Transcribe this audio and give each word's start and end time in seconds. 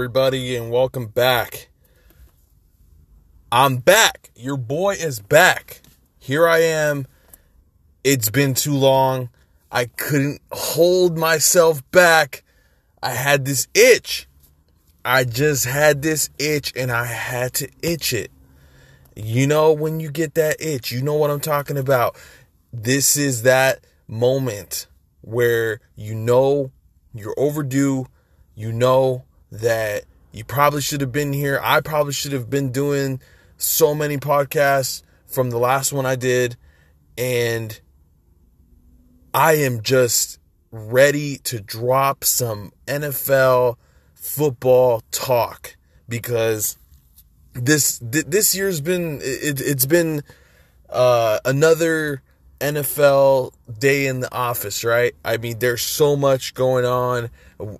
everybody, 0.00 0.56
and 0.56 0.70
welcome 0.70 1.08
back. 1.08 1.68
I'm 3.52 3.76
back. 3.76 4.30
Your 4.34 4.56
boy 4.56 4.92
is 4.94 5.20
back. 5.20 5.82
Here 6.18 6.48
I 6.48 6.62
am. 6.62 7.06
It's 8.02 8.30
been 8.30 8.54
too 8.54 8.72
long. 8.72 9.28
I 9.70 9.84
couldn't 9.84 10.40
hold 10.52 11.18
myself 11.18 11.82
back. 11.90 12.44
I 13.02 13.10
had 13.10 13.44
this 13.44 13.68
itch. 13.74 14.26
I 15.04 15.24
just 15.24 15.66
had 15.66 16.00
this 16.00 16.30
itch 16.38 16.72
and 16.74 16.90
I 16.90 17.04
had 17.04 17.52
to 17.56 17.68
itch 17.82 18.14
it. 18.14 18.30
You 19.14 19.46
know, 19.46 19.70
when 19.70 20.00
you 20.00 20.10
get 20.10 20.32
that 20.36 20.62
itch, 20.62 20.90
you 20.90 21.02
know 21.02 21.14
what 21.14 21.30
I'm 21.30 21.40
talking 21.40 21.76
about. 21.76 22.16
This 22.72 23.18
is 23.18 23.42
that 23.42 23.84
moment 24.08 24.86
where 25.20 25.82
you 25.94 26.14
know 26.14 26.72
you're 27.12 27.34
overdue. 27.36 28.06
You 28.54 28.72
know 28.72 29.24
that 29.50 30.04
you 30.32 30.44
probably 30.44 30.80
should 30.80 31.00
have 31.00 31.12
been 31.12 31.32
here. 31.32 31.60
I 31.62 31.80
probably 31.80 32.12
should 32.12 32.32
have 32.32 32.48
been 32.48 32.70
doing 32.70 33.20
so 33.56 33.94
many 33.94 34.16
podcasts 34.16 35.02
from 35.26 35.50
the 35.50 35.58
last 35.58 35.92
one 35.92 36.06
I 36.06 36.16
did. 36.16 36.56
And 37.18 37.80
I 39.34 39.54
am 39.54 39.82
just 39.82 40.38
ready 40.70 41.38
to 41.38 41.60
drop 41.60 42.24
some 42.24 42.72
NFL 42.86 43.76
football 44.14 45.02
talk 45.10 45.76
because 46.08 46.76
this 47.52 47.98
this 48.02 48.54
year's 48.54 48.80
been 48.80 49.20
it, 49.22 49.58
has 49.58 49.86
been 49.86 50.22
uh, 50.88 51.40
another 51.44 52.22
NFL 52.60 53.52
day 53.78 54.06
in 54.06 54.20
the 54.20 54.32
office, 54.32 54.84
right? 54.84 55.14
I 55.24 55.36
mean, 55.38 55.58
there's 55.58 55.82
so 55.82 56.16
much 56.16 56.54
going 56.54 56.84
on. 56.84 57.30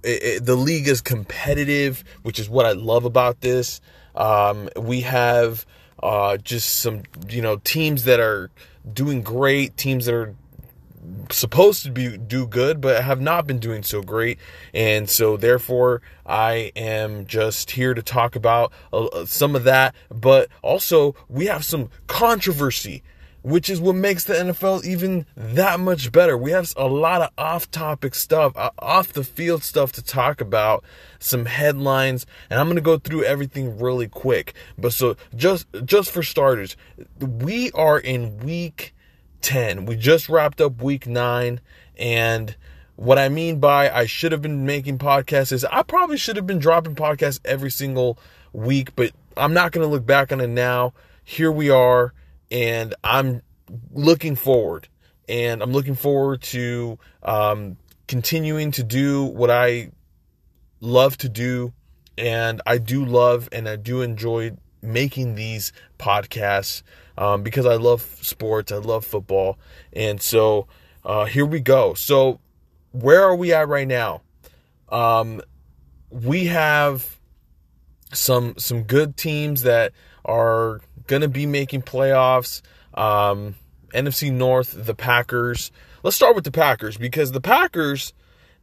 It, 0.03 0.23
it, 0.23 0.47
the 0.47 0.57
league 0.57 0.89
is 0.89 1.01
competitive, 1.01 2.03
which 2.23 2.39
is 2.39 2.49
what 2.49 2.67
I 2.67 2.73
love 2.73 3.05
about 3.05 3.41
this. 3.41 3.81
Um, 4.15 4.69
we 4.77 5.03
have 5.03 5.67
uh, 6.03 6.39
just 6.39 6.81
some, 6.81 7.03
you 7.29 7.43
know, 7.43 7.57
teams 7.57 8.05
that 8.05 8.21
are 8.21 8.51
doing 8.93 9.23
great, 9.23 9.77
teams 9.77 10.07
that 10.07 10.15
are 10.15 10.35
supposed 11.31 11.83
to 11.85 11.91
be 11.91 12.17
do 12.19 12.47
good 12.47 12.81
but 12.81 13.03
have 13.03 13.21
not 13.21 13.47
been 13.47 13.59
doing 13.59 13.83
so 13.83 14.03
great 14.03 14.39
and 14.75 15.09
so 15.09 15.37
therefore 15.37 16.03
I 16.27 16.73
am 16.77 17.27
just 17.27 17.71
here 17.71 17.95
to 17.95 18.03
talk 18.03 18.37
about 18.37 18.71
uh, 18.93 19.25
some 19.25 19.57
of 19.57 19.65
that 19.65 19.95
but 20.11 20.49
also 20.63 21.15
we 21.29 21.47
have 21.47 21.65
some 21.65 21.89
controversy 22.07 23.03
which 23.43 23.71
is 23.71 23.81
what 23.81 23.95
makes 23.95 24.25
the 24.25 24.35
NFL 24.35 24.85
even 24.85 25.27
that 25.37 25.81
much 25.81 26.13
better. 26.13 26.37
We 26.37 26.51
have 26.51 26.73
a 26.77 26.87
lot 26.87 27.23
of 27.23 27.31
off 27.39 27.71
topic 27.71 28.15
stuff, 28.15 28.53
uh, 28.57 28.71
off 28.79 29.13
the 29.13 29.25
field 29.25 29.65
stuff 29.65 29.93
to 29.93 30.03
talk 30.03 30.41
about, 30.41 30.85
some 31.19 31.47
headlines, 31.47 32.27
and 32.49 32.61
I'm 32.61 32.67
going 32.67 32.77
to 32.77 32.83
go 32.83 32.99
through 32.99 33.25
everything 33.25 33.79
really 33.79 34.09
quick. 34.09 34.55
But 34.79 34.93
so 34.93 35.17
just 35.35 35.67
just 35.85 36.11
for 36.11 36.23
starters, 36.23 36.77
we 37.19 37.71
are 37.73 37.99
in 37.99 38.39
week 38.39 38.95
10. 39.43 39.87
We 39.87 39.97
just 39.97 40.29
wrapped 40.29 40.61
up 40.61 40.83
week 40.83 41.07
9 41.07 41.61
and 41.99 42.57
what 42.97 43.19
I 43.19 43.31
mean 43.31 43.61
by 43.61 43.91
I 43.91 44.05
should 44.05 44.33
have 44.33 44.43
been 44.43 44.67
making 44.67 44.99
podcasts 44.99 45.53
is 45.53 45.65
I 45.65 45.83
probably 45.83 46.19
should 46.19 46.37
have 46.37 46.47
been 46.47 46.59
dropping 46.59 46.95
podcasts 46.95 47.41
every 47.47 47.71
single 47.71 48.19
week, 48.53 48.95
but 48.95 49.13
I'm 49.37 49.55
not 49.55 49.73
going 49.73 49.87
to 49.87 49.91
look 49.91 50.05
back 50.05 50.33
on 50.33 50.41
it 50.41 50.49
now. 50.49 50.93
Here 51.25 51.51
we 51.51 51.71
are 51.71 52.13
and 52.51 52.95
I'm 53.05 53.43
looking 53.93 54.37
forward, 54.37 54.89
and 55.29 55.63
I'm 55.63 55.73
looking 55.73 55.95
forward 55.95 56.43
to 56.43 56.99
um, 57.23 57.77
continuing 58.09 58.73
to 58.73 58.83
do 58.83 59.25
what 59.25 59.51
I 59.51 59.91
love 60.81 61.17
to 61.19 61.29
do, 61.29 61.73
and 62.19 62.61
I 62.67 62.79
do 62.79 63.05
love 63.05 63.49
and 63.53 63.69
I 63.69 63.77
do 63.77 64.03
enjoy 64.03 64.53
making 64.83 65.35
these 65.35 65.73
podcasts 65.99 66.83
um, 67.17 67.43
because 67.43 67.67
I 67.67 67.77
love 67.77 68.03
sports, 68.23 68.73
I 68.73 68.77
love 68.77 69.05
football, 69.05 69.59
and 69.93 70.21
so 70.21 70.67
uh, 71.05 71.25
here 71.27 71.47
we 71.47 71.61
go. 71.61 71.95
So 71.95 72.41
where 72.93 73.23
are 73.23 73.37
we 73.37 73.53
at 73.53 73.69
right 73.69 73.89
now? 73.89 74.23
Um, 74.89 75.41
we 76.11 76.47
have 76.47 77.19
some 78.13 78.55
some 78.59 78.83
good 78.83 79.17
teams 79.17 79.63
that 79.63 79.93
are 80.25 80.81
going 81.11 81.23
to 81.23 81.29
be 81.29 81.45
making 81.45 81.83
playoffs. 81.83 82.63
Um, 82.95 83.57
NFC 83.93 84.33
North, 84.33 84.87
the 84.87 84.95
Packers. 84.95 85.73
Let's 86.05 86.17
start 86.17 86.37
with 86.37 86.45
the 86.45 86.53
Packers 86.53 86.97
because 86.97 87.33
the 87.33 87.41
Packers 87.41 88.15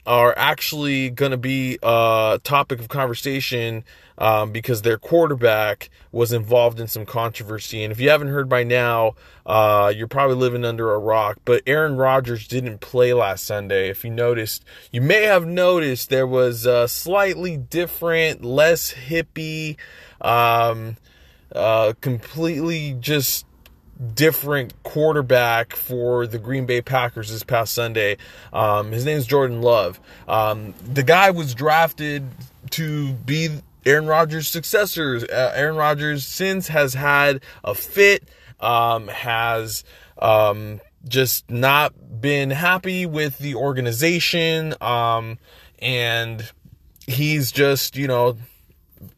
are 0.06 0.34
actually 0.38 1.09
going 1.09 1.31
to 1.31 1.38
be 1.38 1.78
a 1.84 2.40
topic 2.41 2.80
of 2.80 2.88
conversation 2.88 3.84
um, 4.18 4.53
because 4.53 4.81
their 4.81 4.97
quarterback 4.97 5.90
was 6.13 6.31
involved 6.31 6.80
in 6.80 6.88
some 6.88 7.06
controversy. 7.06 7.84
And 7.84 7.91
if 7.91 8.00
you 8.00 8.09
haven't 8.09 8.30
heard 8.30 8.47
by 8.47 8.63
now, 8.63 9.16
uh, 9.46 9.91
you're 9.94 10.07
probably 10.07 10.38
living 10.38 10.63
under 10.63 10.94
a 10.94 10.97
rock. 10.97 11.40
But 11.44 11.63
Aaron 11.68 11.97
Rodgers 11.97 12.47
didn't 12.47 12.80
play 12.80 13.13
last 13.13 13.44
Sunday. 13.44 13.90
If 13.90 14.06
you 14.06 14.09
noticed, 14.09 14.63
you 14.94 15.02
may 15.02 15.24
have 15.24 15.46
noticed 15.46 16.09
there 16.09 16.25
was 16.25 16.66
a 16.66 16.88
slightly 16.88 17.57
different, 17.57 18.46
less 18.46 18.94
hippie. 18.94 19.75
Um, 20.22 20.96
uh, 21.53 21.94
completely 22.02 22.96
just 23.00 23.46
different 24.13 24.74
quarterback 24.84 25.75
for 25.75 26.28
the 26.28 26.38
Green 26.38 26.66
Bay 26.66 26.81
Packers 26.81 27.31
this 27.31 27.44
past 27.44 27.74
Sunday. 27.74 28.18
Um, 28.53 28.91
his 28.91 29.06
name 29.06 29.18
is 29.18 29.25
Jordan 29.25 29.62
Love. 29.62 30.00
Um, 30.28 30.74
the 30.84 31.03
guy 31.03 31.31
was 31.31 31.56
drafted 31.56 32.24
to 32.72 33.13
be 33.13 33.62
Aaron 33.86 34.06
Rodgers' 34.06 34.47
successor. 34.47 35.18
Uh, 35.31 35.52
Aaron 35.56 35.75
Rodgers 35.75 36.25
since 36.25 36.68
has 36.68 36.94
had 36.94 37.41
a 37.63 37.74
fit, 37.74 38.28
um, 38.59 39.07
has 39.07 39.84
um, 40.19 40.81
just 41.07 41.50
not 41.50 42.22
been 42.22 42.50
happy 42.52 43.06
with 43.06 43.38
the 43.38 43.56
organization, 43.56 44.75
um, 44.81 45.38
and 45.80 46.52
he's 47.06 47.52
just 47.52 47.96
you 47.96 48.07
know 48.07 48.38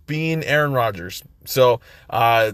being 0.06 0.44
Aaron 0.44 0.74
Rodgers. 0.74 1.24
So 1.50 1.82
uh, 2.10 2.52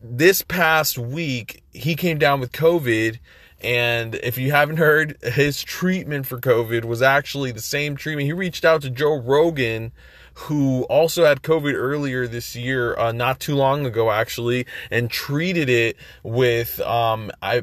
this 0.00 0.42
past 0.42 0.98
week, 0.98 1.62
he 1.72 1.94
came 1.94 2.18
down 2.18 2.40
with 2.40 2.52
COVID. 2.52 3.18
And 3.62 4.14
if 4.16 4.36
you 4.36 4.50
haven't 4.52 4.76
heard, 4.76 5.16
his 5.22 5.62
treatment 5.62 6.26
for 6.26 6.38
COVID 6.38 6.84
was 6.84 7.00
actually 7.00 7.52
the 7.52 7.62
same 7.62 7.96
treatment. 7.96 8.26
He 8.26 8.34
reached 8.34 8.66
out 8.66 8.82
to 8.82 8.90
Joe 8.90 9.18
Rogan, 9.18 9.92
who 10.34 10.82
also 10.84 11.24
had 11.24 11.40
COVID 11.40 11.72
earlier 11.72 12.26
this 12.26 12.54
year, 12.54 12.94
uh, 12.98 13.12
not 13.12 13.40
too 13.40 13.54
long 13.54 13.86
ago, 13.86 14.10
actually, 14.10 14.66
and 14.90 15.10
treated 15.10 15.70
it 15.70 15.96
with, 16.22 16.78
um, 16.80 17.30
I 17.40 17.62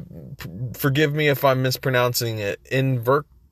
forgive 0.74 1.14
me 1.14 1.28
if 1.28 1.44
I'm 1.44 1.62
mispronouncing 1.62 2.40
it, 2.40 2.58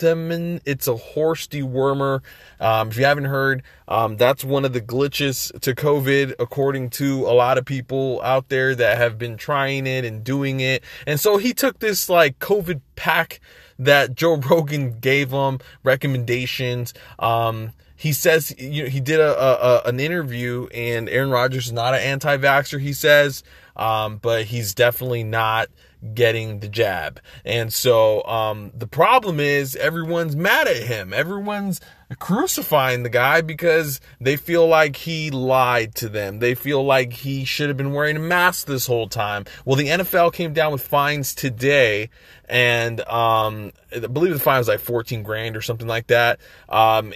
it's 0.03 0.89
a 0.89 0.97
horse 0.97 1.47
dewormer. 1.47 2.21
Um, 2.61 2.89
if 2.89 2.99
you 2.99 3.05
haven't 3.05 3.25
heard, 3.25 3.63
um, 3.89 4.17
that's 4.17 4.45
one 4.45 4.65
of 4.65 4.73
the 4.73 4.81
glitches 4.81 5.59
to 5.61 5.75
COVID, 5.75 6.35
according 6.39 6.91
to 6.91 7.27
a 7.27 7.35
lot 7.35 7.59
of 7.59 7.65
people 7.65 8.21
out 8.23 8.49
there 8.49 8.75
that 8.75 8.99
have 8.99 9.19
been 9.19 9.37
trying 9.37 9.87
it 9.87 10.05
and 10.05 10.25
doing 10.25 10.61
it. 10.61 10.83
And 11.07 11.19
so 11.19 11.39
he 11.39 11.53
took 11.53 11.79
this 11.79 12.09
like 12.09 12.39
COVID 12.39 12.81
pack 12.97 13.41
that 13.79 14.15
Joe 14.15 14.37
Rogan 14.51 14.99
gave 15.01 15.31
him 15.31 15.61
recommendations. 15.83 16.95
Um, 17.19 17.73
he 17.97 18.12
says 18.12 18.53
you 18.59 18.83
know, 18.83 18.89
he 18.89 18.99
did 19.01 19.21
a, 19.21 19.33
a, 19.33 19.89
an 19.89 20.01
interview 20.01 20.67
and 20.75 21.09
Aaron 21.09 21.31
Rodgers 21.31 21.67
is 21.67 21.73
not 21.73 21.95
an 21.95 22.01
anti-vaxxer. 22.01 22.81
He 22.81 22.93
says, 22.93 23.44
um, 23.76 24.17
but 24.17 24.47
he's 24.47 24.75
definitely 24.75 25.23
not 25.23 25.69
getting 26.14 26.60
the 26.60 26.69
jab. 26.69 27.20
And 27.44 27.72
so 27.72 28.25
um, 28.25 28.72
the 28.75 28.87
problem 28.87 29.40
is 29.40 29.76
everyone's 29.76 30.37
mad 30.37 30.66
at 30.66 30.82
him. 30.82 31.12
Everyone's 31.12 31.81
crucifying 32.19 33.02
the 33.02 33.08
guy 33.08 33.40
because 33.40 34.00
they 34.20 34.37
feel 34.37 34.66
like 34.66 34.96
he 34.96 35.31
lied 35.31 35.94
to 35.96 36.08
them. 36.08 36.38
They 36.38 36.54
feel 36.54 36.84
like 36.84 37.12
he 37.12 37.44
should 37.44 37.69
have 37.69 37.76
been 37.76 37.93
wearing 37.93 38.16
a 38.16 38.20
mask 38.20 38.66
this 38.66 38.87
whole 38.87 39.08
time. 39.08 39.44
Well, 39.64 39.76
the 39.76 39.88
NFL 39.88 40.32
came 40.32 40.52
down 40.52 40.72
with 40.72 40.82
fines 40.82 41.34
today, 41.34 42.10
and 42.49 43.00
um, 43.02 43.72
I 43.94 44.00
believe 44.00 44.32
the 44.32 44.40
fine 44.40 44.58
was 44.58 44.69
like 44.69 44.81
14 44.81 45.22
grand 45.22 45.56
or 45.56 45.62
something 45.62 45.88
like 45.88 46.08
that. 46.08 46.40
Um, 46.69 47.12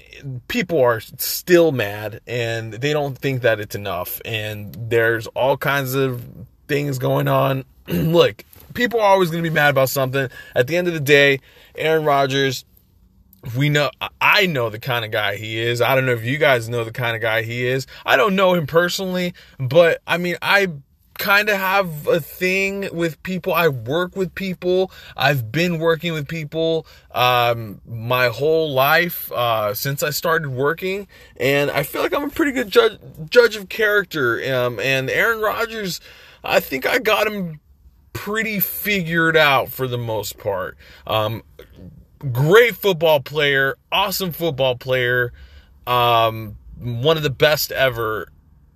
people 0.49 0.81
are 0.81 1.01
still 1.01 1.73
mad, 1.73 2.21
and 2.27 2.73
they 2.73 2.93
don't 2.93 3.19
think 3.19 3.43
that 3.43 3.61
it's 3.61 3.75
enough. 3.75 4.21
And 4.25 4.75
there's 4.79 5.27
all 5.29 5.57
kinds 5.57 5.95
of 5.95 6.25
things 6.69 6.99
going 6.99 7.29
on. 7.29 7.65
Look, 7.89 8.45
people 8.77 9.01
are 9.01 9.07
always 9.07 9.31
going 9.31 9.43
to 9.43 9.51
be 9.51 9.55
mad 9.55 9.71
about 9.71 9.89
something. 9.89 10.29
At 10.55 10.69
the 10.69 10.77
end 10.77 10.87
of 10.87 10.95
the 10.95 11.01
day, 11.01 11.41
Aaron 11.75 12.05
Rodgers, 12.05 12.65
we 13.57 13.69
know, 13.69 13.91
I 14.21 14.47
know 14.47 14.71
the 14.71 14.79
kind 14.79 15.05
of 15.05 15.11
guy 15.11 15.37
he 15.37 15.59
is. 15.59 15.81
I 15.81 15.95
don't 15.95 16.07
know 16.07 16.13
if 16.13 16.25
you 16.25 16.39
guys 16.39 16.69
know 16.69 16.85
the 16.85 16.93
kind 16.93 17.17
of 17.17 17.23
guy 17.23 17.43
he 17.43 17.67
is. 17.67 17.87
I 18.05 18.17
don't 18.17 18.37
know 18.37 18.55
him 18.55 18.67
personally, 18.67 19.35
but 19.59 20.03
I 20.07 20.19
mean, 20.19 20.37
I 20.43 20.69
kind 21.19 21.49
of 21.49 21.57
have 21.57 22.07
a 22.07 22.21
thing 22.21 22.89
with 22.93 23.23
people. 23.23 23.53
I 23.53 23.69
work 23.69 24.17
with 24.17 24.35
people. 24.35 24.91
I've 25.17 25.51
been 25.51 25.79
working 25.79 26.13
with 26.13 26.29
people 26.29 26.87
um, 27.13 27.81
my 27.87 28.29
whole 28.29 28.73
life 28.73 29.31
uh, 29.33 29.75
since 29.75 30.03
I 30.03 30.11
started 30.11 30.51
working, 30.51 31.09
and 31.39 31.71
I 31.71 31.83
feel 31.83 32.03
like 32.03 32.15
I'm 32.15 32.25
a 32.25 32.31
pretty 32.31 32.53
good 32.53 32.69
judge 32.69 32.99
judge 33.31 33.57
of 33.57 33.69
character. 33.69 34.43
Um, 34.55 34.79
and 34.81 35.09
Aaron 35.09 35.41
Rodgers, 35.41 36.01
I 36.45 36.61
think 36.61 36.87
I 36.87 36.99
got 36.99 37.27
him 37.27 37.61
pretty 38.17 38.61
figured 38.61 39.37
out 39.37 39.69
for 39.69 39.87
the 39.87 39.99
most 39.99 40.39
part. 40.39 40.77
Um, 41.07 41.43
great 42.33 42.77
football 42.77 43.21
player, 43.21 43.77
awesome 43.93 44.33
football 44.33 44.77
player, 44.77 45.33
um, 45.87 46.57
one 46.79 47.17
of 47.17 47.23
the 47.23 47.31
best 47.31 47.73
ever. 47.73 48.29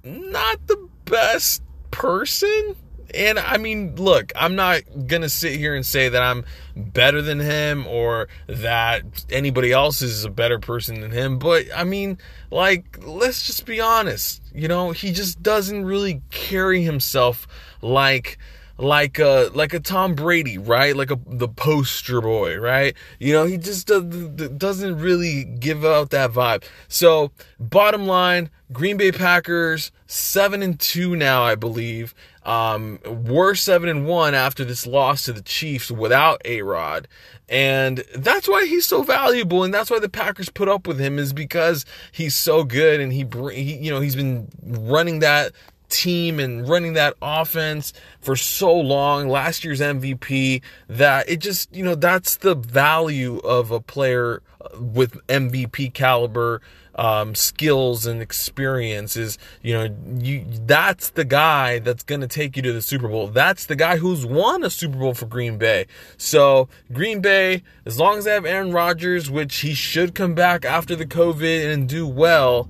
Not 0.04 0.66
the 0.66 0.88
best 1.04 1.62
person. 1.90 2.76
And 3.12 3.38
I 3.38 3.56
mean, 3.58 3.96
look, 3.96 4.32
I'm 4.36 4.54
not 4.54 4.82
going 5.06 5.22
to 5.22 5.28
sit 5.28 5.58
here 5.58 5.74
and 5.74 5.84
say 5.84 6.08
that 6.08 6.22
I'm 6.22 6.44
better 6.76 7.20
than 7.20 7.40
him 7.40 7.86
or 7.86 8.28
that 8.46 9.02
anybody 9.30 9.72
else 9.72 10.00
is 10.00 10.24
a 10.24 10.30
better 10.30 10.58
person 10.58 11.00
than 11.00 11.10
him. 11.10 11.38
But 11.38 11.66
I 11.74 11.84
mean, 11.84 12.18
like, 12.50 12.98
let's 13.04 13.46
just 13.46 13.66
be 13.66 13.80
honest. 13.80 14.42
You 14.54 14.68
know, 14.68 14.92
he 14.92 15.12
just 15.12 15.42
doesn't 15.42 15.84
really 15.84 16.22
carry 16.30 16.82
himself 16.82 17.48
like 17.82 18.38
like 18.80 19.18
a 19.18 19.50
like 19.54 19.74
a 19.74 19.80
Tom 19.80 20.14
Brady, 20.14 20.58
right? 20.58 20.96
Like 20.96 21.10
a 21.10 21.18
the 21.26 21.48
poster 21.48 22.20
boy, 22.20 22.58
right? 22.58 22.96
You 23.18 23.32
know, 23.32 23.44
he 23.44 23.58
just 23.58 23.86
does, 23.86 24.04
doesn't 24.04 24.98
really 24.98 25.44
give 25.44 25.84
out 25.84 26.10
that 26.10 26.32
vibe. 26.32 26.64
So, 26.88 27.30
bottom 27.58 28.06
line, 28.06 28.50
Green 28.72 28.96
Bay 28.96 29.12
Packers 29.12 29.92
7 30.06 30.62
and 30.62 30.78
2 30.78 31.16
now, 31.16 31.42
I 31.42 31.54
believe. 31.54 32.14
Um, 32.44 32.98
were 33.04 33.54
7 33.54 33.88
and 33.88 34.06
1 34.06 34.34
after 34.34 34.64
this 34.64 34.86
loss 34.86 35.24
to 35.24 35.32
the 35.32 35.42
Chiefs 35.42 35.90
without 35.90 36.40
A-Rod. 36.46 37.06
And 37.48 38.04
that's 38.14 38.48
why 38.48 38.64
he's 38.64 38.86
so 38.86 39.02
valuable 39.02 39.64
and 39.64 39.74
that's 39.74 39.90
why 39.90 39.98
the 39.98 40.08
Packers 40.08 40.48
put 40.48 40.68
up 40.68 40.86
with 40.86 41.00
him 41.00 41.18
is 41.18 41.32
because 41.32 41.84
he's 42.12 42.34
so 42.34 42.62
good 42.62 43.00
and 43.00 43.12
he, 43.12 43.26
he 43.52 43.76
you 43.76 43.90
know, 43.90 44.00
he's 44.00 44.16
been 44.16 44.48
running 44.62 45.18
that 45.18 45.52
team 45.90 46.40
and 46.40 46.68
running 46.68 46.94
that 46.94 47.14
offense 47.20 47.92
for 48.20 48.36
so 48.36 48.74
long, 48.74 49.28
last 49.28 49.64
year's 49.64 49.80
MVP, 49.80 50.62
that 50.88 51.28
it 51.28 51.40
just, 51.40 51.74
you 51.74 51.84
know, 51.84 51.94
that's 51.94 52.36
the 52.36 52.54
value 52.54 53.38
of 53.38 53.70
a 53.70 53.80
player 53.80 54.42
with 54.78 55.14
MVP 55.26 55.92
caliber 55.92 56.60
um, 57.00 57.34
skills 57.34 58.04
and 58.04 58.20
experience 58.20 59.16
is, 59.16 59.38
you 59.62 59.72
know, 59.72 59.96
you 60.18 60.44
that's 60.66 61.10
the 61.10 61.24
guy 61.24 61.78
that's 61.78 62.02
going 62.02 62.20
to 62.20 62.28
take 62.28 62.56
you 62.56 62.62
to 62.62 62.72
the 62.72 62.82
Super 62.82 63.08
Bowl. 63.08 63.28
That's 63.28 63.66
the 63.66 63.76
guy 63.76 63.96
who's 63.96 64.26
won 64.26 64.62
a 64.64 64.70
Super 64.70 64.98
Bowl 64.98 65.14
for 65.14 65.26
Green 65.26 65.56
Bay. 65.56 65.86
So, 66.18 66.68
Green 66.92 67.20
Bay, 67.20 67.62
as 67.86 67.98
long 67.98 68.18
as 68.18 68.24
they 68.24 68.32
have 68.32 68.44
Aaron 68.44 68.72
Rodgers, 68.72 69.30
which 69.30 69.60
he 69.60 69.72
should 69.72 70.14
come 70.14 70.34
back 70.34 70.64
after 70.64 70.94
the 70.94 71.06
COVID 71.06 71.72
and 71.72 71.88
do 71.88 72.06
well, 72.06 72.68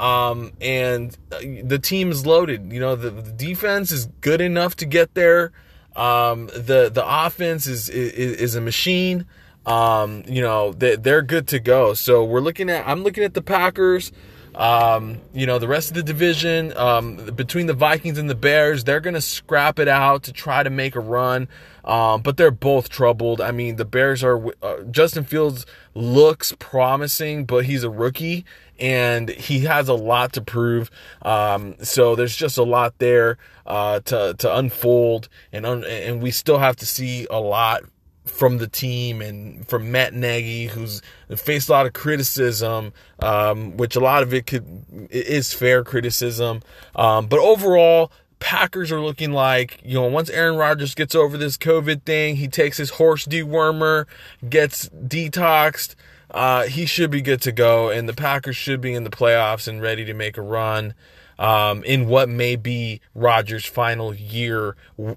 um, 0.00 0.52
and 0.62 1.16
uh, 1.30 1.40
the 1.62 1.78
team 1.78 2.10
is 2.10 2.24
loaded. 2.24 2.72
You 2.72 2.80
know, 2.80 2.96
the, 2.96 3.10
the 3.10 3.32
defense 3.32 3.92
is 3.92 4.06
good 4.22 4.40
enough 4.40 4.74
to 4.76 4.86
get 4.86 5.14
there. 5.14 5.52
Um, 5.94 6.46
the 6.46 6.90
the 6.92 7.04
offense 7.04 7.66
is 7.66 7.90
is, 7.90 8.36
is 8.36 8.54
a 8.54 8.60
machine. 8.62 9.26
Um, 9.66 10.24
you 10.26 10.40
know, 10.40 10.72
they, 10.72 10.96
they're 10.96 11.20
good 11.20 11.46
to 11.48 11.60
go. 11.60 11.92
So 11.92 12.24
we're 12.24 12.40
looking 12.40 12.70
at 12.70 12.88
I'm 12.88 13.02
looking 13.02 13.24
at 13.24 13.34
the 13.34 13.42
Packers. 13.42 14.10
Um, 14.54 15.20
you 15.32 15.46
know, 15.46 15.58
the 15.58 15.68
rest 15.68 15.90
of 15.90 15.94
the 15.94 16.02
division, 16.02 16.76
um, 16.76 17.16
between 17.34 17.66
the 17.66 17.74
Vikings 17.74 18.18
and 18.18 18.28
the 18.28 18.34
Bears, 18.34 18.84
they're 18.84 19.00
going 19.00 19.14
to 19.14 19.20
scrap 19.20 19.78
it 19.78 19.88
out 19.88 20.24
to 20.24 20.32
try 20.32 20.62
to 20.62 20.70
make 20.70 20.96
a 20.96 21.00
run. 21.00 21.48
Um, 21.84 22.22
but 22.22 22.36
they're 22.36 22.50
both 22.50 22.88
troubled. 22.88 23.40
I 23.40 23.52
mean, 23.52 23.76
the 23.76 23.84
Bears 23.84 24.22
are, 24.22 24.52
uh, 24.62 24.82
Justin 24.90 25.24
Fields 25.24 25.64
looks 25.94 26.54
promising, 26.58 27.46
but 27.46 27.64
he's 27.64 27.84
a 27.84 27.90
rookie 27.90 28.44
and 28.78 29.30
he 29.30 29.60
has 29.60 29.88
a 29.88 29.94
lot 29.94 30.32
to 30.34 30.42
prove. 30.42 30.90
Um, 31.22 31.76
so 31.82 32.14
there's 32.14 32.36
just 32.36 32.58
a 32.58 32.62
lot 32.62 32.98
there, 32.98 33.38
uh, 33.66 34.00
to, 34.00 34.34
to 34.38 34.56
unfold 34.56 35.28
and, 35.52 35.64
un- 35.64 35.84
and 35.84 36.22
we 36.22 36.30
still 36.30 36.58
have 36.58 36.76
to 36.76 36.86
see 36.86 37.26
a 37.30 37.40
lot 37.40 37.82
from 38.24 38.58
the 38.58 38.68
team 38.68 39.20
and 39.20 39.66
from 39.68 39.90
Matt 39.90 40.14
Nagy, 40.14 40.66
who's 40.66 41.02
faced 41.36 41.68
a 41.68 41.72
lot 41.72 41.86
of 41.86 41.92
criticism, 41.92 42.92
um, 43.20 43.76
which 43.76 43.96
a 43.96 44.00
lot 44.00 44.22
of 44.22 44.32
it 44.34 44.46
could 44.46 45.08
is 45.10 45.52
fair 45.52 45.82
criticism. 45.82 46.62
Um, 46.94 47.26
but 47.26 47.38
overall, 47.38 48.12
Packers 48.38 48.90
are 48.90 49.00
looking 49.00 49.32
like, 49.32 49.80
you 49.84 49.94
know, 49.94 50.06
once 50.06 50.30
Aaron 50.30 50.56
Rodgers 50.56 50.94
gets 50.94 51.14
over 51.14 51.36
this 51.36 51.58
COVID 51.58 52.02
thing, 52.04 52.36
he 52.36 52.48
takes 52.48 52.78
his 52.78 52.90
horse 52.90 53.26
dewormer, 53.26 54.06
gets 54.48 54.88
detoxed, 54.88 55.94
uh, 56.30 56.64
he 56.64 56.86
should 56.86 57.10
be 57.10 57.20
good 57.20 57.42
to 57.42 57.52
go, 57.52 57.90
and 57.90 58.08
the 58.08 58.14
Packers 58.14 58.56
should 58.56 58.80
be 58.80 58.94
in 58.94 59.04
the 59.04 59.10
playoffs 59.10 59.66
and 59.68 59.82
ready 59.82 60.04
to 60.04 60.14
make 60.14 60.36
a 60.36 60.42
run 60.42 60.94
um, 61.38 61.82
in 61.84 62.06
what 62.06 62.28
may 62.28 62.54
be 62.54 63.00
Rodgers' 63.14 63.64
final 63.64 64.14
year 64.14 64.76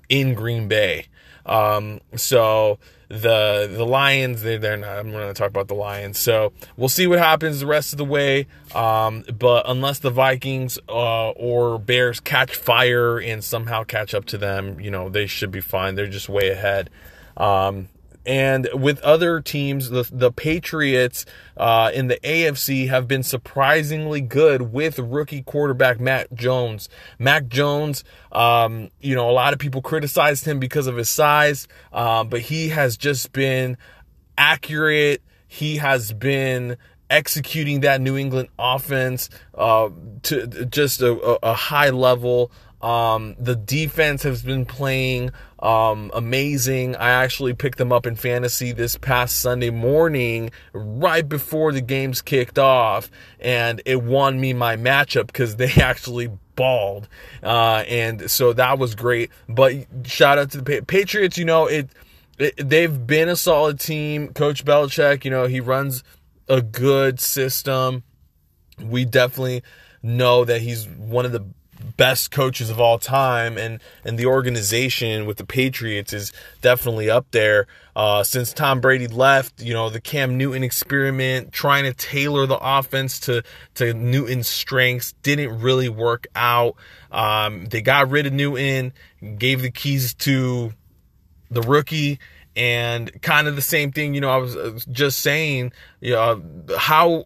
in 0.09 0.33
Green 0.33 0.67
Bay. 0.67 1.07
Um, 1.45 1.99
so 2.15 2.79
the 3.09 3.69
the 3.71 3.85
Lions, 3.85 4.41
they, 4.41 4.57
they're 4.57 4.77
not. 4.77 4.97
I'm 4.97 5.11
going 5.11 5.27
to 5.27 5.33
talk 5.33 5.49
about 5.49 5.67
the 5.67 5.75
Lions. 5.75 6.17
So 6.17 6.51
we'll 6.77 6.89
see 6.89 7.05
what 7.05 7.19
happens 7.19 7.59
the 7.59 7.67
rest 7.67 7.93
of 7.93 7.97
the 7.97 8.05
way. 8.05 8.47
Um, 8.73 9.23
but 9.37 9.65
unless 9.67 9.99
the 9.99 10.09
Vikings 10.09 10.79
uh, 10.89 11.29
or 11.31 11.77
Bears 11.77 12.19
catch 12.19 12.55
fire 12.55 13.19
and 13.19 13.43
somehow 13.43 13.83
catch 13.83 14.13
up 14.13 14.25
to 14.25 14.37
them, 14.37 14.79
you 14.79 14.89
know 14.89 15.09
they 15.09 15.27
should 15.27 15.51
be 15.51 15.61
fine. 15.61 15.95
They're 15.95 16.07
just 16.07 16.29
way 16.29 16.49
ahead. 16.49 16.89
Um, 17.37 17.89
and 18.25 18.69
with 18.73 18.99
other 19.01 19.41
teams, 19.41 19.89
the, 19.89 20.07
the 20.11 20.31
Patriots 20.31 21.25
uh, 21.57 21.91
in 21.93 22.07
the 22.07 22.17
AFC 22.23 22.87
have 22.87 23.07
been 23.07 23.23
surprisingly 23.23 24.21
good 24.21 24.73
with 24.73 24.97
rookie 24.97 25.41
quarterback 25.41 25.99
Mac 25.99 26.31
Jones. 26.33 26.87
Mac 27.19 27.47
Jones, 27.47 28.03
um, 28.31 28.89
you 29.01 29.15
know, 29.15 29.29
a 29.29 29.33
lot 29.33 29.51
of 29.51 29.59
people 29.59 29.81
criticized 29.81 30.45
him 30.45 30.59
because 30.59 30.87
of 30.87 30.95
his 30.95 31.09
size, 31.09 31.67
uh, 31.91 32.23
but 32.23 32.41
he 32.41 32.69
has 32.69 32.95
just 32.95 33.33
been 33.33 33.77
accurate. 34.37 35.21
He 35.47 35.77
has 35.77 36.13
been 36.13 36.77
executing 37.09 37.81
that 37.81 37.99
New 37.99 38.17
England 38.17 38.49
offense 38.57 39.29
uh, 39.53 39.89
to 40.23 40.65
just 40.65 41.01
a, 41.01 41.13
a 41.43 41.53
high 41.53 41.89
level. 41.89 42.51
Um, 42.81 43.35
the 43.39 43.55
defense 43.55 44.23
has 44.23 44.41
been 44.43 44.65
playing 44.65 45.31
um, 45.63 46.11
amazing. 46.13 46.97
I 46.97 47.09
actually 47.09 47.53
picked 47.53 47.77
them 47.77 47.93
up 47.93 48.05
in 48.05 48.15
fantasy 48.15 48.73
this 48.73 48.97
past 48.97 49.39
Sunday 49.39 49.69
morning, 49.69 50.51
right 50.73 51.27
before 51.27 51.71
the 51.71 51.79
games 51.79 52.21
kicked 52.21 52.59
off, 52.59 53.09
and 53.39 53.81
it 53.85 54.03
won 54.03 54.41
me 54.41 54.51
my 54.51 54.75
matchup 54.75 55.27
because 55.27 55.55
they 55.55 55.71
actually 55.81 56.29
balled, 56.55 57.07
uh, 57.41 57.85
and 57.87 58.29
so 58.29 58.51
that 58.51 58.77
was 58.77 58.93
great. 58.93 59.31
But 59.47 59.87
shout 60.03 60.37
out 60.37 60.51
to 60.51 60.61
the 60.61 60.81
Patriots. 60.81 61.37
You 61.37 61.45
know 61.45 61.67
it, 61.67 61.89
it. 62.37 62.55
They've 62.57 63.07
been 63.07 63.29
a 63.29 63.37
solid 63.37 63.79
team. 63.79 64.33
Coach 64.33 64.65
Belichick, 64.65 65.23
you 65.23 65.31
know, 65.31 65.47
he 65.47 65.61
runs 65.61 66.03
a 66.49 66.61
good 66.61 67.21
system. 67.21 68.03
We 68.81 69.05
definitely 69.05 69.63
know 70.01 70.43
that 70.43 70.59
he's 70.61 70.89
one 70.89 71.25
of 71.25 71.31
the 71.31 71.45
best 71.97 72.31
coaches 72.31 72.69
of 72.69 72.79
all 72.79 72.97
time 72.97 73.57
and 73.57 73.79
and 74.03 74.17
the 74.17 74.25
organization 74.25 75.25
with 75.25 75.37
the 75.37 75.45
Patriots 75.45 76.13
is 76.13 76.31
definitely 76.61 77.09
up 77.09 77.25
there. 77.31 77.67
Uh, 77.95 78.23
since 78.23 78.53
Tom 78.53 78.81
Brady 78.81 79.07
left, 79.07 79.61
you 79.61 79.73
know, 79.73 79.89
the 79.89 80.01
Cam 80.01 80.37
Newton 80.37 80.63
experiment, 80.63 81.51
trying 81.51 81.83
to 81.83 81.93
tailor 81.93 82.45
the 82.45 82.57
offense 82.57 83.19
to 83.21 83.43
to 83.75 83.93
Newton's 83.93 84.47
strengths 84.47 85.13
didn't 85.23 85.59
really 85.59 85.89
work 85.89 86.27
out. 86.35 86.75
Um, 87.11 87.65
they 87.65 87.81
got 87.81 88.09
rid 88.09 88.25
of 88.25 88.33
Newton, 88.33 88.93
gave 89.37 89.61
the 89.61 89.71
keys 89.71 90.13
to 90.15 90.73
the 91.51 91.61
rookie 91.61 92.19
and 92.55 93.21
kind 93.21 93.47
of 93.47 93.55
the 93.55 93.61
same 93.61 93.91
thing, 93.91 94.13
you 94.13 94.21
know, 94.21 94.29
I 94.29 94.37
was 94.37 94.85
just 94.91 95.19
saying, 95.19 95.71
you 96.01 96.13
know, 96.13 96.41
how 96.77 97.25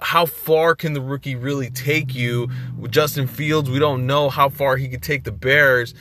how 0.00 0.26
far 0.26 0.74
can 0.74 0.92
the 0.92 1.00
rookie 1.00 1.36
really 1.36 1.70
take 1.70 2.14
you? 2.14 2.48
With 2.78 2.92
Justin 2.92 3.26
Fields, 3.26 3.70
we 3.70 3.78
don't 3.78 4.06
know 4.06 4.28
how 4.28 4.48
far 4.48 4.76
he 4.76 4.88
could 4.88 5.02
take 5.02 5.24
the 5.24 5.32
Bears. 5.32 5.94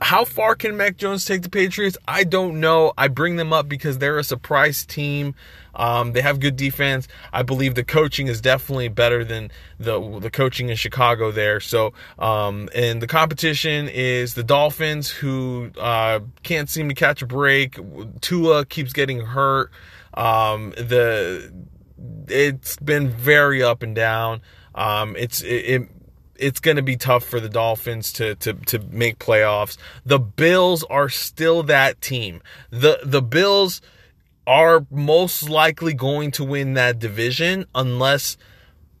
How 0.00 0.24
far 0.24 0.56
can 0.56 0.76
Mac 0.76 0.96
Jones 0.96 1.24
take 1.24 1.42
the 1.42 1.48
Patriots? 1.48 1.96
I 2.08 2.24
don't 2.24 2.58
know. 2.58 2.92
I 2.98 3.06
bring 3.06 3.36
them 3.36 3.52
up 3.52 3.68
because 3.68 3.98
they're 3.98 4.18
a 4.18 4.24
surprise 4.24 4.84
team. 4.84 5.36
Um, 5.74 6.12
they 6.12 6.20
have 6.22 6.40
good 6.40 6.56
defense. 6.56 7.06
I 7.32 7.42
believe 7.42 7.76
the 7.76 7.84
coaching 7.84 8.26
is 8.26 8.40
definitely 8.40 8.88
better 8.88 9.24
than 9.24 9.50
the 9.78 10.18
the 10.18 10.30
coaching 10.30 10.68
in 10.68 10.76
Chicago 10.76 11.30
there. 11.30 11.60
So, 11.60 11.94
um, 12.18 12.68
and 12.74 13.00
the 13.00 13.06
competition 13.06 13.88
is 13.88 14.34
the 14.34 14.42
Dolphins, 14.42 15.08
who 15.08 15.70
uh, 15.80 16.20
can't 16.42 16.68
seem 16.68 16.88
to 16.88 16.94
catch 16.94 17.22
a 17.22 17.26
break. 17.26 17.78
Tua 18.20 18.66
keeps 18.66 18.92
getting 18.92 19.20
hurt. 19.20 19.70
Um, 20.14 20.70
the 20.72 21.50
it's 22.28 22.76
been 22.76 23.08
very 23.08 23.62
up 23.62 23.82
and 23.82 23.94
down. 23.94 24.42
Um, 24.74 25.16
it's 25.16 25.42
it, 25.42 25.48
it, 25.48 25.88
it's 26.36 26.60
going 26.60 26.76
to 26.76 26.82
be 26.82 26.96
tough 26.96 27.24
for 27.24 27.40
the 27.40 27.48
Dolphins 27.48 28.12
to 28.14 28.34
to 28.36 28.54
to 28.54 28.78
make 28.90 29.18
playoffs. 29.18 29.76
The 30.04 30.18
Bills 30.18 30.84
are 30.84 31.08
still 31.08 31.62
that 31.64 32.00
team. 32.00 32.42
The 32.70 33.00
the 33.04 33.22
Bills 33.22 33.80
are 34.46 34.86
most 34.90 35.48
likely 35.48 35.94
going 35.94 36.32
to 36.32 36.44
win 36.44 36.74
that 36.74 36.98
division 36.98 37.66
unless 37.74 38.36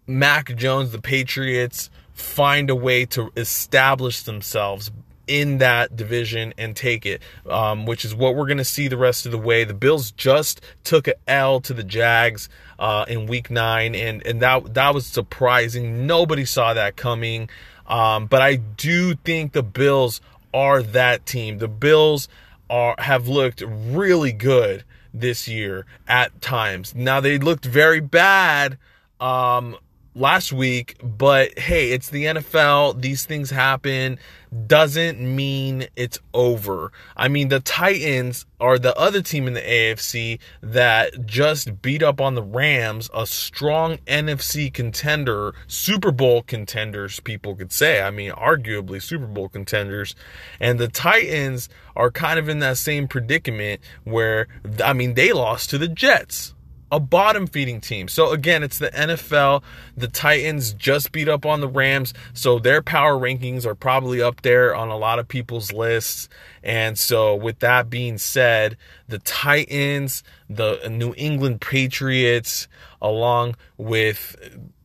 Mac 0.06 0.54
Jones, 0.56 0.92
the 0.92 1.00
Patriots, 1.00 1.90
find 2.12 2.70
a 2.70 2.76
way 2.76 3.04
to 3.06 3.32
establish 3.36 4.22
themselves 4.22 4.90
in 5.26 5.58
that 5.58 5.96
division 5.96 6.52
and 6.58 6.74
take 6.74 7.06
it, 7.06 7.22
um, 7.48 7.86
which 7.86 8.04
is 8.04 8.14
what 8.14 8.34
we're 8.34 8.46
going 8.46 8.58
to 8.58 8.64
see 8.64 8.88
the 8.88 8.96
rest 8.96 9.26
of 9.26 9.32
the 9.32 9.38
way. 9.38 9.64
The 9.64 9.74
Bills 9.74 10.10
just 10.10 10.60
took 10.84 11.06
an 11.06 11.14
L 11.26 11.60
to 11.60 11.74
the 11.74 11.84
Jags 11.84 12.48
uh, 12.78 13.04
in 13.08 13.26
Week 13.26 13.50
Nine, 13.50 13.94
and 13.94 14.24
and 14.26 14.40
that 14.42 14.74
that 14.74 14.94
was 14.94 15.06
surprising. 15.06 16.06
Nobody 16.06 16.44
saw 16.44 16.74
that 16.74 16.96
coming, 16.96 17.48
um, 17.86 18.26
but 18.26 18.42
I 18.42 18.56
do 18.56 19.14
think 19.14 19.52
the 19.52 19.62
Bills 19.62 20.20
are 20.52 20.82
that 20.82 21.26
team. 21.26 21.58
The 21.58 21.68
Bills 21.68 22.28
are 22.68 22.94
have 22.98 23.28
looked 23.28 23.62
really 23.66 24.32
good 24.32 24.84
this 25.14 25.46
year 25.46 25.86
at 26.08 26.40
times. 26.40 26.94
Now 26.94 27.20
they 27.20 27.38
looked 27.38 27.64
very 27.64 28.00
bad 28.00 28.78
um, 29.20 29.76
last 30.14 30.52
week, 30.52 30.96
but 31.02 31.58
hey, 31.58 31.90
it's 31.90 32.10
the 32.10 32.24
NFL. 32.24 33.00
These 33.00 33.24
things 33.24 33.50
happen. 33.50 34.18
Doesn't 34.66 35.18
mean 35.18 35.86
it's 35.96 36.18
over. 36.34 36.92
I 37.16 37.28
mean, 37.28 37.48
the 37.48 37.60
Titans 37.60 38.44
are 38.60 38.78
the 38.78 38.96
other 38.98 39.22
team 39.22 39.46
in 39.46 39.54
the 39.54 39.62
AFC 39.62 40.38
that 40.62 41.24
just 41.24 41.80
beat 41.80 42.02
up 42.02 42.20
on 42.20 42.34
the 42.34 42.42
Rams, 42.42 43.08
a 43.14 43.26
strong 43.26 43.96
NFC 44.06 44.72
contender, 44.72 45.54
Super 45.66 46.12
Bowl 46.12 46.42
contenders, 46.42 47.20
people 47.20 47.56
could 47.56 47.72
say. 47.72 48.02
I 48.02 48.10
mean, 48.10 48.32
arguably 48.32 49.00
Super 49.00 49.26
Bowl 49.26 49.48
contenders. 49.48 50.14
And 50.60 50.78
the 50.78 50.88
Titans 50.88 51.70
are 51.96 52.10
kind 52.10 52.38
of 52.38 52.48
in 52.48 52.58
that 52.58 52.76
same 52.76 53.08
predicament 53.08 53.80
where, 54.04 54.48
I 54.84 54.92
mean, 54.92 55.14
they 55.14 55.32
lost 55.32 55.70
to 55.70 55.78
the 55.78 55.88
Jets 55.88 56.54
a 56.92 57.00
bottom 57.00 57.46
feeding 57.46 57.80
team. 57.80 58.06
So 58.06 58.30
again, 58.30 58.62
it's 58.62 58.78
the 58.78 58.90
NFL. 58.90 59.62
The 59.96 60.08
Titans 60.08 60.74
just 60.74 61.10
beat 61.10 61.26
up 61.26 61.46
on 61.46 61.60
the 61.60 61.68
Rams, 61.68 62.12
so 62.34 62.58
their 62.58 62.82
power 62.82 63.14
rankings 63.14 63.64
are 63.64 63.74
probably 63.74 64.20
up 64.20 64.42
there 64.42 64.74
on 64.74 64.90
a 64.90 64.96
lot 64.96 65.18
of 65.18 65.26
people's 65.26 65.72
lists. 65.72 66.28
And 66.62 66.98
so 66.98 67.34
with 67.34 67.60
that 67.60 67.88
being 67.88 68.18
said, 68.18 68.76
the 69.08 69.18
Titans, 69.18 70.22
the 70.50 70.86
New 70.90 71.14
England 71.16 71.62
Patriots 71.62 72.68
along 73.00 73.56
with 73.78 74.36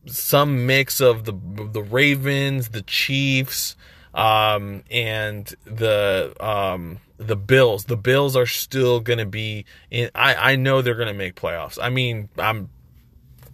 some 0.06 0.66
mix 0.66 1.00
of 1.00 1.24
the 1.24 1.32
the 1.32 1.82
Ravens, 1.82 2.70
the 2.70 2.82
Chiefs, 2.82 3.76
um, 4.14 4.82
and 4.90 5.54
the 5.64 6.34
um, 6.40 6.98
the 7.18 7.36
Bills. 7.36 7.84
The 7.84 7.96
Bills 7.96 8.36
are 8.36 8.46
still 8.46 9.00
going 9.00 9.18
to 9.18 9.26
be 9.26 9.64
in. 9.90 10.10
I 10.14 10.52
I 10.52 10.56
know 10.56 10.82
they're 10.82 10.94
going 10.94 11.08
to 11.08 11.14
make 11.14 11.34
playoffs. 11.34 11.78
I 11.80 11.90
mean, 11.90 12.28
I'm 12.38 12.70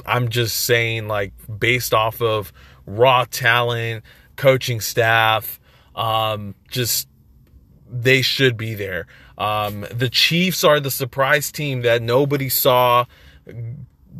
I'm 0.06 0.28
just 0.28 0.64
saying 0.64 1.09
like 1.09 1.33
based 1.59 1.92
off 1.92 2.23
of 2.23 2.52
raw 2.87 3.25
talent, 3.25 4.04
coaching 4.37 4.80
staff, 4.80 5.59
um, 5.97 6.54
just 6.71 7.09
they 7.90 8.23
should 8.23 8.56
be 8.56 8.75
there. 8.75 9.06
Um, 9.38 9.87
the 9.90 10.09
Chiefs 10.09 10.62
are 10.62 10.78
the 10.78 10.90
surprise 10.90 11.50
team 11.50 11.83
that 11.83 12.02
nobody 12.02 12.49
saw 12.49 13.06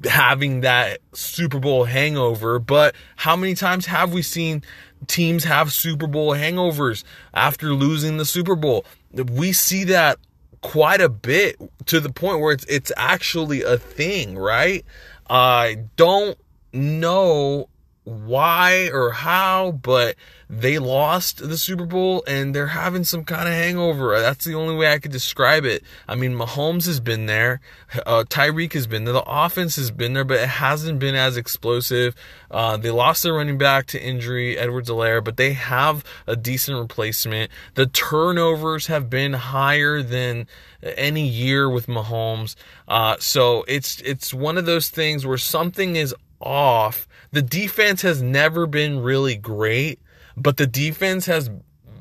having 0.05 0.61
that 0.63 1.01
Super 1.13 1.59
Bowl 1.59 1.85
hangover. 1.85 2.59
But 2.59 2.95
how 3.17 3.37
many 3.37 3.55
times 3.55 3.87
have 3.87 4.13
we 4.13 4.23
seen 4.23 4.63
teams 5.07 5.45
have 5.45 5.73
Super 5.73 6.07
Bowl 6.07 6.33
hangovers 6.33 7.05
after 7.33 7.75
losing 7.75 8.17
the 8.17 8.25
Super 8.25 8.57
Bowl? 8.57 8.85
We 9.13 9.53
see 9.53 9.85
that 9.85 10.19
quite 10.61 11.01
a 11.01 11.09
bit 11.09 11.57
to 11.87 12.01
the 12.01 12.11
point 12.11 12.41
where 12.41 12.53
it's 12.53 12.65
it's 12.65 12.91
actually 12.97 13.63
a 13.63 13.79
thing, 13.79 14.37
right? 14.37 14.85
I 15.29 15.85
don't 15.97 16.39
know 16.73 17.69
why 18.05 18.91
or 18.93 19.11
how, 19.11 19.73
but 19.73 20.17
they 20.61 20.79
lost 20.79 21.39
the 21.39 21.57
Super 21.57 21.87
Bowl 21.87 22.23
and 22.27 22.55
they're 22.55 22.69
having 22.69 23.05
some 23.05 23.25
kind 23.25 23.49
of 23.49 23.55
hangover. 23.55 24.19
That's 24.21 24.45
the 24.45 24.55
only 24.55 24.75
way 24.75 24.93
I 24.93 24.99
could 24.99 25.13
describe 25.13 25.65
it. 25.65 25.83
I 26.09 26.15
mean, 26.15 26.35
Mahomes 26.35 26.87
has 26.87 27.01
been 27.01 27.27
there, 27.27 27.61
uh, 28.07 28.25
Tyreek 28.29 28.73
has 28.75 28.87
been 28.87 29.05
there, 29.05 29.15
the 29.15 29.25
offense 29.27 29.77
has 29.77 29.91
been 29.91 30.13
there, 30.13 30.25
but 30.25 30.41
it 30.41 30.49
hasn't 30.49 30.99
been 30.99 31.15
as 31.15 31.37
explosive. 31.37 32.15
Uh, 32.51 32.77
they 32.77 32.91
lost 32.91 33.23
their 33.23 33.35
running 33.35 33.59
back 33.59 33.87
to 33.87 34.03
injury, 34.03 34.57
Edwards-Helaire, 34.59 35.23
but 35.25 35.37
they 35.37 35.55
have 35.55 36.05
a 36.27 36.37
decent 36.37 36.79
replacement. 36.79 37.51
The 37.75 37.87
turnovers 37.87 38.87
have 38.87 39.11
been 39.11 39.33
higher 39.33 40.03
than 40.03 40.47
any 40.83 41.27
year 41.27 41.69
with 41.69 41.87
Mahomes. 41.87 42.55
Uh, 42.87 43.17
so 43.19 43.65
it's 43.67 44.01
it's 44.03 44.35
one 44.35 44.59
of 44.59 44.67
those 44.67 44.91
things 44.91 45.27
where 45.27 45.39
something 45.39 45.97
is 45.97 46.15
off. 46.41 47.09
The 47.33 47.43
defense 47.43 48.03
has 48.03 48.23
never 48.23 48.67
been 48.67 49.01
really 49.01 49.37
great, 49.37 49.99
but 50.37 50.57
the 50.57 50.67
defense 50.67 51.26
has 51.26 51.50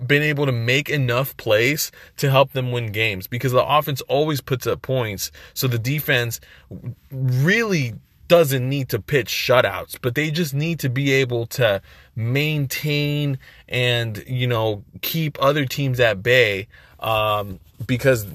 been 0.05 0.23
able 0.23 0.45
to 0.45 0.51
make 0.51 0.89
enough 0.89 1.35
plays 1.37 1.91
to 2.17 2.29
help 2.29 2.51
them 2.51 2.71
win 2.71 2.91
games 2.91 3.27
because 3.27 3.51
the 3.51 3.65
offense 3.65 4.01
always 4.01 4.41
puts 4.41 4.67
up 4.67 4.81
points. 4.81 5.31
So 5.53 5.67
the 5.67 5.79
defense 5.79 6.39
really 7.11 7.95
doesn't 8.27 8.67
need 8.67 8.89
to 8.89 8.99
pitch 8.99 9.27
shutouts, 9.27 9.97
but 10.01 10.15
they 10.15 10.31
just 10.31 10.53
need 10.53 10.79
to 10.79 10.89
be 10.89 11.11
able 11.11 11.45
to 11.45 11.81
maintain 12.15 13.37
and, 13.67 14.23
you 14.27 14.47
know, 14.47 14.83
keep 15.01 15.41
other 15.41 15.65
teams 15.65 15.99
at 15.99 16.23
bay 16.23 16.67
um, 16.99 17.59
because 17.85 18.25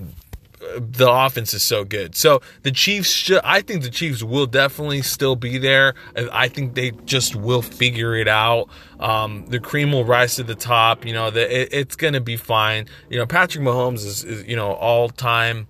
the 0.79 1.11
offense 1.11 1.55
is 1.55 1.63
so 1.63 1.85
good. 1.85 2.15
So 2.15 2.41
the 2.63 2.71
Chiefs, 2.71 3.11
should, 3.11 3.41
I 3.45 3.61
think 3.61 3.83
the 3.83 3.91
Chiefs 3.91 4.23
will 4.23 4.47
definitely 4.47 5.03
still 5.03 5.37
be 5.37 5.59
there. 5.59 5.95
I 6.33 6.49
think 6.49 6.75
they 6.75 6.91
just 7.05 7.37
will 7.37 7.63
figure 7.63 8.15
it 8.15 8.29
out. 8.29 8.69
Um, 8.99 9.47
the 9.47 9.61
cream 9.61 9.93
will 9.93 10.05
rise 10.05 10.37
to 10.37 10.43
the 10.43 10.55
top. 10.55 11.05
You 11.05 11.13
know, 11.13 11.31
the, 11.31 11.63
it, 11.63 11.69
it's 11.73 11.97
going 11.97 12.15
to 12.15 12.21
be 12.21 12.37
fine. 12.37 12.87
You 13.09 13.19
know, 13.19 13.27
Patrick 13.27 13.65
Mahomes 13.65 14.05
is, 14.05 14.25
is 14.25 14.47
you 14.47 14.57
know, 14.57 14.73
all 14.73 15.09
time 15.09 15.69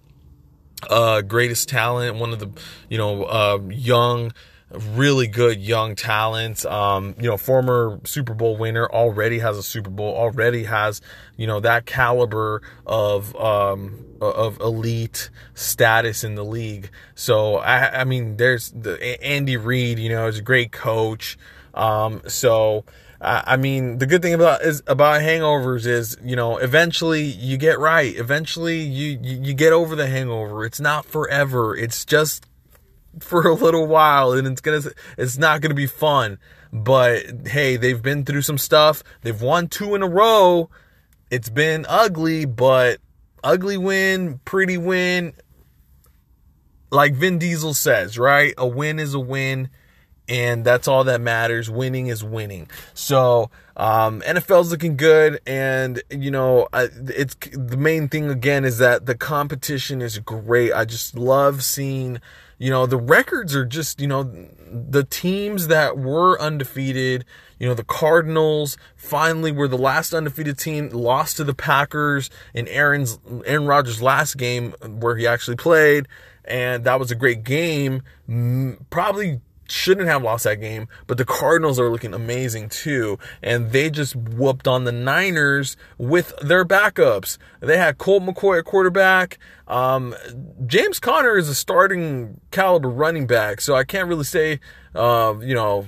uh, 0.89 1.23
greatest 1.23 1.69
talent, 1.69 2.17
one 2.17 2.33
of 2.33 2.39
the, 2.39 2.51
you 2.89 2.99
know, 2.99 3.25
uh, 3.25 3.59
young 3.69 4.33
really 4.71 5.27
good 5.27 5.61
young 5.61 5.95
talent. 5.95 6.65
Um, 6.67 7.15
you 7.19 7.29
know, 7.29 7.37
former 7.37 8.01
Super 8.05 8.35
Bowl 8.35 8.57
winner 8.57 8.87
already 8.87 9.39
has 9.39 9.57
a 9.57 9.63
Super 9.63 9.91
Bowl, 9.91 10.15
already 10.15 10.65
has, 10.65 11.01
you 11.37 11.47
know, 11.47 11.61
that 11.61 11.87
caliber 11.87 12.63
of, 12.87 13.35
um, 13.37 14.05
of 14.21 14.61
elite 14.61 15.31
status 15.55 16.25
in 16.25 16.35
the 16.35 16.45
league. 16.45 16.91
So, 17.15 17.57
I, 17.57 18.01
I 18.01 18.05
mean, 18.05 18.37
there's 18.37 18.71
the 18.71 19.23
Andy 19.23 19.57
Reid, 19.57 19.99
you 19.99 20.11
know, 20.11 20.27
is 20.27 20.39
a 20.39 20.43
great 20.43 20.73
coach. 20.73 21.39
Um, 21.75 22.23
so, 22.27 22.85
I 23.21 23.57
mean, 23.57 23.99
the 23.99 24.07
good 24.07 24.23
thing 24.23 24.35
about 24.35 24.63
is 24.63 24.81
about 24.87 25.23
hangovers 25.23 25.87
is, 25.87 26.17
you 26.23 26.37
know, 26.37 26.59
eventually 26.59 27.25
you 27.25 27.57
get 27.57 27.81
right. 27.81 28.15
Eventually 28.17 28.79
you, 28.79 29.19
you, 29.21 29.41
you 29.43 29.55
get 29.55 29.73
over 29.73 29.97
the 29.97 30.07
hangover. 30.07 30.65
It's 30.65 30.79
not 30.79 31.05
forever. 31.05 31.77
It's 31.77 32.05
just 32.05 32.47
for 33.21 33.47
a 33.47 33.55
little 33.55 33.87
while 33.87 34.33
and 34.33 34.47
it's 34.47 34.61
gonna 34.61 34.83
it's 35.17 35.39
not 35.39 35.61
gonna 35.61 35.75
be 35.75 35.87
fun. 35.87 36.39
But 36.73 37.49
hey 37.49 37.77
they've 37.77 38.01
been 38.01 38.25
through 38.25 38.43
some 38.43 38.59
stuff. 38.59 39.03
They've 39.23 39.41
won 39.41 39.69
two 39.69 39.95
in 39.95 40.03
a 40.03 40.09
row. 40.09 40.71
It's 41.31 41.49
been 41.49 41.87
ugly 41.89 42.45
but 42.45 43.01
ugly 43.43 43.77
win 43.77 44.41
pretty 44.45 44.79
win. 44.79 45.35
Like 46.91 47.15
vin 47.15 47.39
diesel 47.39 47.75
says 47.75 48.19
right? 48.19 48.55
A 48.57 48.67
win 48.67 48.99
is 48.99 49.15
a 49.15 49.21
win 49.21 49.71
and 50.29 50.65
that's 50.65 50.87
all 50.87 51.05
that 51.05 51.21
matters. 51.21 51.71
Winning 51.71 52.09
is 52.09 52.23
winning. 52.23 52.71
So 52.93 53.51
um, 53.79 54.21
NFL's 54.21 54.71
looking 54.71 54.97
good, 54.97 55.41
and 55.47 56.03
you 56.11 56.31
know, 56.31 56.69
it's 56.75 57.35
the 57.53 57.79
main 57.79 58.09
thing 58.09 58.29
again 58.29 58.65
is 58.65 58.79
that 58.79 59.07
the 59.07 59.15
competition 59.15 60.03
is 60.03 60.19
great. 60.19 60.73
I 60.73 60.85
just 60.85 61.17
love 61.17 61.65
seeing 61.65 62.21
you 62.59 62.71
know, 62.71 62.87
the 62.87 62.99
records 62.99 63.55
are 63.55 63.65
just, 63.65 64.01
you 64.01 64.09
know, 64.09 64.25
the 64.25 65.05
teams 65.05 65.69
that 65.69 65.97
were 65.97 66.41
undefeated, 66.41 67.25
you 67.59 67.69
know, 67.69 67.75
the 67.75 67.85
Cardinals 67.85 68.77
finally 68.97 69.53
were 69.53 69.69
the 69.69 69.79
last 69.79 70.13
undefeated 70.13 70.59
team, 70.59 70.89
lost 70.89 71.37
to 71.37 71.45
the 71.45 71.55
Packers 71.55 72.31
in 72.53 72.67
Aaron's, 72.67 73.21
Aaron 73.47 73.67
Rodgers' 73.67 74.03
last 74.03 74.37
game 74.37 74.73
where 74.83 75.17
he 75.17 75.27
actually 75.27 75.57
played. 75.57 76.09
And 76.45 76.83
that 76.85 76.99
was 76.99 77.11
a 77.13 77.15
great 77.15 77.45
game. 77.45 78.03
Probably 78.91 79.41
shouldn't 79.71 80.09
have 80.09 80.23
lost 80.23 80.45
that 80.45 80.57
game, 80.57 80.89
but 81.07 81.19
the 81.19 81.25
Cardinals 81.25 81.79
are 81.79 81.91
looking 81.91 82.15
amazing 82.15 82.69
too. 82.69 83.19
And 83.43 83.73
they 83.73 83.91
just 83.91 84.17
whooped 84.17 84.67
on 84.67 84.85
the 84.85 84.93
Niners 84.93 85.77
with 85.97 86.33
their 86.41 86.65
backups. 86.65 87.39
They 87.61 87.77
had 87.77 87.99
Colt 87.99 88.23
McCoy 88.23 88.59
at 88.59 88.65
quarterback. 88.65 89.39
Um, 89.67 90.15
James 90.67 90.99
Conner 90.99 91.37
is 91.37 91.49
a 91.49 91.55
starting 91.55 92.41
caliber 92.51 92.89
running 92.89 93.27
back, 93.27 93.61
so 93.61 93.75
I 93.75 93.85
can't 93.85 94.09
really 94.09 94.25
say, 94.25 94.61
uh, 94.95 95.35
you 95.41 95.55
know, 95.55 95.87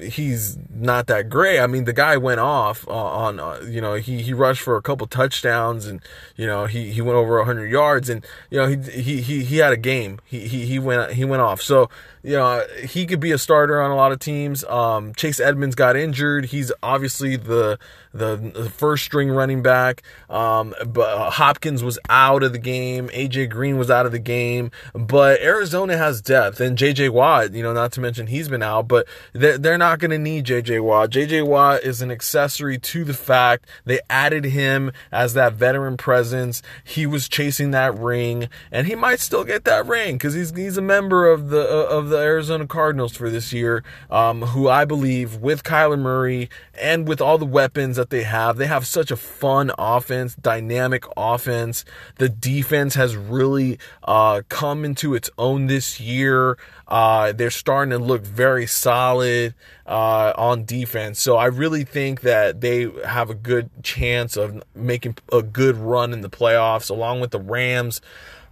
he's 0.00 0.58
not 0.70 1.06
that 1.06 1.28
great. 1.28 1.58
I 1.60 1.66
mean, 1.66 1.84
the 1.84 1.92
guy 1.92 2.16
went 2.16 2.40
off 2.40 2.86
on, 2.88 3.40
uh, 3.40 3.60
you 3.66 3.80
know, 3.80 3.94
he, 3.94 4.22
he 4.22 4.32
rushed 4.32 4.62
for 4.62 4.76
a 4.76 4.82
couple 4.82 5.06
touchdowns 5.06 5.86
and, 5.86 6.00
you 6.36 6.46
know, 6.46 6.66
he, 6.66 6.92
he 6.92 7.00
went 7.00 7.16
over 7.16 7.38
100 7.38 7.70
yards 7.70 8.08
and, 8.08 8.24
you 8.50 8.58
know, 8.58 8.68
he, 8.68 8.76
he, 8.90 9.20
he, 9.20 9.44
he 9.44 9.56
had 9.58 9.72
a 9.72 9.76
game. 9.76 10.20
He, 10.24 10.46
he, 10.46 10.66
he 10.66 10.78
went, 10.78 11.12
he 11.12 11.24
went 11.24 11.42
off. 11.42 11.60
So, 11.62 11.88
you 12.26 12.32
know, 12.32 12.66
he 12.82 13.06
could 13.06 13.20
be 13.20 13.30
a 13.30 13.38
starter 13.38 13.80
on 13.80 13.92
a 13.92 13.94
lot 13.94 14.10
of 14.10 14.18
teams. 14.18 14.64
Um, 14.64 15.14
Chase 15.14 15.38
Edmonds 15.38 15.76
got 15.76 15.94
injured. 15.94 16.46
He's 16.46 16.72
obviously 16.82 17.36
the, 17.36 17.78
the, 18.12 18.34
the 18.52 18.68
first 18.68 19.04
string 19.04 19.30
running 19.30 19.62
back. 19.62 20.02
Um, 20.28 20.74
but 20.88 21.08
uh, 21.08 21.30
Hopkins 21.30 21.84
was 21.84 22.00
out 22.08 22.42
of 22.42 22.50
the 22.52 22.58
game. 22.58 23.10
AJ 23.10 23.50
Green 23.50 23.78
was 23.78 23.92
out 23.92 24.06
of 24.06 24.12
the 24.12 24.18
game, 24.18 24.72
but 24.92 25.40
Arizona 25.40 25.96
has 25.96 26.20
depth 26.20 26.58
and 26.58 26.76
JJ 26.76 27.10
Watt, 27.10 27.52
you 27.52 27.62
know, 27.62 27.72
not 27.72 27.92
to 27.92 28.00
mention 28.00 28.26
he's 28.26 28.48
been 28.48 28.62
out, 28.62 28.88
but 28.88 29.06
they're, 29.32 29.56
they're 29.56 29.78
not 29.78 30.00
going 30.00 30.10
to 30.10 30.18
need 30.18 30.46
JJ 30.46 30.82
Watt. 30.82 31.10
JJ 31.10 31.46
Watt 31.46 31.84
is 31.84 32.02
an 32.02 32.10
accessory 32.10 32.76
to 32.76 33.04
the 33.04 33.14
fact 33.14 33.68
they 33.84 34.00
added 34.10 34.46
him 34.46 34.90
as 35.12 35.34
that 35.34 35.52
veteran 35.52 35.96
presence. 35.96 36.60
He 36.82 37.06
was 37.06 37.28
chasing 37.28 37.70
that 37.70 37.96
ring 37.96 38.48
and 38.72 38.88
he 38.88 38.96
might 38.96 39.20
still 39.20 39.44
get 39.44 39.62
that 39.62 39.86
ring 39.86 40.16
because 40.16 40.34
he's, 40.34 40.50
he's 40.50 40.76
a 40.76 40.82
member 40.82 41.30
of 41.30 41.50
the, 41.50 41.60
of 41.60 42.08
the 42.08 42.15
the 42.16 42.22
Arizona 42.22 42.66
Cardinals 42.66 43.14
for 43.14 43.28
this 43.28 43.52
year, 43.52 43.84
um, 44.10 44.42
who 44.42 44.68
I 44.68 44.84
believe 44.84 45.36
with 45.36 45.62
Kyler 45.62 45.98
Murray 45.98 46.48
and 46.74 47.06
with 47.06 47.20
all 47.20 47.36
the 47.36 47.44
weapons 47.44 47.96
that 47.96 48.10
they 48.10 48.22
have, 48.22 48.56
they 48.56 48.66
have 48.66 48.86
such 48.86 49.10
a 49.10 49.16
fun 49.16 49.70
offense, 49.76 50.34
dynamic 50.34 51.04
offense. 51.16 51.84
The 52.16 52.28
defense 52.28 52.94
has 52.94 53.16
really 53.16 53.78
uh, 54.02 54.42
come 54.48 54.84
into 54.84 55.14
its 55.14 55.28
own 55.36 55.66
this 55.66 56.00
year. 56.00 56.56
Uh, 56.88 57.32
they're 57.32 57.50
starting 57.50 57.90
to 57.90 57.98
look 57.98 58.22
very 58.22 58.66
solid 58.66 59.54
uh, 59.86 60.32
on 60.36 60.64
defense. 60.64 61.20
So 61.20 61.36
I 61.36 61.46
really 61.46 61.84
think 61.84 62.22
that 62.22 62.62
they 62.62 62.90
have 63.04 63.28
a 63.28 63.34
good 63.34 63.68
chance 63.82 64.36
of 64.36 64.62
making 64.74 65.16
a 65.30 65.42
good 65.42 65.76
run 65.76 66.12
in 66.12 66.22
the 66.22 66.30
playoffs, 66.30 66.88
along 66.88 67.20
with 67.20 67.30
the 67.32 67.40
Rams. 67.40 68.00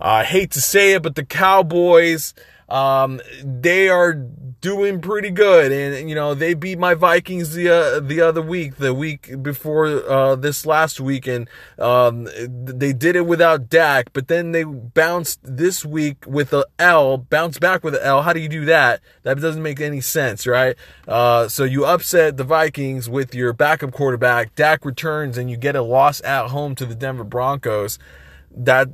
I 0.01 0.25
hate 0.25 0.51
to 0.51 0.61
say 0.61 0.93
it, 0.95 1.03
but 1.03 1.15
the 1.15 1.25
Cowboys 1.25 2.35
um, 2.69 3.21
they 3.43 3.89
are 3.89 4.15
doing 4.65 4.99
pretty 5.03 5.31
good, 5.31 5.71
and 5.71 6.09
you 6.09 6.15
know 6.15 6.35
they 6.35 6.55
beat 6.55 6.79
my 6.79 6.95
Vikings 6.95 7.53
the 7.53 7.69
uh, 7.69 8.01
the 8.01 8.23
other 8.23 8.41
week, 8.41 8.77
the 8.77 8.95
week 8.95 9.43
before 9.43 9.87
uh, 9.87 10.35
this 10.37 10.65
last 10.65 11.01
week, 11.01 11.27
and 11.27 11.49
um, 11.79 12.27
they 12.49 12.95
did 12.95 13.15
it 13.15 13.27
without 13.27 13.69
Dak, 13.69 14.13
but 14.15 14.29
then 14.29 14.53
they 14.53 14.65
bounced 14.65 15.41
this 15.43 15.85
week 15.85 16.25
with 16.27 16.55
a 16.55 16.65
L, 16.79 17.19
bounced 17.19 17.61
back 17.61 17.85
with 17.85 17.95
an 17.95 18.01
L. 18.03 18.23
How 18.23 18.33
do 18.33 18.41
you 18.41 18.49
do 18.49 18.65
that? 18.65 19.01
That 19.23 19.39
doesn't 19.39 19.63
make 19.63 19.81
any 19.81 20.01
sense, 20.01 20.47
right? 20.47 20.77
Uh, 21.07 21.49
so 21.49 21.65
you 21.65 21.85
upset 21.85 22.39
the 22.39 22.45
Vikings 22.45 23.09
with 23.09 23.35
your 23.35 23.53
backup 23.53 23.93
quarterback. 23.93 24.55
Dak 24.55 24.87
returns, 24.87 25.37
and 25.37 25.51
you 25.51 25.59
get 25.59 25.77
a 25.77 25.83
loss 25.83 26.23
at 26.23 26.49
home 26.49 26.75
to 26.77 26.87
the 26.87 26.95
Denver 26.95 27.25
Broncos. 27.25 27.99
That 28.57 28.89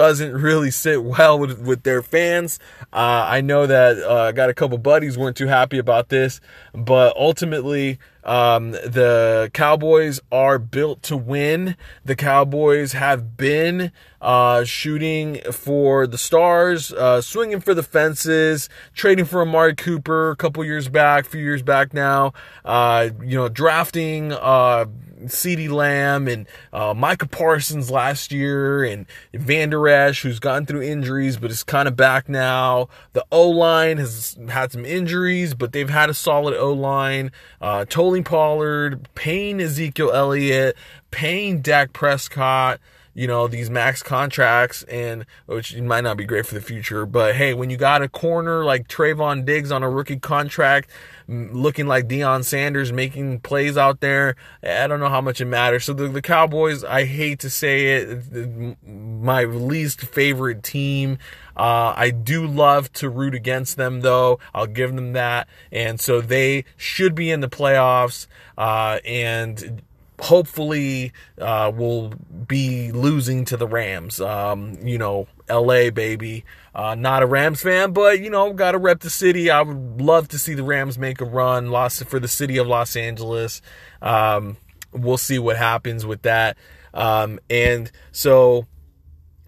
doesn't 0.00 0.32
really 0.32 0.70
sit 0.70 1.04
well 1.04 1.38
with, 1.38 1.60
with 1.60 1.82
their 1.82 2.00
fans. 2.00 2.58
Uh, 2.90 3.26
I 3.28 3.42
know 3.42 3.66
that 3.66 3.98
uh, 3.98 4.28
I 4.28 4.32
got 4.32 4.48
a 4.48 4.54
couple 4.54 4.78
buddies 4.78 5.18
weren't 5.18 5.36
too 5.36 5.46
happy 5.46 5.76
about 5.76 6.08
this, 6.08 6.40
but 6.72 7.14
ultimately, 7.18 7.98
um, 8.30 8.70
the 8.70 9.50
Cowboys 9.52 10.20
are 10.30 10.60
built 10.60 11.02
to 11.02 11.16
win. 11.16 11.74
The 12.04 12.14
Cowboys 12.14 12.92
have 12.92 13.36
been 13.36 13.90
uh, 14.20 14.62
shooting 14.62 15.40
for 15.50 16.06
the 16.06 16.16
stars, 16.16 16.92
uh, 16.92 17.22
swinging 17.22 17.58
for 17.58 17.74
the 17.74 17.82
fences, 17.82 18.68
trading 18.94 19.24
for 19.24 19.42
Amari 19.42 19.74
Cooper 19.74 20.30
a 20.30 20.36
couple 20.36 20.64
years 20.64 20.88
back, 20.88 21.26
a 21.26 21.28
few 21.28 21.42
years 21.42 21.62
back 21.62 21.92
now. 21.92 22.32
Uh, 22.64 23.08
you 23.20 23.36
know, 23.36 23.48
drafting 23.48 24.32
uh, 24.32 24.84
CeeDee 25.24 25.70
Lamb 25.70 26.28
and 26.28 26.46
uh, 26.72 26.94
Micah 26.94 27.28
Parsons 27.28 27.90
last 27.90 28.32
year 28.32 28.84
and 28.84 29.06
Vander 29.34 29.88
Esch, 29.88 30.22
who's 30.22 30.38
gone 30.38 30.66
through 30.66 30.82
injuries 30.82 31.36
but 31.36 31.50
is 31.50 31.62
kind 31.62 31.88
of 31.88 31.96
back 31.96 32.28
now. 32.28 32.88
The 33.12 33.24
O 33.30 33.48
line 33.48 33.98
has 33.98 34.38
had 34.48 34.72
some 34.72 34.84
injuries, 34.84 35.54
but 35.54 35.72
they've 35.72 35.90
had 35.90 36.10
a 36.10 36.14
solid 36.14 36.54
O 36.54 36.72
line. 36.72 37.32
Uh, 37.60 37.84
Tony 38.20 38.24
Pollard, 38.24 39.08
paying 39.14 39.60
Ezekiel 39.60 40.12
Elliott, 40.12 40.76
paying 41.10 41.60
Dak 41.62 41.92
Prescott 41.92 42.80
you 43.12 43.26
know, 43.26 43.48
these 43.48 43.68
max 43.68 44.02
contracts 44.02 44.84
and 44.84 45.26
which 45.46 45.76
might 45.76 46.02
not 46.02 46.16
be 46.16 46.24
great 46.24 46.46
for 46.46 46.54
the 46.54 46.60
future. 46.60 47.04
But 47.04 47.34
hey, 47.34 47.54
when 47.54 47.68
you 47.68 47.76
got 47.76 48.02
a 48.02 48.08
corner 48.08 48.64
like 48.64 48.86
Trevon 48.86 49.44
Diggs 49.44 49.72
on 49.72 49.82
a 49.82 49.90
rookie 49.90 50.18
contract, 50.18 50.88
looking 51.26 51.86
like 51.86 52.06
Deion 52.06 52.44
Sanders 52.44 52.92
making 52.92 53.40
plays 53.40 53.76
out 53.76 54.00
there, 54.00 54.36
I 54.62 54.86
don't 54.86 55.00
know 55.00 55.08
how 55.08 55.20
much 55.20 55.40
it 55.40 55.46
matters. 55.46 55.84
So 55.84 55.92
the, 55.92 56.06
the 56.08 56.22
Cowboys, 56.22 56.84
I 56.84 57.04
hate 57.04 57.40
to 57.40 57.50
say 57.50 57.96
it, 57.96 58.76
my 58.86 59.44
least 59.44 60.02
favorite 60.02 60.62
team. 60.62 61.18
Uh, 61.60 61.92
I 61.94 62.08
do 62.08 62.46
love 62.46 62.90
to 62.94 63.10
root 63.10 63.34
against 63.34 63.76
them, 63.76 64.00
though. 64.00 64.38
I'll 64.54 64.66
give 64.66 64.94
them 64.94 65.12
that. 65.12 65.46
And 65.70 66.00
so 66.00 66.22
they 66.22 66.64
should 66.78 67.14
be 67.14 67.30
in 67.30 67.40
the 67.40 67.50
playoffs. 67.50 68.26
Uh, 68.56 68.98
and 69.04 69.82
hopefully 70.20 71.12
uh, 71.38 71.70
will 71.74 72.14
be 72.48 72.92
losing 72.92 73.44
to 73.44 73.58
the 73.58 73.66
Rams. 73.66 74.22
Um, 74.22 74.78
you 74.82 74.96
know, 74.96 75.28
LA 75.50 75.90
baby. 75.90 76.46
Uh, 76.74 76.94
not 76.94 77.22
a 77.22 77.26
Rams 77.26 77.60
fan, 77.60 77.92
but 77.92 78.20
you 78.20 78.30
know, 78.30 78.54
got 78.54 78.72
to 78.72 78.78
rep 78.78 79.00
the 79.00 79.10
city. 79.10 79.50
I 79.50 79.60
would 79.60 80.00
love 80.00 80.28
to 80.28 80.38
see 80.38 80.54
the 80.54 80.64
Rams 80.64 80.96
make 80.96 81.20
a 81.20 81.26
run, 81.26 81.70
lost 81.70 82.02
for 82.06 82.18
the 82.18 82.28
city 82.28 82.56
of 82.56 82.68
Los 82.68 82.96
Angeles. 82.96 83.60
Um, 84.00 84.56
we'll 84.92 85.18
see 85.18 85.38
what 85.38 85.58
happens 85.58 86.06
with 86.06 86.22
that. 86.22 86.56
Um, 86.94 87.38
and 87.50 87.92
so 88.12 88.66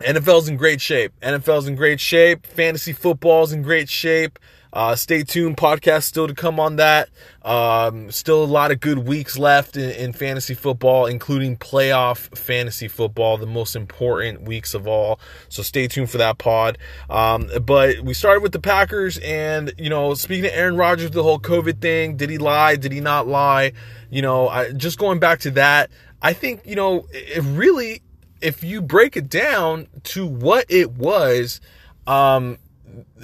NFL's 0.05 0.49
in 0.49 0.57
great 0.57 0.81
shape. 0.81 1.13
NFL's 1.21 1.67
in 1.67 1.75
great 1.75 2.01
shape. 2.01 2.47
Fantasy 2.47 2.93
football's 2.93 3.53
in 3.53 3.63
great 3.63 3.89
shape. 3.89 4.39
Uh, 4.73 4.97
stay 4.97 5.23
tuned. 5.23 5.57
Podcast 5.57 6.05
still 6.05 6.27
to 6.27 6.35
come 6.35 6.59
on 6.59 6.77
that. 6.77 7.11
Um, 7.43 8.11
still 8.11 8.43
a 8.43 8.47
lot 8.47 8.71
of 8.71 8.81
good 8.81 8.99
weeks 9.07 9.39
left 9.39 9.77
in, 9.77 9.91
in, 9.91 10.13
fantasy 10.15 10.55
football, 10.55 11.05
including 11.05 11.59
playoff 11.59 12.35
fantasy 12.37 12.89
football, 12.89 13.37
the 13.37 13.47
most 13.47 13.77
important 13.77 14.43
weeks 14.43 14.73
of 14.73 14.87
all. 14.87 15.21
So 15.51 15.63
stay 15.63 15.89
tuned 15.89 16.09
for 16.09 16.19
that 16.19 16.39
pod. 16.39 16.79
Um, 17.11 17.51
but 17.61 18.01
we 18.01 18.15
started 18.15 18.43
with 18.43 18.53
the 18.53 18.61
Packers, 18.61 19.19
and 19.19 19.75
you 19.77 19.91
know, 19.91 20.15
speaking 20.15 20.47
of 20.47 20.53
Aaron 20.55 20.77
Rodgers, 20.77 21.11
the 21.11 21.23
whole 21.23 21.39
COVID 21.39 21.81
thing. 21.83 22.17
Did 22.17 22.31
he 22.31 22.39
lie? 22.39 22.77
Did 22.77 22.93
he 22.93 23.01
not 23.01 23.27
lie? 23.27 23.73
You 24.09 24.23
know, 24.23 24.49
I, 24.49 24.73
just 24.73 24.99
going 24.99 25.19
back 25.19 25.41
to 25.41 25.51
that. 25.53 25.91
I 26.23 26.33
think 26.33 26.63
you 26.65 26.77
know, 26.77 27.07
it 27.11 27.43
really, 27.43 28.01
if 28.43 28.63
you 28.65 28.83
break 28.83 29.17
it 29.17 29.29
down 29.29 29.87
to 30.05 30.27
what 30.27 30.67
it 30.69 30.93
was, 30.93 31.61
um, 32.07 32.59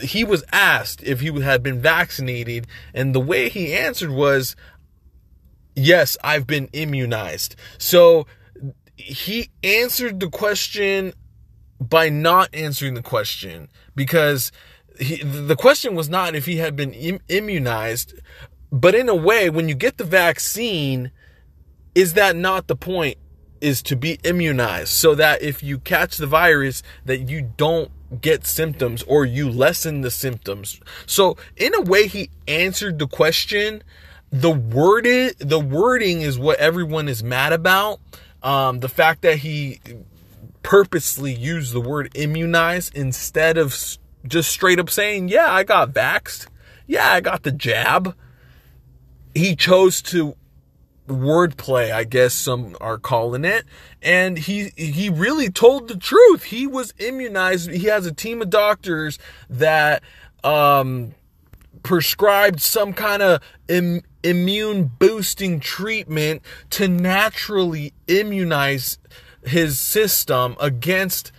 he 0.00 0.24
was 0.24 0.44
asked 0.52 1.02
if 1.02 1.20
he 1.20 1.40
had 1.40 1.62
been 1.62 1.80
vaccinated, 1.80 2.66
and 2.94 3.14
the 3.14 3.20
way 3.20 3.48
he 3.48 3.74
answered 3.74 4.10
was, 4.10 4.56
Yes, 5.74 6.16
I've 6.24 6.46
been 6.46 6.68
immunized. 6.72 7.54
So 7.78 8.26
he 8.96 9.50
answered 9.62 10.18
the 10.18 10.28
question 10.28 11.12
by 11.80 12.08
not 12.08 12.48
answering 12.52 12.94
the 12.94 13.02
question 13.02 13.68
because 13.94 14.50
he, 14.98 15.22
the 15.22 15.54
question 15.54 15.94
was 15.94 16.08
not 16.08 16.34
if 16.34 16.46
he 16.46 16.56
had 16.56 16.74
been 16.74 16.92
Im- 16.92 17.20
immunized, 17.28 18.14
but 18.72 18.96
in 18.96 19.08
a 19.08 19.14
way, 19.14 19.50
when 19.50 19.68
you 19.68 19.76
get 19.76 19.98
the 19.98 20.04
vaccine, 20.04 21.12
is 21.94 22.14
that 22.14 22.34
not 22.34 22.66
the 22.66 22.76
point? 22.76 23.18
Is 23.60 23.82
to 23.82 23.96
be 23.96 24.18
immunized 24.24 24.90
so 24.90 25.14
that 25.14 25.42
if 25.42 25.62
you 25.62 25.78
catch 25.78 26.16
the 26.16 26.26
virus, 26.26 26.82
that 27.04 27.28
you 27.28 27.52
don't 27.56 27.90
get 28.20 28.46
symptoms 28.46 29.02
or 29.02 29.24
you 29.24 29.50
lessen 29.50 30.00
the 30.00 30.10
symptoms. 30.10 30.80
So 31.06 31.36
in 31.56 31.74
a 31.74 31.82
way 31.82 32.06
he 32.06 32.30
answered 32.46 32.98
the 32.98 33.06
question. 33.06 33.82
The 34.30 34.50
worded 34.50 35.38
the 35.38 35.58
wording 35.58 36.20
is 36.20 36.38
what 36.38 36.58
everyone 36.58 37.08
is 37.08 37.24
mad 37.24 37.52
about. 37.52 38.00
Um, 38.42 38.80
the 38.80 38.88
fact 38.88 39.22
that 39.22 39.38
he 39.38 39.80
purposely 40.62 41.32
used 41.32 41.72
the 41.72 41.80
word 41.80 42.10
immunize 42.14 42.90
instead 42.90 43.56
of 43.56 43.74
just 44.26 44.50
straight 44.50 44.78
up 44.78 44.90
saying, 44.90 45.28
"Yeah, 45.28 45.50
I 45.50 45.64
got 45.64 45.94
vaxxed. 45.94 46.46
Yeah, 46.86 47.10
I 47.10 47.20
got 47.20 47.42
the 47.42 47.52
jab." 47.52 48.14
He 49.34 49.56
chose 49.56 50.02
to 50.02 50.36
wordplay, 51.08 51.90
I 51.90 52.04
guess 52.04 52.34
some 52.34 52.76
are 52.80 52.98
calling 52.98 53.44
it. 53.44 53.64
And 54.02 54.38
he 54.38 54.70
he 54.76 55.08
really 55.08 55.50
told 55.50 55.88
the 55.88 55.96
truth. 55.96 56.44
He 56.44 56.66
was 56.66 56.94
immunized. 56.98 57.70
He 57.70 57.86
has 57.86 58.06
a 58.06 58.12
team 58.12 58.40
of 58.42 58.50
doctors 58.50 59.18
that 59.50 60.02
um, 60.44 61.14
prescribed 61.82 62.60
some 62.60 62.92
kind 62.92 63.22
of 63.22 63.42
Im- 63.68 64.02
immune 64.22 64.90
boosting 64.98 65.60
treatment 65.60 66.42
to 66.70 66.88
naturally 66.88 67.92
immunize 68.06 68.98
his 69.42 69.78
system 69.78 70.56
against 70.60 71.32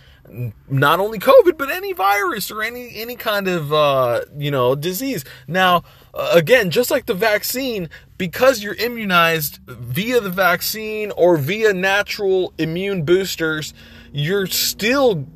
not 0.68 1.00
only 1.00 1.18
COVID, 1.18 1.58
but 1.58 1.70
any 1.70 1.92
virus 1.92 2.50
or 2.50 2.62
any 2.62 2.94
any 2.94 3.16
kind 3.16 3.48
of 3.48 3.72
uh, 3.72 4.22
you 4.36 4.50
know 4.50 4.74
disease. 4.74 5.24
Now, 5.46 5.82
again, 6.14 6.70
just 6.70 6.90
like 6.90 7.06
the 7.06 7.14
vaccine, 7.14 7.88
because 8.18 8.62
you're 8.62 8.74
immunized 8.74 9.60
via 9.66 10.20
the 10.20 10.30
vaccine 10.30 11.10
or 11.12 11.36
via 11.36 11.72
natural 11.72 12.52
immune 12.58 13.04
boosters, 13.04 13.72
you're 14.12 14.46
still 14.46 15.26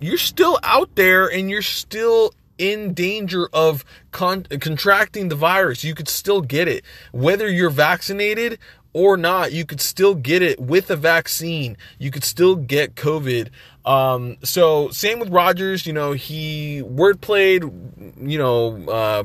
you're 0.00 0.18
still 0.18 0.58
out 0.62 0.94
there 0.96 1.26
and 1.30 1.48
you're 1.48 1.62
still 1.62 2.34
in 2.58 2.92
danger 2.92 3.48
of 3.52 3.84
con- 4.12 4.46
contracting 4.60 5.28
the 5.28 5.34
virus. 5.34 5.82
You 5.82 5.94
could 5.94 6.08
still 6.08 6.40
get 6.40 6.68
it 6.68 6.84
whether 7.12 7.50
you're 7.50 7.70
vaccinated 7.70 8.58
or 8.94 9.16
not, 9.16 9.52
you 9.52 9.66
could 9.66 9.80
still 9.80 10.14
get 10.14 10.40
it 10.40 10.58
with 10.60 10.88
a 10.88 10.96
vaccine. 10.96 11.76
You 11.98 12.12
could 12.12 12.22
still 12.22 12.54
get 12.54 12.94
COVID. 12.94 13.48
Um, 13.84 14.36
so 14.42 14.88
same 14.90 15.18
with 15.18 15.30
Rodgers. 15.30 15.84
you 15.84 15.92
know, 15.92 16.12
he 16.12 16.80
word 16.80 17.20
played, 17.20 17.64
you 17.64 18.38
know, 18.38 18.88
uh, 18.88 19.24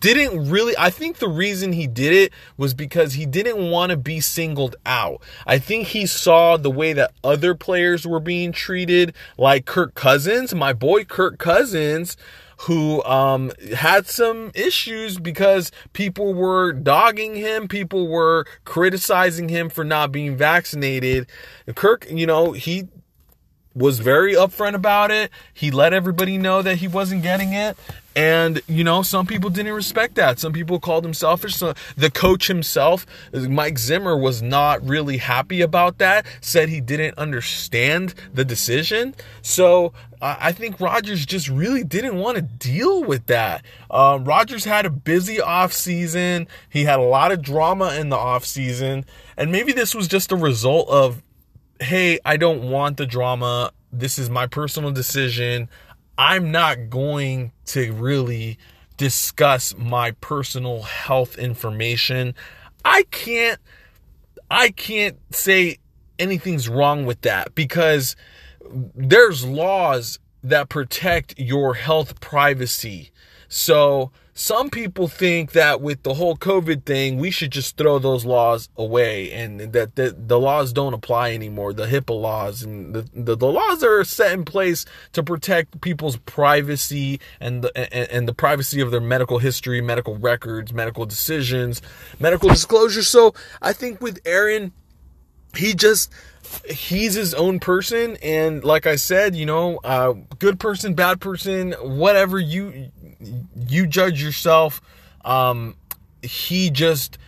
didn't 0.00 0.48
really 0.48 0.74
I 0.78 0.90
think 0.90 1.18
the 1.18 1.28
reason 1.28 1.72
he 1.72 1.86
did 1.86 2.12
it 2.12 2.32
was 2.56 2.74
because 2.74 3.14
he 3.14 3.26
didn't 3.26 3.70
want 3.70 3.90
to 3.90 3.96
be 3.96 4.20
singled 4.20 4.76
out. 4.86 5.22
I 5.46 5.58
think 5.58 5.88
he 5.88 6.06
saw 6.06 6.56
the 6.56 6.70
way 6.70 6.92
that 6.92 7.12
other 7.24 7.54
players 7.54 8.06
were 8.06 8.20
being 8.20 8.52
treated 8.52 9.14
like 9.36 9.64
Kirk 9.64 9.94
Cousins, 9.94 10.54
my 10.54 10.72
boy 10.72 11.04
Kirk 11.04 11.38
Cousins 11.38 12.16
who 12.62 13.02
um, 13.02 13.50
had 13.76 14.06
some 14.06 14.52
issues 14.54 15.18
because 15.18 15.72
people 15.94 16.32
were 16.32 16.72
dogging 16.72 17.34
him, 17.34 17.66
people 17.66 18.06
were 18.06 18.46
criticizing 18.64 19.48
him 19.48 19.68
for 19.68 19.82
not 19.82 20.12
being 20.12 20.36
vaccinated. 20.36 21.26
Kirk, 21.74 22.06
you 22.08 22.24
know, 22.24 22.52
he 22.52 22.86
was 23.74 23.98
very 23.98 24.34
upfront 24.34 24.74
about 24.74 25.10
it. 25.10 25.30
He 25.52 25.72
let 25.72 25.92
everybody 25.92 26.38
know 26.38 26.62
that 26.62 26.76
he 26.76 26.86
wasn't 26.86 27.22
getting 27.22 27.52
it. 27.52 27.76
And, 28.14 28.60
you 28.66 28.84
know, 28.84 29.02
some 29.02 29.26
people 29.26 29.50
didn't 29.50 29.72
respect 29.72 30.16
that. 30.16 30.38
Some 30.38 30.52
people 30.52 30.78
called 30.80 31.04
him 31.04 31.14
selfish. 31.14 31.56
So 31.56 31.74
the 31.96 32.10
coach 32.10 32.46
himself, 32.48 33.06
Mike 33.32 33.78
Zimmer, 33.78 34.16
was 34.16 34.42
not 34.42 34.86
really 34.86 35.16
happy 35.16 35.60
about 35.60 35.98
that, 35.98 36.26
said 36.40 36.68
he 36.68 36.80
didn't 36.80 37.16
understand 37.18 38.14
the 38.34 38.44
decision. 38.44 39.14
So 39.40 39.92
I 40.20 40.52
think 40.52 40.80
Rodgers 40.80 41.26
just 41.26 41.48
really 41.48 41.82
didn't 41.82 42.16
want 42.16 42.36
to 42.36 42.42
deal 42.42 43.02
with 43.02 43.26
that. 43.26 43.64
Um, 43.90 44.24
Rodgers 44.24 44.64
had 44.64 44.86
a 44.86 44.90
busy 44.90 45.38
offseason. 45.38 46.46
He 46.68 46.84
had 46.84 47.00
a 47.00 47.02
lot 47.02 47.32
of 47.32 47.42
drama 47.42 47.94
in 47.94 48.08
the 48.08 48.16
offseason. 48.16 49.04
And 49.36 49.50
maybe 49.50 49.72
this 49.72 49.96
was 49.96 50.06
just 50.06 50.30
a 50.30 50.36
result 50.36 50.88
of 50.88 51.22
hey, 51.80 52.20
I 52.24 52.36
don't 52.36 52.70
want 52.70 52.96
the 52.96 53.06
drama. 53.06 53.72
This 53.92 54.16
is 54.16 54.30
my 54.30 54.46
personal 54.46 54.92
decision. 54.92 55.68
I'm 56.24 56.52
not 56.52 56.88
going 56.88 57.50
to 57.64 57.92
really 57.92 58.56
discuss 58.96 59.76
my 59.76 60.12
personal 60.12 60.82
health 60.82 61.36
information. 61.36 62.36
I 62.84 63.02
can't 63.10 63.58
I 64.48 64.70
can't 64.70 65.18
say 65.34 65.78
anything's 66.20 66.68
wrong 66.68 67.06
with 67.06 67.22
that 67.22 67.56
because 67.56 68.14
there's 68.94 69.44
laws 69.44 70.20
that 70.44 70.68
protect 70.68 71.40
your 71.40 71.74
health 71.74 72.20
privacy. 72.20 73.10
So 73.48 74.12
some 74.34 74.70
people 74.70 75.08
think 75.08 75.52
that 75.52 75.82
with 75.82 76.04
the 76.04 76.14
whole 76.14 76.36
COVID 76.36 76.84
thing, 76.84 77.18
we 77.18 77.30
should 77.30 77.50
just 77.52 77.76
throw 77.76 77.98
those 77.98 78.24
laws 78.24 78.70
away 78.76 79.30
and 79.30 79.72
that 79.72 79.96
the, 79.96 80.16
the 80.16 80.40
laws 80.40 80.72
don't 80.72 80.94
apply 80.94 81.32
anymore. 81.32 81.74
The 81.74 81.86
HIPAA 81.86 82.18
laws 82.18 82.62
and 82.62 82.94
the, 82.94 83.02
the, 83.12 83.36
the, 83.36 83.46
laws 83.46 83.84
are 83.84 84.02
set 84.04 84.32
in 84.32 84.44
place 84.46 84.86
to 85.12 85.22
protect 85.22 85.82
people's 85.82 86.16
privacy 86.16 87.20
and 87.40 87.62
the, 87.62 87.76
and, 87.76 88.10
and 88.10 88.28
the 88.28 88.32
privacy 88.32 88.80
of 88.80 88.90
their 88.90 89.00
medical 89.02 89.38
history, 89.38 89.82
medical 89.82 90.16
records, 90.16 90.72
medical 90.72 91.04
decisions, 91.04 91.82
medical 92.18 92.48
disclosure. 92.48 93.02
So 93.02 93.34
I 93.60 93.74
think 93.74 94.00
with 94.00 94.18
Aaron, 94.24 94.72
he 95.56 95.74
just, 95.74 96.12
he's 96.68 97.14
his 97.14 97.32
own 97.32 97.58
person 97.60 98.18
and 98.20 98.62
like 98.62 98.86
i 98.86 98.94
said 98.94 99.34
you 99.34 99.46
know 99.46 99.78
uh, 99.84 100.12
good 100.38 100.60
person 100.60 100.92
bad 100.92 101.18
person 101.18 101.72
whatever 101.80 102.38
you 102.38 102.90
you 103.68 103.86
judge 103.86 104.22
yourself. 104.22 104.80
Um, 105.24 105.76
he 106.22 106.70
just 106.70 107.18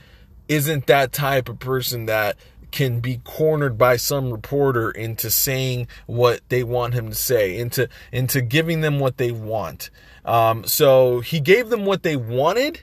isn't 0.49 0.87
that 0.87 1.13
type 1.13 1.49
of 1.49 1.59
person 1.59 2.07
that 2.07 2.37
can 2.71 3.01
be 3.01 3.21
cornered 3.25 3.79
by 3.79 3.97
some 3.97 4.31
reporter 4.31 4.91
into 4.91 5.31
saying 5.31 5.87
what 6.07 6.41
they 6.49 6.65
want 6.65 6.95
him 6.95 7.09
to 7.09 7.15
say, 7.15 7.57
into 7.59 7.89
into 8.13 8.41
giving 8.41 8.81
them 8.81 8.99
what 8.99 9.17
they 9.17 9.31
want. 9.31 9.91
Um, 10.25 10.65
so 10.65 11.21
he 11.21 11.41
gave 11.41 11.69
them 11.69 11.85
what 11.85 12.03
they 12.03 12.17
wanted, 12.17 12.83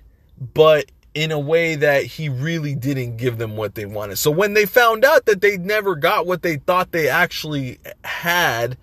but 0.54 0.86
in 1.14 1.32
a 1.32 1.40
way 1.40 1.76
that 1.76 2.04
he 2.06 2.30
really 2.30 2.74
didn't 2.74 3.18
give 3.18 3.38
them 3.38 3.58
what 3.58 3.76
they 3.76 3.86
wanted. 3.86 4.18
So 4.18 4.32
when 4.32 4.54
they 4.54 4.66
found 4.66 5.04
out 5.04 5.26
that 5.26 5.42
they 5.42 5.58
never 5.58 5.96
got 5.96 6.26
what 6.26 6.42
they 6.42 6.58
thought 6.58 6.92
they 6.92 7.10
actually 7.10 7.80
had, 8.04 8.78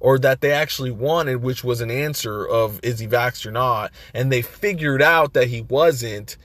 or 0.00 0.18
that 0.18 0.40
they 0.40 0.52
actually 0.52 0.90
wanted, 0.90 1.36
which 1.36 1.64
was 1.64 1.80
an 1.80 1.90
answer 1.90 2.46
of 2.46 2.80
is 2.82 2.98
he 2.98 3.06
vaxxed 3.06 3.46
or 3.46 3.50
not, 3.50 3.92
and 4.14 4.32
they 4.32 4.42
figured 4.42 5.02
out 5.02 5.34
that 5.34 5.48
he 5.48 5.62
wasn't, 5.62 6.36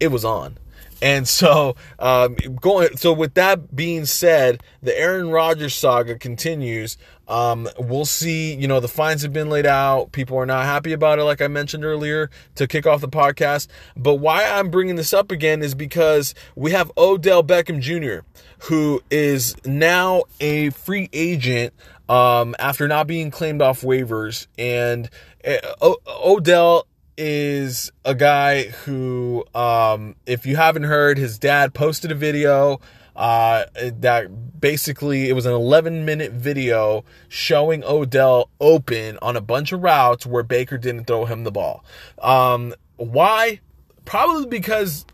it 0.00 0.08
was 0.08 0.24
on. 0.24 0.58
And 1.02 1.26
so, 1.26 1.74
um, 1.98 2.36
going 2.60 2.96
so 2.96 3.12
with 3.12 3.34
that 3.34 3.74
being 3.74 4.06
said, 4.06 4.62
the 4.82 4.96
Aaron 4.96 5.30
Rodgers 5.30 5.74
saga 5.74 6.16
continues. 6.16 6.96
Um, 7.26 7.68
we'll 7.76 8.04
see. 8.04 8.54
You 8.54 8.68
know, 8.68 8.78
the 8.78 8.88
fines 8.88 9.22
have 9.22 9.32
been 9.32 9.50
laid 9.50 9.66
out. 9.66 10.12
People 10.12 10.38
are 10.38 10.46
not 10.46 10.64
happy 10.64 10.92
about 10.92 11.18
it, 11.18 11.24
like 11.24 11.40
I 11.40 11.48
mentioned 11.48 11.84
earlier 11.84 12.30
to 12.54 12.68
kick 12.68 12.86
off 12.86 13.00
the 13.00 13.08
podcast. 13.08 13.66
But 13.96 14.16
why 14.16 14.44
I'm 14.44 14.70
bringing 14.70 14.94
this 14.94 15.12
up 15.12 15.32
again 15.32 15.60
is 15.60 15.74
because 15.74 16.36
we 16.54 16.70
have 16.70 16.92
Odell 16.96 17.42
Beckham 17.42 17.80
Jr., 17.80 18.24
who 18.68 19.02
is 19.10 19.56
now 19.64 20.22
a 20.38 20.70
free 20.70 21.08
agent 21.12 21.74
um, 22.08 22.54
after 22.60 22.86
not 22.86 23.08
being 23.08 23.32
claimed 23.32 23.60
off 23.60 23.80
waivers. 23.80 24.46
And 24.56 25.10
uh, 25.44 25.56
o- 25.80 26.00
Odell 26.06 26.86
is 27.16 27.92
a 28.04 28.14
guy 28.14 28.64
who, 28.64 29.44
um, 29.54 30.16
if 30.26 30.46
you 30.46 30.56
haven't 30.56 30.84
heard, 30.84 31.18
his 31.18 31.38
dad 31.38 31.74
posted 31.74 32.10
a 32.10 32.14
video 32.14 32.80
uh, 33.14 33.64
that 33.74 34.60
basically 34.60 35.28
it 35.28 35.34
was 35.34 35.44
an 35.44 35.52
11 35.52 36.04
minute 36.04 36.32
video 36.32 37.04
showing 37.28 37.84
Odell 37.84 38.48
open 38.60 39.18
on 39.20 39.36
a 39.36 39.40
bunch 39.40 39.72
of 39.72 39.82
routes 39.82 40.24
where 40.24 40.42
Baker 40.42 40.78
didn't 40.78 41.04
throw 41.04 41.26
him 41.26 41.44
the 41.44 41.52
ball. 41.52 41.84
Um, 42.20 42.74
why? 42.96 43.60
Probably 44.04 44.46
because 44.46 45.04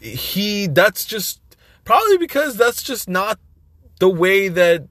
he, 0.00 0.68
that's 0.68 1.04
just, 1.04 1.40
probably 1.84 2.18
because 2.18 2.56
that's 2.56 2.82
just 2.82 3.08
not 3.08 3.38
the 3.98 4.08
way 4.08 4.48
that 4.48 4.86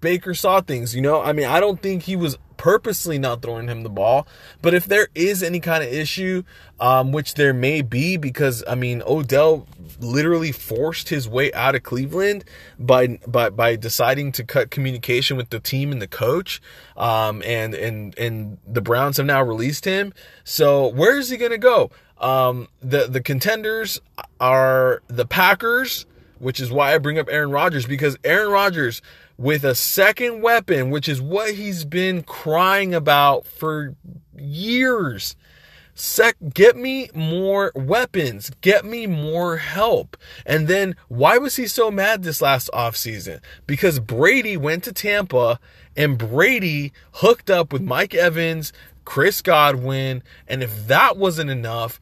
Baker 0.00 0.34
saw 0.34 0.60
things, 0.60 0.94
you 0.94 1.00
know? 1.00 1.20
I 1.20 1.32
mean, 1.32 1.46
I 1.46 1.60
don't 1.60 1.80
think 1.80 2.04
he 2.04 2.14
was 2.14 2.38
purposely 2.58 3.18
not 3.18 3.40
throwing 3.40 3.68
him 3.68 3.82
the 3.82 3.88
ball, 3.88 4.28
but 4.60 4.74
if 4.74 4.84
there 4.84 5.08
is 5.14 5.42
any 5.42 5.60
kind 5.60 5.82
of 5.82 5.90
issue, 5.90 6.42
um, 6.78 7.12
which 7.12 7.34
there 7.34 7.54
may 7.54 7.80
be, 7.80 8.18
because 8.18 8.62
I 8.68 8.74
mean, 8.74 9.02
Odell 9.06 9.66
literally 10.00 10.52
forced 10.52 11.08
his 11.08 11.26
way 11.26 11.50
out 11.54 11.74
of 11.74 11.82
Cleveland 11.82 12.44
by 12.78 13.18
by 13.26 13.48
by 13.48 13.76
deciding 13.76 14.32
to 14.32 14.44
cut 14.44 14.70
communication 14.70 15.38
with 15.38 15.48
the 15.48 15.60
team 15.60 15.90
and 15.90 16.02
the 16.02 16.06
coach, 16.06 16.60
um, 16.96 17.42
and 17.46 17.74
and 17.74 18.18
and 18.18 18.58
the 18.66 18.82
Browns 18.82 19.16
have 19.16 19.26
now 19.26 19.42
released 19.42 19.86
him. 19.86 20.12
So 20.44 20.88
where 20.88 21.18
is 21.18 21.30
he 21.30 21.38
going 21.38 21.52
to 21.52 21.58
go? 21.58 21.90
Um, 22.18 22.68
the 22.80 23.06
the 23.06 23.22
contenders 23.22 24.00
are 24.40 25.02
the 25.06 25.24
Packers, 25.24 26.06
which 26.38 26.60
is 26.60 26.70
why 26.70 26.94
I 26.94 26.98
bring 26.98 27.18
up 27.18 27.28
Aaron 27.30 27.50
Rodgers 27.50 27.86
because 27.86 28.18
Aaron 28.24 28.50
Rodgers 28.50 29.00
with 29.38 29.64
a 29.64 29.74
second 29.74 30.42
weapon, 30.42 30.90
which 30.90 31.08
is 31.08 31.22
what 31.22 31.54
he's 31.54 31.84
been 31.84 32.22
crying 32.22 32.92
about 32.92 33.46
for 33.46 33.94
years. 34.36 35.36
Sec, 35.94 36.36
get 36.54 36.76
me 36.76 37.10
more 37.14 37.72
weapons. 37.74 38.50
Get 38.60 38.84
me 38.84 39.06
more 39.06 39.56
help. 39.56 40.16
And 40.46 40.68
then 40.68 40.94
why 41.08 41.38
was 41.38 41.56
he 41.56 41.66
so 41.66 41.90
mad 41.90 42.22
this 42.22 42.42
last 42.42 42.70
offseason? 42.72 43.40
Because 43.66 43.98
Brady 43.98 44.56
went 44.56 44.84
to 44.84 44.92
Tampa 44.92 45.58
and 45.96 46.18
Brady 46.18 46.92
hooked 47.14 47.50
up 47.50 47.72
with 47.72 47.82
Mike 47.82 48.14
Evans, 48.14 48.72
Chris 49.04 49.42
Godwin. 49.42 50.22
And 50.46 50.62
if 50.62 50.86
that 50.86 51.16
wasn't 51.16 51.50
enough, 51.50 52.00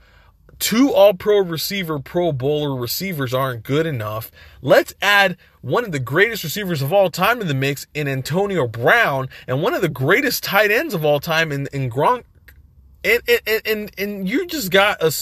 two 0.58 0.92
all 0.92 1.14
pro 1.14 1.38
receiver, 1.38 1.98
pro 1.98 2.32
bowler 2.32 2.74
receivers 2.74 3.34
aren't 3.34 3.62
good 3.62 3.86
enough. 3.86 4.30
Let's 4.62 4.94
add 5.02 5.36
one 5.60 5.84
of 5.84 5.92
the 5.92 5.98
greatest 5.98 6.44
receivers 6.44 6.82
of 6.82 6.92
all 6.92 7.10
time 7.10 7.40
in 7.40 7.48
the 7.48 7.54
mix 7.54 7.86
in 7.94 8.08
Antonio 8.08 8.66
Brown 8.66 9.28
and 9.46 9.62
one 9.62 9.74
of 9.74 9.82
the 9.82 9.88
greatest 9.88 10.44
tight 10.44 10.70
ends 10.70 10.94
of 10.94 11.04
all 11.04 11.20
time 11.20 11.52
in, 11.52 11.68
in 11.72 11.90
Gronk. 11.90 12.24
And, 13.04 13.22
and, 13.46 13.62
and, 13.66 13.90
and 13.98 14.28
you 14.28 14.46
just 14.46 14.70
got 14.70 15.02
a, 15.02 15.12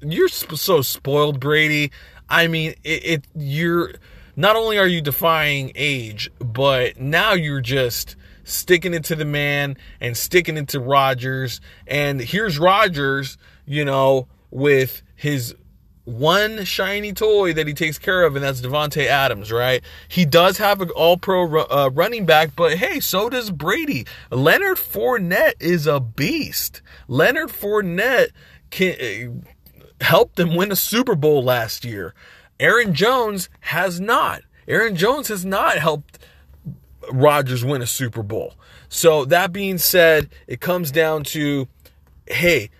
you're 0.00 0.28
so 0.28 0.82
spoiled, 0.82 1.40
Brady. 1.40 1.90
I 2.28 2.46
mean, 2.46 2.74
it, 2.84 3.04
it 3.04 3.24
you're, 3.34 3.94
not 4.36 4.56
only 4.56 4.78
are 4.78 4.86
you 4.86 5.00
defying 5.00 5.72
age, 5.74 6.30
but 6.38 7.00
now 7.00 7.32
you're 7.32 7.60
just 7.60 8.16
sticking 8.44 8.94
it 8.94 9.04
to 9.04 9.16
the 9.16 9.24
man 9.24 9.76
and 10.00 10.16
sticking 10.16 10.56
it 10.56 10.68
to 10.68 10.80
Rodgers. 10.80 11.60
And 11.86 12.20
here's 12.20 12.58
Rodgers, 12.58 13.38
you 13.66 13.84
know, 13.84 14.28
with 14.52 15.02
his 15.16 15.56
one 16.04 16.64
shiny 16.64 17.12
toy 17.12 17.52
that 17.52 17.66
he 17.66 17.74
takes 17.74 17.98
care 17.98 18.24
of, 18.24 18.36
and 18.36 18.44
that's 18.44 18.60
Davante 18.60 19.06
Adams, 19.06 19.50
right? 19.50 19.82
He 20.08 20.24
does 20.24 20.58
have 20.58 20.80
an 20.80 20.90
all 20.90 21.16
pro 21.16 21.44
uh, 21.44 21.90
running 21.92 22.26
back, 22.26 22.54
but 22.54 22.76
hey, 22.76 23.00
so 23.00 23.28
does 23.28 23.50
Brady. 23.50 24.06
Leonard 24.30 24.76
Fournette 24.76 25.54
is 25.60 25.86
a 25.86 26.00
beast. 26.00 26.82
Leonard 27.08 27.48
Fournette 27.48 28.30
can, 28.70 28.94
uh, 29.00 30.04
helped 30.04 30.36
them 30.36 30.54
win 30.54 30.72
a 30.72 30.76
Super 30.76 31.14
Bowl 31.14 31.42
last 31.42 31.84
year. 31.84 32.14
Aaron 32.60 32.94
Jones 32.94 33.48
has 33.60 34.00
not. 34.00 34.42
Aaron 34.68 34.96
Jones 34.96 35.28
has 35.28 35.44
not 35.44 35.78
helped 35.78 36.18
Rodgers 37.10 37.64
win 37.64 37.82
a 37.82 37.86
Super 37.86 38.22
Bowl. 38.22 38.54
So 38.88 39.24
that 39.24 39.52
being 39.52 39.78
said, 39.78 40.28
it 40.46 40.60
comes 40.60 40.90
down 40.90 41.24
to 41.24 41.68
hey, 42.26 42.70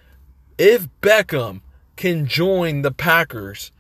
if 0.63 0.87
Beckham 1.01 1.61
can 1.97 2.25
join 2.25 2.83
the 2.83 2.93
Packers, 2.93 3.73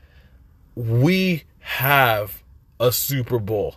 we 0.75 1.45
have 1.61 2.43
a 2.81 2.91
Super 2.91 3.39
Bowl. 3.39 3.77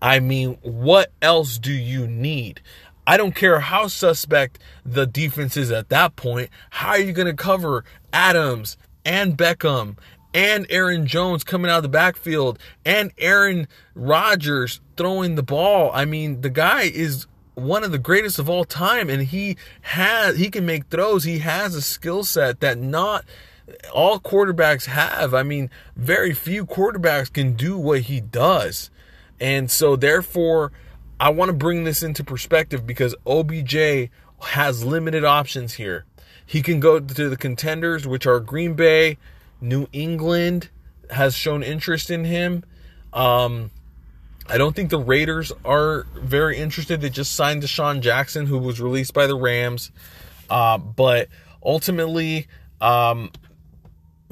I 0.00 0.20
mean, 0.20 0.56
what 0.62 1.10
else 1.20 1.58
do 1.58 1.72
you 1.72 2.06
need? 2.06 2.60
I 3.04 3.16
don't 3.16 3.34
care 3.34 3.58
how 3.58 3.88
suspect 3.88 4.60
the 4.84 5.08
defense 5.08 5.56
is 5.56 5.72
at 5.72 5.88
that 5.88 6.14
point. 6.14 6.50
How 6.70 6.90
are 6.90 7.00
you 7.00 7.12
going 7.12 7.26
to 7.26 7.34
cover 7.34 7.84
Adams 8.12 8.76
and 9.04 9.36
Beckham 9.36 9.98
and 10.32 10.68
Aaron 10.70 11.04
Jones 11.08 11.42
coming 11.42 11.68
out 11.68 11.78
of 11.78 11.82
the 11.82 11.88
backfield 11.88 12.60
and 12.84 13.10
Aaron 13.18 13.66
Rodgers 13.96 14.80
throwing 14.96 15.34
the 15.34 15.42
ball? 15.42 15.90
I 15.92 16.04
mean, 16.04 16.42
the 16.42 16.50
guy 16.50 16.82
is 16.82 17.26
one 17.56 17.82
of 17.82 17.90
the 17.90 17.98
greatest 17.98 18.38
of 18.38 18.48
all 18.50 18.64
time 18.64 19.08
and 19.08 19.22
he 19.22 19.56
has 19.80 20.36
he 20.36 20.50
can 20.50 20.64
make 20.64 20.86
throws. 20.88 21.24
He 21.24 21.40
has 21.40 21.74
a 21.74 21.82
skill 21.82 22.22
set 22.22 22.60
that 22.60 22.78
not 22.78 23.24
all 23.92 24.20
quarterbacks 24.20 24.86
have. 24.86 25.34
I 25.34 25.42
mean, 25.42 25.70
very 25.96 26.32
few 26.32 26.64
quarterbacks 26.64 27.32
can 27.32 27.54
do 27.54 27.76
what 27.76 28.02
he 28.02 28.20
does. 28.20 28.90
And 29.40 29.70
so, 29.70 29.96
therefore, 29.96 30.70
I 31.18 31.30
want 31.30 31.48
to 31.48 31.52
bring 31.52 31.84
this 31.84 32.02
into 32.02 32.22
perspective 32.22 32.86
because 32.86 33.14
OBJ 33.26 34.10
has 34.40 34.84
limited 34.84 35.24
options 35.24 35.74
here. 35.74 36.04
He 36.44 36.62
can 36.62 36.78
go 36.78 37.00
to 37.00 37.28
the 37.28 37.36
contenders, 37.36 38.06
which 38.06 38.26
are 38.26 38.38
Green 38.38 38.74
Bay, 38.74 39.18
New 39.60 39.88
England 39.92 40.68
has 41.10 41.34
shown 41.34 41.62
interest 41.62 42.10
in 42.10 42.24
him. 42.24 42.64
Um, 43.12 43.70
I 44.48 44.58
don't 44.58 44.76
think 44.76 44.90
the 44.90 44.98
Raiders 44.98 45.52
are 45.64 46.06
very 46.14 46.56
interested. 46.56 47.00
They 47.00 47.10
just 47.10 47.34
signed 47.34 47.62
DeSean 47.62 48.00
Jackson, 48.00 48.46
who 48.46 48.58
was 48.58 48.80
released 48.80 49.12
by 49.12 49.26
the 49.26 49.36
Rams. 49.36 49.90
Uh, 50.48 50.78
but 50.78 51.28
ultimately, 51.64 52.46
um, 52.80 53.30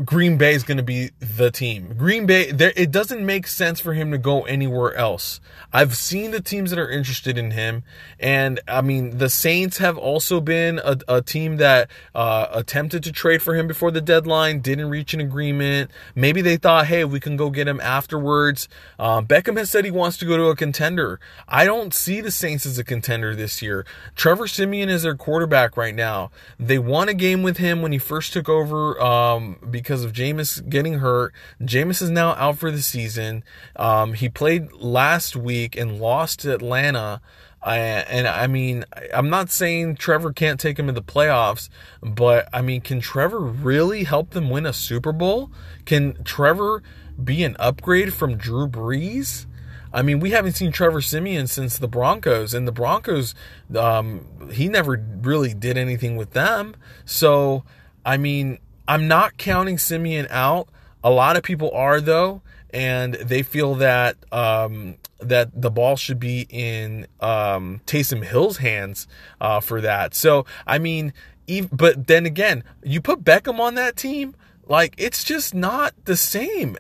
Green 0.03 0.37
Bay 0.37 0.55
is 0.55 0.65
going 0.65 0.79
to 0.79 0.83
be 0.83 1.11
the 1.21 1.53
team. 1.53 1.95
Green 1.97 2.27
Bay, 2.27 2.51
there, 2.51 2.73
it 2.75 2.91
doesn't 2.91 3.25
make 3.25 3.47
sense 3.47 3.79
for 3.79 3.95
him 3.95 4.11
to 4.11 4.19
go 4.19 4.43
anywhere 4.43 4.93
else. 4.95 5.41
I've 5.73 5.97
seen 5.97 6.33
the 6.33 6.41
teams 6.41 6.71
that 6.71 6.81
are 6.81 6.91
interested 6.91 7.39
in 7.39 7.53
him, 7.53 7.85
and 8.19 8.59
I 8.67 8.81
mean, 8.81 9.19
the 9.19 9.29
Saints 9.29 9.79
have 9.79 9.97
also 9.97 10.41
been 10.41 10.81
a, 10.83 10.99
a 11.07 11.23
team 11.23 11.59
that 11.59 11.89
uh, 12.13 12.49
attempted 12.51 13.05
to 13.05 13.13
trade 13.13 13.41
for 13.41 13.55
him 13.55 13.69
before 13.69 13.93
the 13.93 14.01
deadline, 14.01 14.61
didn't 14.61 14.91
reach 14.91 15.15
an 15.15 15.21
agreement. 15.21 15.93
Maybe 16.17 16.41
they 16.41 16.57
thought, 16.57 16.87
hey, 16.87 17.05
we 17.05 17.21
can 17.21 17.37
go 17.37 17.51
get 17.51 17.69
him 17.69 17.81
afterwards. 17.81 18.69
Um, 18.99 19.29
Beckham 19.29 19.57
has 19.59 19.71
said 19.71 19.85
he 19.85 19.93
wants 19.93 20.17
to 20.19 20.25
go 20.25 20.37
to 20.37 20.47
a 20.47 20.57
contender. 20.57 21.21
I 21.47 21.65
don't 21.65 21.95
see 21.95 22.21
the 22.21 22.33
Saints 22.33 22.67
as 22.67 22.79
a 22.79 22.85
contender 22.85 23.37
this 23.37 23.63
year. 23.63 23.87
Trevor 24.17 24.49
Siemian 24.49 24.89
is 24.89 25.05
their 25.05 25.15
quarterback 25.15 25.77
right 25.77 25.95
now. 25.95 26.33
They 26.59 26.81
won 26.81 27.09
a 27.09 27.15
game 27.15 27.45
with 27.45 27.59
him 27.59 27.81
when 27.81 27.93
he 27.93 27.99
first 27.99 28.33
took 28.33 28.49
over. 28.49 29.01
Um, 29.01 29.59
because 29.85 30.03
of 30.03 30.13
Jameis 30.15 30.67
getting 30.69 30.95
hurt. 30.95 31.35
Jameis 31.61 32.01
is 32.01 32.11
now 32.11 32.31
out 32.31 32.57
for 32.57 32.71
the 32.71 32.81
season. 32.81 33.45
Um, 33.77 34.15
he 34.15 34.31
played 34.31 34.73
last 34.73 35.37
week 35.37 35.77
and 35.77 36.01
lost 36.01 36.41
to 36.41 36.55
Atlanta. 36.55 37.21
I, 37.63 37.79
and 37.79 38.27
I 38.27 38.47
mean, 38.47 38.85
I'm 39.13 39.29
not 39.29 39.51
saying 39.51 39.97
Trevor 39.97 40.33
can't 40.33 40.59
take 40.59 40.79
him 40.79 40.87
to 40.87 40.93
the 40.93 41.03
playoffs, 41.03 41.69
but 42.03 42.49
I 42.53 42.63
mean, 42.63 42.81
can 42.81 43.01
Trevor 43.01 43.41
really 43.41 44.05
help 44.05 44.31
them 44.31 44.49
win 44.49 44.65
a 44.65 44.73
Super 44.73 45.13
Bowl? 45.13 45.51
Can 45.85 46.25
Trevor 46.25 46.83
be 47.23 47.45
an 47.45 47.57
upgrade 47.59 48.15
from 48.15 48.37
Drew 48.37 48.67
Brees? 48.67 49.47
I 49.93 50.03
mean, 50.03 50.19
we 50.19 50.31
haven't 50.31 50.55
seen 50.55 50.73
Trevor 50.73 51.01
Siemian 51.01 51.47
since 51.47 51.79
the 51.79 51.87
Broncos, 51.87 52.53
and 52.53 52.67
the 52.67 52.73
Broncos, 52.73 53.35
um, 53.77 54.51
he 54.51 54.69
never 54.69 55.01
really 55.23 55.55
did 55.55 55.79
anything 55.79 56.17
with 56.17 56.33
them. 56.33 56.75
So, 57.05 57.63
I 58.05 58.17
mean, 58.17 58.59
I'm 58.87 59.09
not 59.09 59.37
counting 59.37 59.79
Siemian 59.79 60.27
out. 60.31 60.69
A 61.03 61.11
lot 61.11 61.37
of 61.37 61.43
people 61.43 61.71
are 61.73 62.01
though, 62.01 62.43
and 62.71 63.15
they 63.15 63.43
feel 63.43 63.75
that 63.77 64.17
um, 64.33 64.97
that 65.21 65.51
the 65.61 65.71
ball 65.71 65.97
should 65.97 66.19
be 66.19 66.47
in 66.49 67.07
um, 67.21 67.81
Taysom 67.87 68.25
Hill's 68.25 68.59
hands 68.59 69.07
uh, 69.41 69.61
for 69.61 69.81
that. 69.81 70.15
So 70.15 70.47
I 70.67 70.79
mean, 70.79 71.13
even, 71.47 71.71
but 71.73 72.07
then 72.07 72.27
again, 72.27 72.65
you 72.83 73.01
put 73.01 73.25
Beckham 73.25 73.59
on 73.59 73.75
that 73.75 73.97
team, 73.97 74.35
like 74.67 74.95
it's 74.99 75.25
just 75.25 75.55
not 75.55 75.95
the 76.05 76.17
same. 76.17 76.77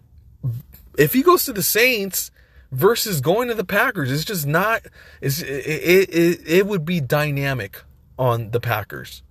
If 0.96 1.12
he 1.12 1.22
goes 1.22 1.44
to 1.46 1.52
the 1.52 1.62
Saints 1.62 2.30
versus 2.70 3.20
going 3.20 3.48
to 3.48 3.54
the 3.54 3.64
Packers, 3.64 4.10
it's 4.10 4.24
just 4.24 4.46
not. 4.46 4.82
It's, 5.20 5.42
it, 5.42 5.66
it, 5.66 6.14
it, 6.14 6.40
it 6.46 6.66
would 6.66 6.84
be 6.84 7.00
dynamic 7.00 7.82
on 8.18 8.50
the 8.52 8.60
Packers. 8.60 9.22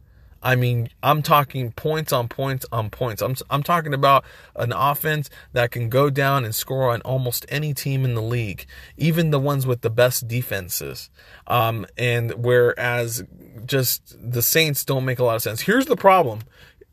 I 0.44 0.58
mean, 0.58 0.90
I'm 1.02 1.22
talking 1.22 1.72
points 1.72 2.12
on 2.12 2.28
points 2.28 2.66
on 2.72 2.90
points. 2.90 3.22
I'm 3.22 3.36
I'm 3.50 3.64
talking 3.64 3.94
about 3.94 4.26
an 4.58 4.74
offense 4.74 5.30
that 5.54 5.72
can 5.72 5.88
go 5.88 6.10
down 6.10 6.44
and 6.44 6.54
score 6.54 6.92
on 6.92 7.02
almost 7.02 7.46
any 7.48 7.74
team 7.74 8.04
in 8.04 8.14
the 8.14 8.22
league, 8.22 8.66
even 8.98 9.32
the 9.32 9.40
ones 9.40 9.66
with 9.66 9.82
the 9.82 9.90
best 9.90 10.28
defenses. 10.28 11.10
Um, 11.48 11.88
and 11.98 12.34
whereas 12.34 13.24
just 13.66 14.18
the 14.20 14.42
Saints 14.42 14.84
don't 14.84 15.06
make 15.06 15.20
a 15.20 15.24
lot 15.24 15.38
of 15.38 15.42
sense. 15.42 15.62
Here's 15.62 15.86
the 15.86 15.96
problem. 15.96 16.42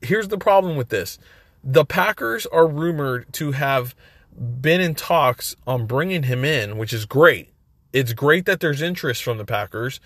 Here's 0.01 0.29
the 0.29 0.39
problem 0.39 0.77
with 0.77 0.91
this. 0.91 1.19
The 1.65 1.85
Packers 1.85 2.47
are 2.47 2.69
rumored 2.69 3.33
to 3.35 3.53
have 3.53 3.97
been 4.39 4.81
in 4.81 4.95
talks 4.95 5.57
on 5.67 5.87
bringing 5.87 6.23
him 6.23 6.45
in, 6.45 6.79
which 6.79 6.93
is 6.93 7.05
great. 7.05 7.51
It's 7.93 8.13
great 8.13 8.47
that 8.47 8.61
there's 8.61 8.81
interest 8.81 9.25
from 9.25 9.39
the 9.39 9.45
Packers, 9.45 10.01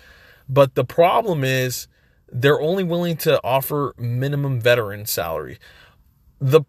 but 0.49 0.73
the 0.73 0.83
problem 0.83 1.43
is 1.43 1.87
they're 2.31 2.61
only 2.61 2.83
willing 2.83 3.17
to 3.17 3.41
offer 3.43 3.93
minimum 3.97 4.59
veteran 4.59 5.05
salary. 5.05 5.59
The 6.39 6.61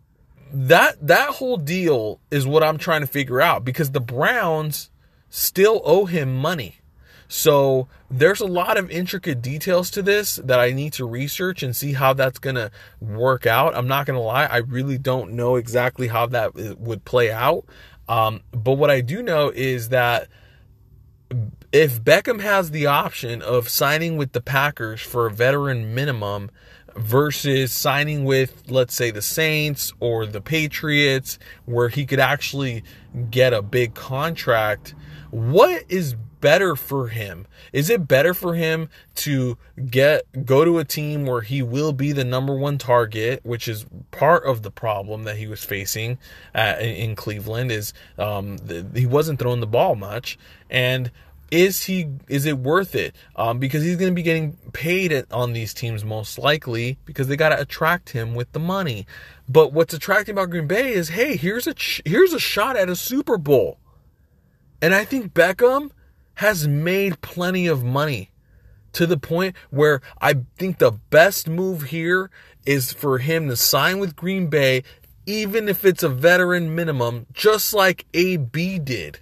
that 0.53 1.05
that 1.07 1.31
whole 1.31 1.57
deal 1.57 2.21
is 2.31 2.47
what 2.47 2.63
I'm 2.63 2.79
trying 2.79 3.01
to 3.01 3.07
figure 3.07 3.41
out 3.41 3.65
because 3.65 3.91
the 3.91 4.01
Browns 4.01 4.91
still 5.29 5.83
owe 5.85 6.07
him 6.07 6.37
money. 6.37 6.77
So 7.29 7.89
there's 8.09 8.41
a 8.41 8.47
lot 8.47 8.77
of 8.77 8.91
intricate 8.91 9.43
details 9.43 9.91
to 9.93 10.03
this 10.03 10.37
that 10.37 10.61
I 10.61 10.71
need 10.71 10.93
to 10.95 11.05
research 11.05 11.63
and 11.63 11.75
see 11.75 11.93
how 11.93 12.13
that's 12.13 12.39
going 12.39 12.55
to 12.55 12.71
work 13.01 13.47
out. 13.47 13.77
I'm 13.77 13.89
not 13.89 14.07
going 14.07 14.19
to 14.19 14.23
lie, 14.23 14.45
I 14.45 14.59
really 14.59 14.99
don't 14.99 15.33
know 15.33 15.57
exactly 15.57 16.07
how 16.07 16.27
that 16.27 16.55
would 16.55 17.05
play 17.05 17.33
out. 17.33 17.65
Um, 18.09 18.43
but 18.53 18.75
what 18.75 18.91
I 18.91 19.01
do 19.01 19.23
know 19.23 19.51
is 19.53 19.89
that 19.89 20.29
if 21.77 22.03
Beckham 22.03 22.41
has 22.41 22.71
the 22.71 22.87
option 22.87 23.43
of 23.43 23.69
signing 23.69 24.17
with 24.17 24.33
the 24.33 24.41
Packers 24.41 25.03
for 25.03 25.27
a 25.27 25.31
veteran 25.31 25.95
minimum 25.95 26.51
versus 26.97 27.71
signing 27.71 28.25
with, 28.25 28.71
let's 28.71 28.95
say, 28.95 29.11
the 29.11 29.21
Saints 29.21 29.93
or 30.01 30.25
the 30.25 30.41
Patriots, 30.41 31.39
where 31.67 31.91
he 31.91 32.07
could 32.07 32.19
actually 32.19 32.83
get 33.31 33.53
a 33.53 33.61
big 33.61 33.93
contract, 33.93 34.95
what 35.31 35.85
is 35.91 36.17
better 36.41 36.77
for 36.77 37.09
him? 37.09 37.47
Is 37.75 37.91
it 37.91 38.09
better 38.09 38.33
for 38.33 38.55
him 38.55 38.89
to 39.17 39.59
get 39.91 40.23
go 40.47 40.65
to 40.65 40.79
a 40.79 40.85
team 40.85 41.27
where 41.27 41.43
he 41.43 41.61
will 41.61 41.93
be 41.93 42.13
the 42.13 42.25
number 42.25 42.55
one 42.55 42.79
target, 42.79 43.41
which 43.45 43.69
is 43.69 43.85
part 44.13 44.47
of 44.47 44.63
the 44.63 44.71
problem 44.71 45.25
that 45.25 45.37
he 45.37 45.47
was 45.47 45.63
facing 45.63 46.17
in 46.55 47.17
Cleveland? 47.17 47.71
Is 47.71 47.93
um, 48.19 48.57
the, 48.59 48.87
he 48.95 49.05
wasn't 49.05 49.39
throwing 49.39 49.61
the 49.61 49.67
ball 49.67 49.95
much, 49.95 50.39
and 50.71 51.11
is 51.51 51.85
he 51.85 52.09
is 52.29 52.47
it 52.47 52.59
worth 52.59 52.95
it? 52.95 53.15
Um, 53.37 53.59
because 53.59 53.83
he's 53.83 53.97
going 53.97 54.11
to 54.11 54.15
be 54.15 54.23
getting 54.23 54.57
paid 54.73 55.25
on 55.31 55.53
these 55.53 55.73
teams 55.73 56.05
most 56.05 56.39
likely 56.39 56.99
because 57.05 57.29
they 57.29 57.37
got 57.37 57.51
to 57.51 57.61
attract 57.61 58.11
him 58.11 58.35
with 58.35 58.53
the 58.53 58.59
money. 58.59 59.07
But 59.49 59.73
what's 59.73 59.95
attracting 59.95 60.35
about 60.35 60.51
green 60.51 60.67
bay 60.67 60.93
is 60.93 61.11
hey 61.11 61.37
here's 61.37 61.67
a 61.67 61.75
here's 62.05 62.33
a 62.33 62.41
shot 62.41 62.77
at 62.77 62.89
a 62.89 62.97
super 62.97 63.39
bowl. 63.39 63.79
And 64.83 64.95
i 64.95 65.05
think 65.05 65.33
beckham 65.33 65.91
has 66.35 66.69
made 66.69 67.21
plenty 67.23 67.67
of 67.67 67.83
money 67.83 68.31
to 68.93 69.07
the 69.07 69.17
point 69.17 69.57
where 69.71 70.01
i 70.21 70.35
think 70.59 70.79
the 70.79 70.93
best 70.93 71.49
move 71.49 71.85
here 71.85 72.31
is 72.67 72.93
for 72.93 73.19
him 73.19 73.49
to 73.49 73.57
sign 73.57 73.99
with 73.99 74.15
green 74.15 74.49
bay 74.49 74.83
even 75.27 75.69
if 75.69 75.85
it's 75.85 76.05
a 76.05 76.09
veteran 76.09 76.75
minimum, 76.75 77.27
just 77.33 77.75
like 77.75 78.07
AB 78.15 78.79
did. 78.79 79.21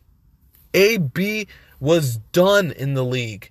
AB 0.75 1.49
was 1.85 2.17
done 2.33 2.73
in 2.73 2.95
the 2.95 3.05
league. 3.05 3.51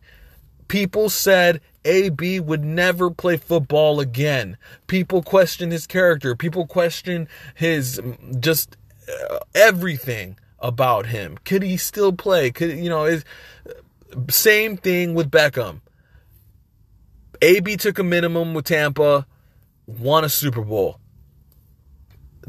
People 0.67 1.07
said 1.07 1.61
AB 1.85 2.39
would 2.39 2.63
never 2.63 3.11
play 3.11 3.37
football 3.37 3.99
again. 3.99 4.57
People 4.87 5.21
questioned 5.21 5.71
his 5.71 5.85
character. 5.85 6.35
People 6.35 6.65
questioned 6.65 7.27
his 7.53 8.01
just 8.39 8.75
uh, 9.07 9.37
everything 9.53 10.37
about 10.57 11.05
him. 11.05 11.37
Could 11.45 11.61
he 11.61 11.77
still 11.77 12.11
play? 12.11 12.49
Could 12.49 12.71
you 12.77 12.89
know? 12.89 13.05
Is 13.05 13.23
same 14.29 14.77
thing 14.77 15.13
with 15.13 15.29
Beckham. 15.29 15.81
AB 17.41 17.77
took 17.77 17.99
a 17.99 18.03
minimum 18.03 18.55
with 18.55 18.65
Tampa, 18.65 19.27
won 19.85 20.23
a 20.23 20.29
Super 20.29 20.61
Bowl. 20.61 20.99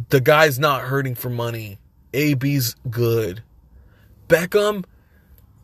The 0.09 0.21
guy's 0.21 0.59
not 0.59 0.83
hurting 0.83 1.15
for 1.15 1.29
money. 1.29 1.79
AB's 2.15 2.75
good. 2.89 3.43
Beckham, 4.29 4.85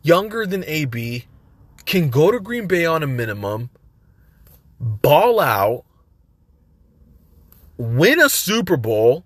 younger 0.01 0.45
than 0.45 0.63
AB, 0.65 1.25
can 1.85 2.09
go 2.09 2.31
to 2.31 2.39
Green 2.39 2.67
Bay 2.67 2.85
on 2.85 3.03
a 3.03 3.07
minimum, 3.07 3.69
ball 4.79 5.39
out, 5.39 5.83
win 7.77 8.19
a 8.19 8.29
Super 8.29 8.77
Bowl, 8.77 9.23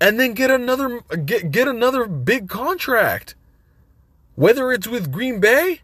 and 0.00 0.20
then 0.20 0.34
get 0.34 0.50
another 0.50 1.00
get 1.24 1.50
get 1.50 1.68
another 1.68 2.06
big 2.06 2.48
contract. 2.48 3.34
Whether 4.34 4.70
it's 4.70 4.86
with 4.86 5.10
Green 5.10 5.40
Bay 5.40 5.80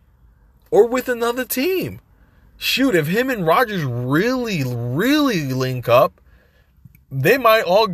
or 0.70 0.86
with 0.86 1.08
another 1.08 1.44
team. 1.44 2.00
Shoot, 2.58 2.94
if 2.94 3.08
him 3.08 3.28
and 3.28 3.46
Rodgers 3.46 3.82
really, 3.82 4.62
really 4.64 5.46
link 5.52 5.88
up, 5.88 6.20
they 7.10 7.36
might 7.36 7.64
all 7.64 7.88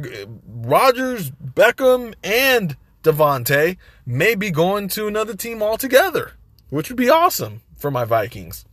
Rodgers, 0.46 1.30
Beckham, 1.30 2.14
and 2.22 2.76
Davante 3.02 3.76
may 4.06 4.34
be 4.34 4.50
going 4.50 4.88
to 4.88 5.06
another 5.06 5.34
team 5.34 5.62
altogether, 5.62 6.32
which 6.70 6.88
would 6.88 6.96
be 6.96 7.10
awesome 7.10 7.62
for 7.76 7.90
my 7.90 8.04
Vikings. 8.04 8.64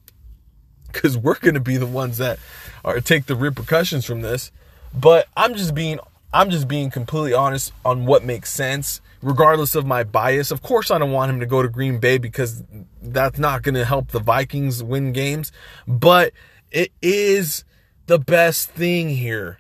Because 0.92 1.18
we're 1.18 1.40
going 1.40 1.56
to 1.56 1.60
be 1.60 1.78
the 1.78 1.86
ones 1.86 2.18
that 2.18 2.40
are 2.84 3.00
take 3.02 3.26
the 3.26 3.36
repercussions 3.36 4.06
from 4.06 4.22
this. 4.22 4.52
But 4.94 5.28
I'm 5.36 5.56
just 5.56 5.76
being 5.76 6.00
I'm 6.34 6.50
just 6.50 6.68
being 6.68 6.90
completely 6.90 7.34
honest 7.34 7.72
on 7.86 8.06
what 8.06 8.24
makes 8.24 8.52
sense, 8.52 9.00
regardless 9.22 9.74
of 9.76 9.86
my 9.86 10.04
bias. 10.04 10.52
Of 10.52 10.62
course, 10.62 10.92
I 10.92 10.98
don't 10.98 11.12
want 11.12 11.32
him 11.32 11.40
to 11.40 11.46
go 11.46 11.62
to 11.62 11.70
Green 11.70 12.00
Bay 12.00 12.18
because 12.18 12.64
that's 13.02 13.40
not 13.40 13.62
going 13.62 13.76
to 13.76 13.86
help 13.86 14.10
the 14.10 14.20
Vikings 14.20 14.84
win 14.84 15.14
games, 15.14 15.52
but 15.88 16.34
it 16.72 16.92
is 17.02 17.64
the 18.08 18.20
best 18.20 18.70
thing 18.70 19.10
here 19.10 19.60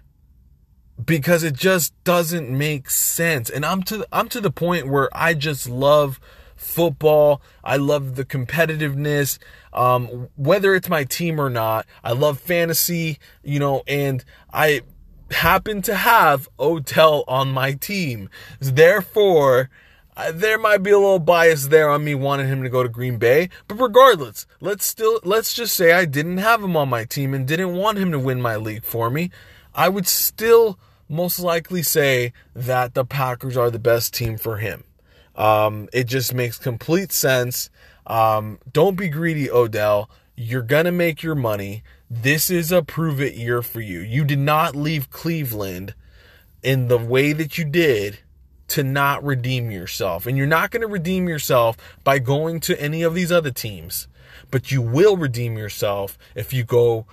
because 1.03 1.43
it 1.43 1.53
just 1.53 1.93
doesn't 2.03 2.49
make 2.49 2.89
sense. 2.89 3.49
And 3.49 3.65
I'm 3.65 3.84
to 3.84 4.05
I'm 4.12 4.29
to 4.29 4.41
the 4.41 4.51
point 4.51 4.88
where 4.88 5.10
I 5.13 5.34
just 5.34 5.67
love 5.67 6.19
football. 6.55 7.41
I 7.63 7.77
love 7.77 8.15
the 8.15 8.25
competitiveness. 8.25 9.38
Um, 9.73 10.29
whether 10.36 10.73
it's 10.73 10.89
my 10.89 11.03
team 11.03 11.39
or 11.39 11.49
not, 11.49 11.86
I 12.03 12.13
love 12.13 12.39
fantasy, 12.39 13.19
you 13.43 13.60
know, 13.60 13.84
and 13.88 14.23
I 14.53 14.81
happen 15.31 15.81
to 15.84 15.95
have 15.95 16.47
Odell 16.60 17.23
on 17.27 17.51
my 17.51 17.73
team. 17.73 18.29
Therefore, 18.60 19.69
there 20.34 20.58
might 20.58 20.81
be 20.81 20.91
a 20.91 20.97
little 20.97 21.19
bias 21.19 21.67
there 21.67 21.89
on 21.89 22.03
me 22.03 22.15
wanting 22.15 22.47
him 22.47 22.63
to 22.63 22.69
go 22.69 22.84
to 22.84 22.89
Green 22.89 23.17
Bay, 23.17 23.49
but 23.67 23.75
regardless, 23.75 24.47
let's 24.62 24.86
still 24.86 25.19
let's 25.23 25.53
just 25.53 25.75
say 25.75 25.91
I 25.91 26.05
didn't 26.05 26.38
have 26.38 26.63
him 26.63 26.77
on 26.77 26.88
my 26.89 27.03
team 27.03 27.34
and 27.34 27.45
didn't 27.45 27.75
want 27.75 27.97
him 27.97 28.12
to 28.12 28.19
win 28.19 28.41
my 28.41 28.55
league 28.55 28.86
for 28.86 29.10
me. 29.10 29.29
I 29.75 29.89
would 29.89 30.07
still 30.07 30.79
most 31.07 31.39
likely 31.39 31.83
say 31.83 32.33
that 32.55 32.93
the 32.93 33.05
Packers 33.05 33.57
are 33.57 33.69
the 33.69 33.79
best 33.79 34.13
team 34.13 34.38
for 34.38 34.57
him. 34.57 34.85
Um, 35.35 35.89
it 35.93 36.05
just 36.05 36.33
makes 36.33 36.57
complete 36.57 37.11
sense. 37.11 37.69
Um, 38.07 38.59
don't 38.71 38.97
be 38.97 39.09
greedy, 39.09 39.51
Odell. 39.51 40.09
You're 40.35 40.61
gonna 40.61 40.91
make 40.91 41.21
your 41.21 41.35
money. 41.35 41.83
This 42.09 42.49
is 42.49 42.71
a 42.71 42.81
prove 42.81 43.21
it 43.21 43.35
year 43.35 43.61
for 43.61 43.81
you. 43.81 43.99
You 43.99 44.23
did 44.23 44.39
not 44.39 44.75
leave 44.75 45.09
Cleveland 45.09 45.93
in 46.63 46.88
the 46.88 46.97
way 46.97 47.33
that 47.33 47.57
you 47.57 47.65
did 47.65 48.19
to 48.67 48.83
not 48.83 49.23
redeem 49.23 49.69
yourself. 49.69 50.25
And 50.25 50.38
you're 50.38 50.47
not 50.47 50.71
going 50.71 50.81
to 50.81 50.88
redeem 50.88 51.29
yourself 51.29 51.77
by 52.03 52.19
going 52.19 52.59
to 52.61 52.81
any 52.81 53.03
of 53.03 53.13
these 53.13 53.31
other 53.31 53.51
teams, 53.51 54.07
but 54.49 54.71
you 54.71 54.81
will 54.81 55.17
redeem 55.17 55.57
yourself 55.57 56.17
if 56.33 56.51
you 56.51 56.63
go 56.63 57.05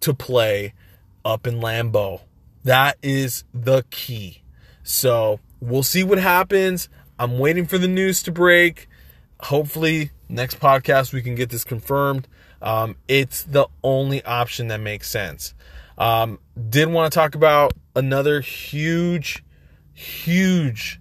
to 0.00 0.14
play 0.14 0.74
up 1.24 1.46
in 1.46 1.60
Lambeau. 1.60 2.20
That 2.64 2.98
is 3.02 3.44
the 3.54 3.84
key. 3.90 4.42
So 4.82 5.40
we'll 5.60 5.82
see 5.82 6.02
what 6.02 6.18
happens. 6.18 6.88
I'm 7.18 7.38
waiting 7.38 7.66
for 7.66 7.78
the 7.78 7.88
news 7.88 8.22
to 8.24 8.32
break. 8.32 8.88
Hopefully, 9.40 10.10
next 10.28 10.60
podcast 10.60 11.12
we 11.12 11.22
can 11.22 11.34
get 11.34 11.50
this 11.50 11.64
confirmed. 11.64 12.28
Um, 12.62 12.96
it's 13.08 13.42
the 13.42 13.66
only 13.82 14.22
option 14.24 14.68
that 14.68 14.80
makes 14.80 15.08
sense. 15.08 15.54
Um, 15.96 16.38
did 16.68 16.88
want 16.88 17.12
to 17.12 17.18
talk 17.18 17.34
about 17.34 17.72
another 17.94 18.40
huge, 18.40 19.42
huge 19.92 21.00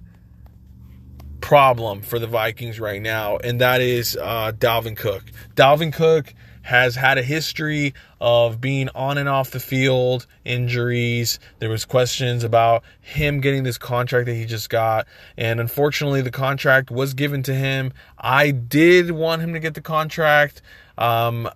problem 1.42 2.02
for 2.02 2.20
the 2.20 2.28
Vikings 2.28 2.80
right 2.80 3.02
now, 3.02 3.38
and 3.38 3.62
that 3.62 3.82
is 3.82 4.18
uh, 4.18 4.52
Dalvin 4.52 4.98
Cook. 4.98 5.24
Dalvin 5.56 5.94
Cook 5.94 6.34
has 6.70 6.96
had 6.96 7.18
a 7.18 7.24
history 7.24 7.96
of 8.22 8.62
being 8.62 8.90
on 8.94 9.18
and 9.18 9.28
off 9.28 9.50
the 9.50 9.60
field, 9.60 10.28
injuries. 10.46 11.40
There 11.58 11.70
was 11.70 11.84
questions 11.84 12.44
about 12.44 12.84
him 13.02 13.42
getting 13.42 13.64
this 13.64 13.80
contract 13.80 14.28
that 14.28 14.36
he 14.36 14.46
just 14.46 14.70
got, 14.70 15.08
and 15.36 15.60
unfortunately 15.60 16.22
the 16.22 16.30
contract 16.30 16.92
was 16.92 17.16
given 17.16 17.42
to 17.44 17.56
him. 17.56 17.92
I 18.20 18.52
did 18.52 19.10
want 19.10 19.42
him 19.42 19.54
to 19.54 19.60
get 19.60 19.74
the 19.74 19.82
contract. 19.82 20.62
Um, 21.00 21.50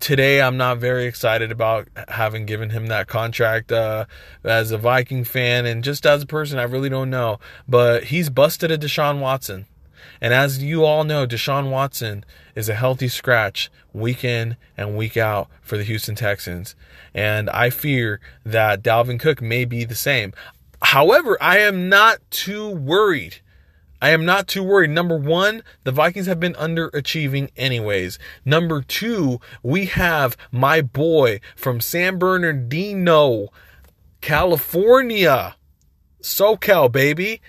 today, 0.00 0.42
I'm 0.42 0.56
not 0.56 0.78
very 0.78 1.04
excited 1.04 1.52
about 1.52 1.86
having 2.08 2.44
given 2.44 2.70
him 2.70 2.88
that 2.88 3.06
contract 3.06 3.70
uh, 3.70 4.06
as 4.42 4.72
a 4.72 4.78
Viking 4.78 5.22
fan 5.22 5.64
and 5.64 5.84
just 5.84 6.04
as 6.06 6.24
a 6.24 6.26
person. 6.26 6.58
I 6.58 6.64
really 6.64 6.88
don't 6.88 7.10
know. 7.10 7.38
But 7.68 8.04
he's 8.04 8.30
busted 8.30 8.72
a 8.72 8.78
Deshaun 8.78 9.20
Watson. 9.20 9.66
And 10.20 10.32
as 10.34 10.62
you 10.62 10.84
all 10.84 11.04
know, 11.04 11.26
Deshaun 11.26 11.70
Watson 11.70 12.24
is 12.54 12.68
a 12.68 12.74
healthy 12.74 13.08
scratch 13.08 13.70
week 13.92 14.24
in 14.24 14.56
and 14.76 14.96
week 14.96 15.16
out 15.16 15.48
for 15.60 15.76
the 15.76 15.84
Houston 15.84 16.14
Texans. 16.14 16.74
And 17.14 17.48
I 17.50 17.70
fear 17.70 18.20
that 18.44 18.82
Dalvin 18.82 19.20
Cook 19.20 19.40
may 19.40 19.64
be 19.64 19.84
the 19.84 19.94
same. 19.94 20.32
However, 20.82 21.38
I 21.40 21.58
am 21.58 21.88
not 21.88 22.18
too 22.30 22.68
worried 22.70 23.40
I 24.00 24.10
am 24.10 24.24
not 24.26 24.46
too 24.46 24.62
worried. 24.62 24.90
Number 24.90 25.16
one, 25.16 25.62
the 25.84 25.92
Vikings 25.92 26.26
have 26.26 26.38
been 26.38 26.52
underachieving 26.54 27.50
anyways. 27.56 28.18
Number 28.44 28.82
two, 28.82 29.40
we 29.62 29.86
have 29.86 30.36
my 30.52 30.82
boy 30.82 31.40
from 31.54 31.80
San 31.80 32.18
Bernardino, 32.18 33.48
California, 34.20 35.56
SoCal, 36.20 36.92
baby, 36.92 37.40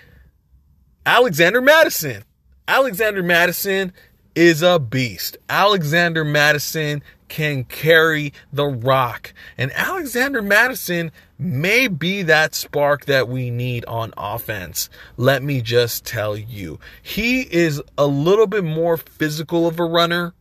Alexander 1.04 1.60
Mattison. 1.60 2.24
Alexander 2.68 3.22
Mattison 3.22 3.94
is 4.34 4.60
a 4.60 4.78
beast. 4.78 5.38
Alexander 5.48 6.22
Mattison 6.22 7.02
can 7.28 7.64
carry 7.64 8.34
the 8.52 8.66
rock. 8.66 9.32
And 9.56 9.72
Alexander 9.72 10.42
Mattison 10.42 11.10
may 11.38 11.88
be 11.88 12.22
that 12.22 12.54
spark 12.54 13.06
that 13.06 13.26
we 13.26 13.50
need 13.50 13.86
on 13.86 14.12
offense. 14.18 14.90
Let 15.16 15.42
me 15.42 15.62
just 15.62 16.04
tell 16.04 16.36
you. 16.36 16.78
He 17.02 17.40
is 17.40 17.80
a 17.96 18.06
little 18.06 18.46
bit 18.46 18.64
more 18.64 18.98
physical 18.98 19.66
of 19.66 19.80
a 19.80 19.84
runner, 19.84 20.34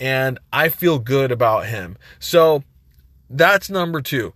and 0.00 0.40
I 0.52 0.70
feel 0.70 0.98
good 0.98 1.30
about 1.30 1.66
him. 1.66 1.96
So 2.18 2.64
that's 3.30 3.70
number 3.70 4.00
two. 4.00 4.34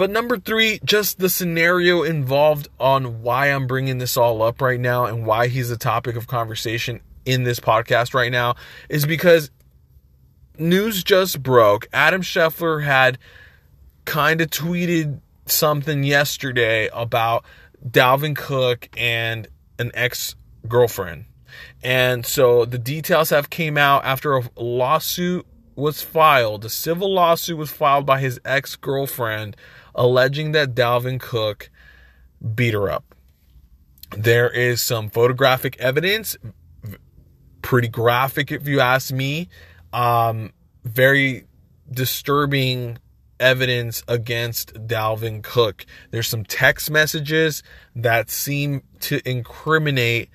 But 0.00 0.08
number 0.08 0.38
three, 0.38 0.80
just 0.82 1.18
the 1.18 1.28
scenario 1.28 2.04
involved 2.04 2.68
on 2.80 3.20
why 3.20 3.48
I'm 3.48 3.66
bringing 3.66 3.98
this 3.98 4.16
all 4.16 4.40
up 4.40 4.62
right 4.62 4.80
now 4.80 5.04
and 5.04 5.26
why 5.26 5.48
he's 5.48 5.70
a 5.70 5.76
topic 5.76 6.16
of 6.16 6.26
conversation 6.26 7.02
in 7.26 7.42
this 7.42 7.60
podcast 7.60 8.14
right 8.14 8.32
now 8.32 8.54
is 8.88 9.04
because 9.04 9.50
news 10.58 11.04
just 11.04 11.42
broke. 11.42 11.86
Adam 11.92 12.22
Schefter 12.22 12.82
had 12.82 13.18
kind 14.06 14.40
of 14.40 14.48
tweeted 14.48 15.20
something 15.44 16.02
yesterday 16.02 16.88
about 16.94 17.44
Dalvin 17.86 18.34
Cook 18.34 18.88
and 18.96 19.48
an 19.78 19.90
ex 19.92 20.34
girlfriend. 20.66 21.26
And 21.82 22.24
so 22.24 22.64
the 22.64 22.78
details 22.78 23.28
have 23.28 23.50
came 23.50 23.76
out 23.76 24.06
after 24.06 24.38
a 24.38 24.48
lawsuit 24.56 25.46
was 25.76 26.00
filed. 26.00 26.64
A 26.64 26.70
civil 26.70 27.12
lawsuit 27.12 27.58
was 27.58 27.70
filed 27.70 28.06
by 28.06 28.20
his 28.20 28.40
ex 28.46 28.76
girlfriend 28.76 29.58
alleging 29.94 30.52
that 30.52 30.74
Dalvin 30.74 31.20
Cook 31.20 31.70
beat 32.54 32.74
her 32.74 32.90
up. 32.90 33.14
There 34.16 34.50
is 34.50 34.82
some 34.82 35.10
photographic 35.10 35.78
evidence, 35.78 36.36
pretty 37.62 37.88
graphic 37.88 38.50
if 38.50 38.66
you 38.66 38.80
ask 38.80 39.12
me, 39.12 39.48
um, 39.92 40.52
very 40.84 41.44
disturbing 41.90 42.98
evidence 43.38 44.02
against 44.06 44.74
Dalvin 44.86 45.42
Cook. 45.42 45.86
There's 46.10 46.28
some 46.28 46.44
text 46.44 46.90
messages 46.90 47.62
that 47.96 48.30
seem 48.30 48.82
to 49.00 49.20
incriminate 49.28 50.28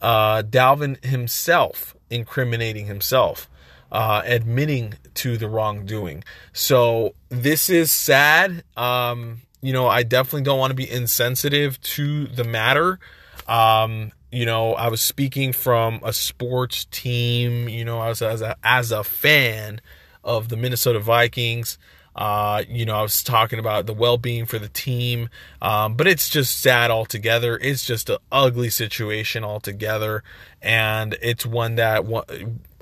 uh, 0.00 0.42
Dalvin 0.42 1.02
himself, 1.04 1.96
incriminating 2.10 2.86
himself, 2.86 3.48
uh, 3.92 4.22
admitting 4.24 4.94
to 5.14 5.36
the 5.36 5.48
wrongdoing. 5.48 6.24
So 6.52 7.14
this 7.28 7.68
is 7.68 7.92
sad. 7.92 8.64
Um, 8.76 9.42
you 9.60 9.72
know, 9.72 9.86
I 9.86 10.02
definitely 10.02 10.42
don't 10.42 10.58
want 10.58 10.70
to 10.70 10.74
be 10.74 10.90
insensitive 10.90 11.80
to 11.82 12.26
the 12.26 12.42
matter. 12.42 12.98
Um, 13.46 14.10
you 14.32 14.46
know, 14.46 14.72
I 14.74 14.88
was 14.88 15.02
speaking 15.02 15.52
from 15.52 16.00
a 16.02 16.12
sports 16.12 16.86
team, 16.86 17.68
you 17.68 17.84
know, 17.84 18.02
as, 18.02 18.22
as 18.22 18.40
a, 18.40 18.56
as 18.64 18.90
a 18.90 19.04
fan 19.04 19.80
of 20.24 20.48
the 20.48 20.56
Minnesota 20.56 20.98
Vikings. 20.98 21.78
Uh, 22.14 22.62
you 22.68 22.84
know, 22.84 22.94
I 22.94 23.02
was 23.02 23.22
talking 23.22 23.58
about 23.58 23.86
the 23.86 23.94
well 23.94 24.18
being 24.18 24.44
for 24.44 24.58
the 24.58 24.68
team, 24.68 25.30
um, 25.62 25.96
but 25.96 26.06
it's 26.06 26.28
just 26.28 26.58
sad 26.58 26.90
altogether. 26.90 27.56
It's 27.56 27.86
just 27.86 28.10
an 28.10 28.18
ugly 28.30 28.68
situation 28.68 29.44
altogether. 29.44 30.22
And 30.60 31.16
it's 31.22 31.46
one 31.46 31.76
that 31.76 32.04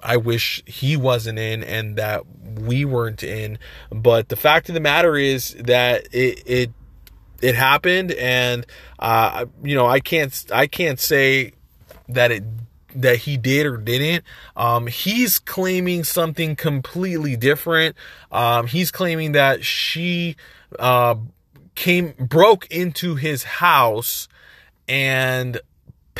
I 0.03 0.16
wish 0.16 0.62
he 0.66 0.96
wasn't 0.96 1.38
in 1.38 1.62
and 1.62 1.96
that 1.96 2.24
we 2.59 2.84
weren't 2.84 3.22
in. 3.22 3.59
But 3.90 4.28
the 4.28 4.36
fact 4.36 4.68
of 4.68 4.74
the 4.74 4.80
matter 4.80 5.16
is 5.16 5.55
that 5.61 6.07
it, 6.12 6.42
it, 6.46 6.70
it 7.40 7.55
happened 7.55 8.12
and, 8.12 8.66
uh, 8.98 9.46
you 9.62 9.74
know, 9.74 9.86
I 9.86 10.01
can't, 10.01 10.46
I 10.53 10.66
can't 10.66 11.01
say 11.01 11.53
that 12.09 12.30
it 12.32 12.44
that 12.94 13.18
he 13.18 13.36
did 13.36 13.66
or 13.66 13.76
didn't. 13.76 14.24
Um, 14.57 14.86
he's 14.86 15.38
claiming 15.38 16.05
something 16.05 16.57
completely 16.57 17.36
different. 17.36 17.96
Um, 18.32 18.66
he's 18.66 18.90
claiming 18.90 19.32
that 19.32 19.64
she 19.64 20.36
uh, 20.78 21.16
came 21.74 22.14
broke 22.18 22.66
into 22.66 23.14
his 23.14 23.44
house 23.44 24.28
and 24.88 25.61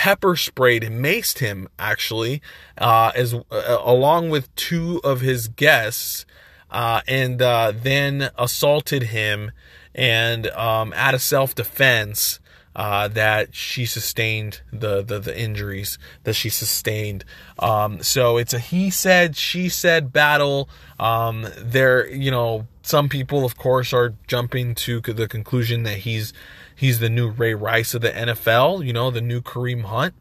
pepper 0.01 0.35
sprayed 0.35 0.83
and 0.83 1.05
maced 1.05 1.41
him 1.41 1.69
actually 1.79 2.41
uh, 2.79 3.13
as 3.15 3.35
uh, 3.35 3.77
along 3.85 4.31
with 4.31 4.55
two 4.55 4.99
of 5.05 5.21
his 5.21 5.47
guests 5.47 6.25
uh, 6.71 7.03
and 7.07 7.43
uh, 7.43 7.71
then 7.71 8.31
assaulted 8.39 9.03
him 9.03 9.51
and 9.95 10.47
um, 10.53 10.91
out 10.97 11.13
of 11.13 11.21
self-defense 11.21 12.41
uh, 12.75 13.09
that 13.09 13.55
she 13.55 13.85
sustained 13.85 14.63
the, 14.73 15.03
the, 15.03 15.19
the 15.19 15.39
injuries 15.39 15.99
that 16.25 16.33
she 16.33 16.49
sustained. 16.49 17.23
Um, 17.59 18.03
so 18.03 18.39
it's 18.39 18.55
a 18.55 18.59
he 18.59 18.89
said 18.89 19.37
she 19.37 19.69
said 19.69 20.15
battle. 20.15 20.71
Um, 20.99 21.47
there, 21.59 22.09
you 22.09 22.31
know, 22.31 22.67
some 22.81 23.11
people, 23.11 23.45
of 23.45 23.59
course, 23.59 23.93
are 23.93 24.15
jumping 24.27 24.75
to 24.77 25.01
the 25.03 25.29
conclusion 25.29 25.83
that 25.83 25.99
he's 25.99 26.33
he's 26.81 26.99
the 26.99 27.11
new 27.11 27.29
Ray 27.29 27.53
Rice 27.53 27.93
of 27.93 28.01
the 28.01 28.11
NFL. 28.11 28.85
You 28.87 28.95
know, 28.95 29.11
the 29.11 29.21
new 29.21 29.43
Kareem 29.43 29.85
Hunt. 29.85 30.15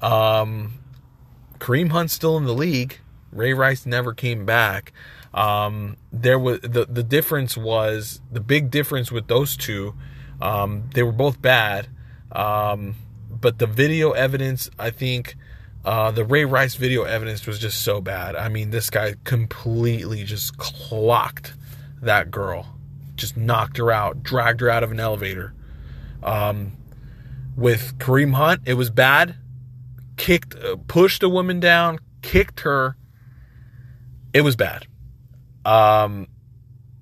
Um, 0.00 0.78
Kareem 1.58 1.90
Hunt's 1.90 2.12
still 2.12 2.36
in 2.36 2.44
the 2.44 2.54
league. 2.54 3.00
Ray 3.32 3.52
Rice 3.52 3.84
never 3.84 4.14
came 4.14 4.46
back. 4.46 4.92
Um, 5.34 5.96
there 6.12 6.38
was 6.38 6.60
the 6.60 6.86
the 6.88 7.02
difference 7.02 7.56
was 7.56 8.20
the 8.30 8.40
big 8.40 8.70
difference 8.70 9.10
with 9.10 9.26
those 9.26 9.56
two. 9.56 9.94
Um, 10.40 10.88
they 10.94 11.02
were 11.02 11.10
both 11.10 11.42
bad, 11.42 11.88
um, 12.30 12.94
but 13.28 13.58
the 13.58 13.66
video 13.66 14.12
evidence, 14.12 14.70
I 14.78 14.90
think, 14.90 15.34
uh, 15.84 16.12
the 16.12 16.24
Ray 16.24 16.44
Rice 16.44 16.76
video 16.76 17.02
evidence 17.02 17.44
was 17.44 17.58
just 17.58 17.82
so 17.82 18.00
bad. 18.00 18.36
I 18.36 18.48
mean, 18.48 18.70
this 18.70 18.88
guy 18.88 19.16
completely 19.24 20.22
just 20.22 20.56
clocked 20.58 21.54
that 22.00 22.30
girl, 22.30 22.78
just 23.16 23.36
knocked 23.36 23.78
her 23.78 23.90
out, 23.90 24.22
dragged 24.22 24.60
her 24.60 24.70
out 24.70 24.84
of 24.84 24.92
an 24.92 25.00
elevator. 25.00 25.54
Um, 26.24 26.72
with 27.56 27.98
Kareem 27.98 28.34
Hunt, 28.34 28.62
it 28.66 28.74
was 28.74 28.90
bad. 28.90 29.36
Kicked, 30.16 30.54
uh, 30.56 30.76
pushed 30.88 31.22
a 31.22 31.28
woman 31.28 31.60
down, 31.60 31.98
kicked 32.22 32.60
her. 32.60 32.96
It 34.32 34.40
was 34.40 34.56
bad. 34.56 34.86
Um, 35.64 36.28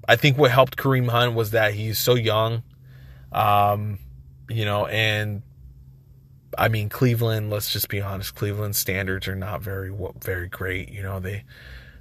I 0.07 0.17
think 0.17 0.37
what 0.37 0.51
helped 0.51 0.77
Kareem 0.77 1.09
Hunt 1.09 1.35
was 1.35 1.53
that 1.53 1.75
he's 1.75 1.99
so 1.99 2.15
young. 2.15 2.63
Um, 3.31 3.99
you 4.49 4.65
know, 4.65 4.87
and 4.87 5.43
I 6.59 6.69
mean 6.69 6.89
Cleveland. 6.89 7.51
Let's 7.51 7.73
just 7.73 7.89
be 7.89 8.01
honest. 8.01 8.35
Cleveland 8.35 8.77
standards 8.77 9.29
are 9.29 9.37
not 9.37 9.63
very 9.63 9.95
very 10.21 10.49
great. 10.49 10.91
You 10.91 11.03
know, 11.03 11.21
they 11.21 11.45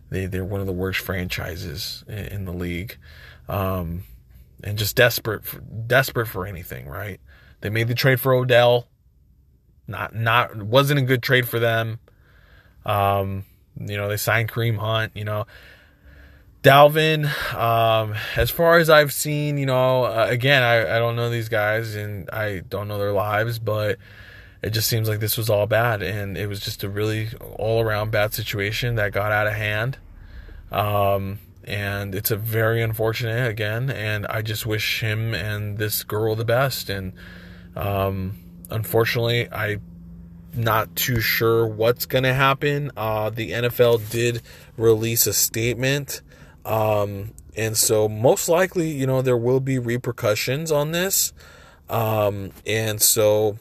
they 0.09 0.25
they're 0.25 0.45
one 0.45 0.59
of 0.59 0.67
the 0.67 0.73
worst 0.73 0.99
franchises 0.99 2.03
in, 2.07 2.25
in 2.25 2.45
the 2.45 2.51
league, 2.51 2.97
um, 3.47 4.03
and 4.63 4.77
just 4.77 4.95
desperate 4.95 5.45
for, 5.45 5.59
desperate 5.59 6.27
for 6.27 6.45
anything. 6.45 6.87
Right? 6.87 7.19
They 7.61 7.69
made 7.69 7.87
the 7.87 7.95
trade 7.95 8.19
for 8.19 8.33
Odell. 8.33 8.87
Not 9.87 10.15
not 10.15 10.55
wasn't 10.61 10.99
a 10.99 11.03
good 11.03 11.23
trade 11.23 11.47
for 11.47 11.59
them. 11.59 11.99
Um, 12.85 13.45
you 13.79 13.97
know, 13.97 14.09
they 14.09 14.17
signed 14.17 14.51
Kareem 14.51 14.77
Hunt. 14.77 15.11
You 15.15 15.25
know, 15.25 15.45
Dalvin, 16.63 17.25
um, 17.55 18.13
as 18.35 18.51
far 18.51 18.77
as 18.77 18.89
I've 18.89 19.11
seen, 19.11 19.57
you 19.57 19.65
know, 19.65 20.03
uh, 20.03 20.27
again, 20.29 20.61
I, 20.61 20.95
I 20.95 20.99
don't 20.99 21.15
know 21.15 21.29
these 21.29 21.49
guys 21.49 21.95
and 21.95 22.29
I 22.29 22.59
don't 22.59 22.87
know 22.87 22.99
their 22.99 23.13
lives, 23.13 23.57
but 23.57 23.97
it 24.61 24.69
just 24.69 24.87
seems 24.87 25.09
like 25.09 25.19
this 25.19 25.37
was 25.37 25.49
all 25.49 25.65
bad 25.65 26.03
and 26.03 26.37
it 26.37 26.47
was 26.47 26.59
just 26.59 26.83
a 26.83 26.89
really 26.89 27.29
all 27.57 27.81
around 27.81 28.11
bad 28.11 28.35
situation 28.35 28.95
that 28.95 29.11
got 29.11 29.31
out 29.31 29.47
of 29.47 29.53
hand. 29.53 29.97
Um, 30.71 31.39
and 31.63 32.15
it's 32.15 32.31
a 32.31 32.35
very 32.35 32.81
unfortunate 32.81 33.49
again, 33.49 33.89
and 33.89 34.25
I 34.27 34.41
just 34.41 34.65
wish 34.65 35.01
him 35.01 35.33
and 35.33 35.77
this 35.77 36.03
girl 36.03 36.35
the 36.35 36.45
best. 36.45 36.89
And 36.89 37.13
um, 37.75 38.37
unfortunately, 38.69 39.51
I'm 39.51 39.81
not 40.53 40.95
too 40.95 41.21
sure 41.21 41.65
what's 41.65 42.05
going 42.05 42.23
to 42.23 42.33
happen. 42.33 42.91
Uh, 42.97 43.29
the 43.29 43.51
NFL 43.51 44.09
did 44.09 44.41
release 44.77 45.27
a 45.27 45.33
statement 45.33 46.21
um, 46.65 47.33
and 47.55 47.75
so 47.75 48.07
most 48.07 48.47
likely, 48.47 48.91
you 48.91 49.05
know, 49.05 49.21
there 49.21 49.37
will 49.37 49.59
be 49.59 49.79
repercussions 49.79 50.71
on 50.71 50.91
this. 50.91 51.33
Um, 51.89 52.51
and 52.65 53.01
so 53.01 53.57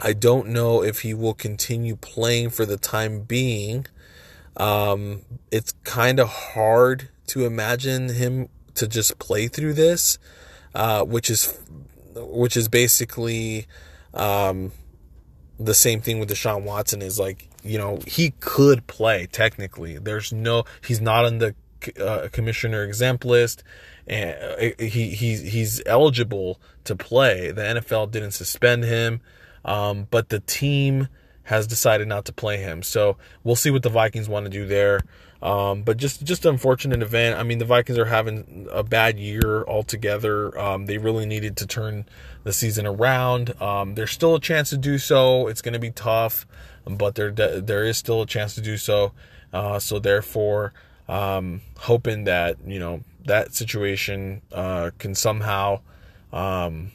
I 0.00 0.12
don't 0.12 0.48
know 0.48 0.82
if 0.82 1.00
he 1.00 1.14
will 1.14 1.34
continue 1.34 1.96
playing 1.96 2.50
for 2.50 2.66
the 2.66 2.76
time 2.76 3.20
being. 3.20 3.86
Um, 4.58 5.22
it's 5.50 5.72
kind 5.84 6.20
of 6.20 6.28
hard 6.28 7.08
to 7.28 7.46
imagine 7.46 8.10
him 8.10 8.48
to 8.74 8.86
just 8.86 9.18
play 9.18 9.48
through 9.48 9.74
this, 9.74 10.18
uh, 10.74 11.04
which 11.04 11.30
is, 11.30 11.56
which 12.14 12.56
is 12.56 12.68
basically, 12.68 13.66
um, 14.14 14.72
the 15.58 15.74
same 15.74 16.00
thing 16.00 16.18
with 16.18 16.30
Deshaun 16.30 16.62
Watson 16.62 17.02
is 17.02 17.18
like, 17.18 17.48
you 17.64 17.78
know, 17.78 17.98
he 18.06 18.30
could 18.40 18.86
play 18.86 19.26
technically. 19.30 19.98
There's 19.98 20.32
no, 20.32 20.64
he's 20.84 21.00
not 21.00 21.24
on 21.24 21.38
the 21.38 21.54
uh, 22.00 22.28
commissioner 22.32 22.84
exempt 22.84 23.24
list, 23.24 23.62
and 24.06 24.36
uh, 24.42 24.82
he 24.82 25.10
he's 25.10 25.42
he's 25.42 25.82
eligible 25.86 26.60
to 26.84 26.96
play. 26.96 27.50
The 27.50 27.62
NFL 27.62 28.10
didn't 28.10 28.32
suspend 28.32 28.84
him, 28.84 29.20
um, 29.64 30.06
but 30.10 30.28
the 30.28 30.40
team 30.40 31.08
has 31.48 31.66
decided 31.66 32.06
not 32.06 32.26
to 32.26 32.32
play 32.32 32.58
him. 32.58 32.82
So 32.82 33.16
we'll 33.42 33.56
see 33.56 33.70
what 33.70 33.82
the 33.82 33.88
Vikings 33.88 34.28
want 34.28 34.44
to 34.44 34.50
do 34.50 34.66
there. 34.66 35.00
Um, 35.40 35.82
but 35.82 35.96
just 35.96 36.22
just 36.24 36.44
an 36.44 36.52
unfortunate 36.52 37.00
event. 37.00 37.38
I 37.38 37.42
mean, 37.42 37.58
the 37.58 37.64
Vikings 37.64 37.96
are 37.96 38.04
having 38.04 38.68
a 38.70 38.82
bad 38.82 39.18
year 39.18 39.64
altogether. 39.64 40.58
Um, 40.58 40.84
they 40.84 40.98
really 40.98 41.24
needed 41.24 41.56
to 41.58 41.66
turn 41.66 42.06
the 42.44 42.52
season 42.52 42.86
around. 42.86 43.60
Um, 43.62 43.94
there's 43.94 44.10
still 44.10 44.34
a 44.34 44.40
chance 44.40 44.68
to 44.70 44.76
do 44.76 44.98
so. 44.98 45.46
It's 45.46 45.62
going 45.62 45.72
to 45.72 45.78
be 45.78 45.90
tough, 45.90 46.46
but 46.84 47.14
there 47.14 47.30
there 47.30 47.84
is 47.84 47.96
still 47.96 48.20
a 48.20 48.26
chance 48.26 48.54
to 48.56 48.60
do 48.60 48.76
so. 48.76 49.12
Uh, 49.50 49.78
so 49.78 49.98
therefore, 49.98 50.74
um, 51.08 51.62
hoping 51.78 52.24
that 52.24 52.56
you 52.66 52.78
know 52.78 53.00
that 53.24 53.54
situation 53.54 54.42
uh, 54.52 54.90
can 54.98 55.14
somehow 55.14 55.80
um, 56.32 56.90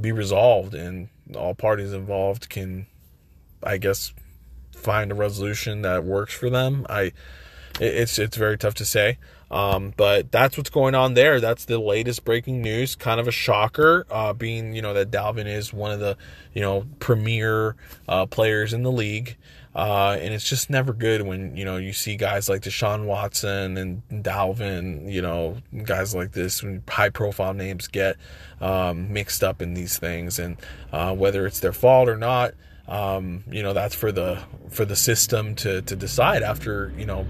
be 0.00 0.12
resolved 0.12 0.74
and 0.74 1.08
all 1.34 1.54
parties 1.54 1.92
involved 1.92 2.48
can, 2.48 2.86
I 3.64 3.78
guess, 3.78 4.12
find 4.72 5.10
a 5.10 5.14
resolution 5.14 5.82
that 5.82 6.04
works 6.04 6.34
for 6.34 6.50
them. 6.50 6.86
I 6.88 7.12
it's 7.80 8.18
it's 8.18 8.36
very 8.36 8.58
tough 8.58 8.74
to 8.74 8.84
say. 8.84 9.18
Um, 9.50 9.92
but 9.96 10.32
that's 10.32 10.56
what's 10.56 10.70
going 10.70 10.94
on 10.94 11.14
there. 11.14 11.38
That's 11.40 11.64
the 11.66 11.78
latest 11.78 12.24
breaking 12.24 12.60
news. 12.60 12.96
Kind 12.96 13.20
of 13.20 13.28
a 13.28 13.32
shocker, 13.32 14.06
uh, 14.10 14.32
being 14.32 14.74
you 14.74 14.82
know 14.82 14.94
that 14.94 15.10
Dalvin 15.10 15.46
is 15.46 15.72
one 15.72 15.92
of 15.92 16.00
the 16.00 16.16
you 16.52 16.60
know 16.60 16.86
premier 16.98 17.76
uh, 18.08 18.26
players 18.26 18.72
in 18.72 18.82
the 18.82 18.92
league. 18.92 19.36
Uh, 19.74 20.16
and 20.20 20.32
it's 20.32 20.48
just 20.48 20.70
never 20.70 20.92
good 20.92 21.22
when 21.22 21.56
you 21.56 21.64
know 21.64 21.76
you 21.76 21.92
see 21.92 22.16
guys 22.16 22.48
like 22.48 22.62
Deshaun 22.62 23.06
Watson 23.06 23.76
and 23.76 24.02
Dalvin, 24.08 25.12
you 25.12 25.20
know, 25.20 25.56
guys 25.84 26.14
like 26.14 26.30
this, 26.30 26.62
when 26.62 26.84
high 26.88 27.10
profile 27.10 27.54
names 27.54 27.88
get 27.88 28.16
um, 28.60 29.12
mixed 29.12 29.42
up 29.42 29.60
in 29.60 29.74
these 29.74 29.98
things, 29.98 30.38
and 30.38 30.56
uh, 30.92 31.12
whether 31.14 31.44
it's 31.44 31.58
their 31.58 31.72
fault 31.72 32.08
or 32.08 32.16
not, 32.16 32.54
um, 32.88 33.44
you 33.50 33.62
know, 33.62 33.72
that's 33.72 33.94
for 33.94 34.12
the 34.12 34.42
for 34.68 34.84
the 34.84 34.96
system 34.96 35.54
to 35.56 35.82
to 35.82 35.96
decide 35.96 36.42
after 36.42 36.92
you 36.96 37.06
know 37.06 37.26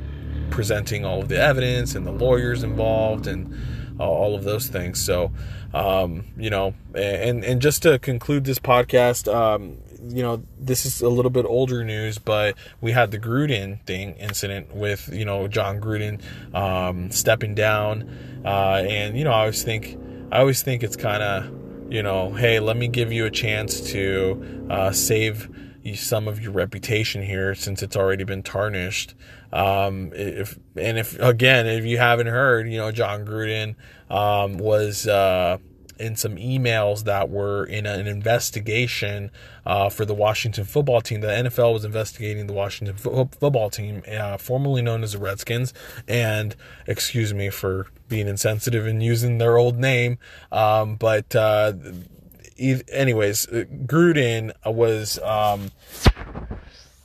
presenting 0.51 1.05
all 1.05 1.21
of 1.21 1.29
the 1.29 1.41
evidence 1.41 1.95
and 1.95 2.07
the 2.07 2.13
lawyers 2.13 2.63
involved 2.63 3.27
and 3.27 3.57
all 3.99 4.35
of 4.35 4.45
those 4.45 4.69
things. 4.69 5.05
So, 5.05 5.33
um, 5.73 6.25
you 6.37 6.51
know, 6.51 6.75
and 6.95 7.45
and 7.45 7.61
just 7.63 7.83
to 7.83 7.99
conclude 7.99 8.45
this 8.45 8.59
podcast, 8.59 9.33
um, 9.33 9.79
you 10.09 10.23
know, 10.23 10.43
this 10.59 10.85
is 10.85 11.01
a 11.01 11.09
little 11.09 11.31
bit 11.31 11.47
older 11.47 11.85
news, 11.85 12.19
but 12.19 12.57
we 12.81 12.93
had 12.93 13.11
the 13.11 13.19
Gruden 13.19 13.81
thing 13.87 14.15
incident 14.15 14.75
with 14.75 15.09
you 15.13 15.25
know 15.25 15.49
Jon 15.49 15.81
Gruden 15.81 16.21
um, 16.55 17.11
stepping 17.11 17.55
down, 17.55 18.43
uh, 18.45 18.83
and 18.87 19.17
you 19.17 19.25
know, 19.25 19.33
I 19.33 19.41
always 19.41 19.63
think 19.63 19.99
I 20.33 20.41
always 20.41 20.63
think 20.63 20.83
it's 20.83 20.97
kind 20.97 21.23
of 21.23 21.64
you 21.89 22.03
know, 22.03 22.31
hey, 22.31 22.61
let 22.61 22.77
me 22.77 22.89
give 22.89 23.13
you 23.13 23.27
a 23.27 23.31
chance 23.31 23.81
to 23.93 24.67
uh, 24.71 24.91
save 24.93 25.51
some 25.95 26.27
of 26.27 26.41
your 26.41 26.53
reputation 26.53 27.23
here 27.23 27.55
since 27.55 27.83
it's 27.83 27.97
already 27.97 28.25
been 28.25 28.43
tarnished. 28.43 29.15
Um, 29.53 30.11
if 30.15 30.59
and 30.77 30.99
if 30.99 31.19
again, 31.21 31.67
if 31.67 31.85
you 31.85 31.99
haven't 31.99 32.27
heard, 32.27 32.69
you 32.69 32.79
know, 32.79 32.91
Jon 32.91 33.25
Gruden 33.27 33.77
um, 34.11 34.57
was 34.57 35.07
uh, 35.07 35.59
in 35.99 36.17
some 36.17 36.37
emails 36.37 37.05
that 37.05 37.31
were 37.31 37.65
in 37.65 37.87
an 37.87 38.07
investigation 38.07 39.31
uh, 39.65 39.89
for 39.89 40.05
the 40.05 40.15
Washington 40.15 40.65
football 40.65 41.01
team. 41.01 41.21
The 41.21 41.29
NFL 41.29 41.73
was 41.73 41.85
investigating 41.85 42.47
the 42.47 42.53
Washington 42.53 42.97
fo- 42.97 43.31
football 43.39 43.71
team, 43.71 44.03
uh, 44.11 44.37
formerly 44.39 44.83
known 44.83 45.03
as 45.03 45.13
the 45.13 45.19
Redskins. 45.19 45.73
And 46.09 46.57
excuse 46.87 47.33
me 47.33 47.51
for 47.51 47.87
being 48.15 48.29
insensitive 48.29 48.87
and 48.87 49.03
using 49.03 49.39
their 49.39 49.59
old 49.59 49.77
name, 49.77 50.19
um, 50.53 50.95
but 50.95 51.35
uh, 51.35 51.73
anyways, 52.57 53.47
Gruden 53.47 54.53
was. 54.65 55.19
Um, 55.19 55.73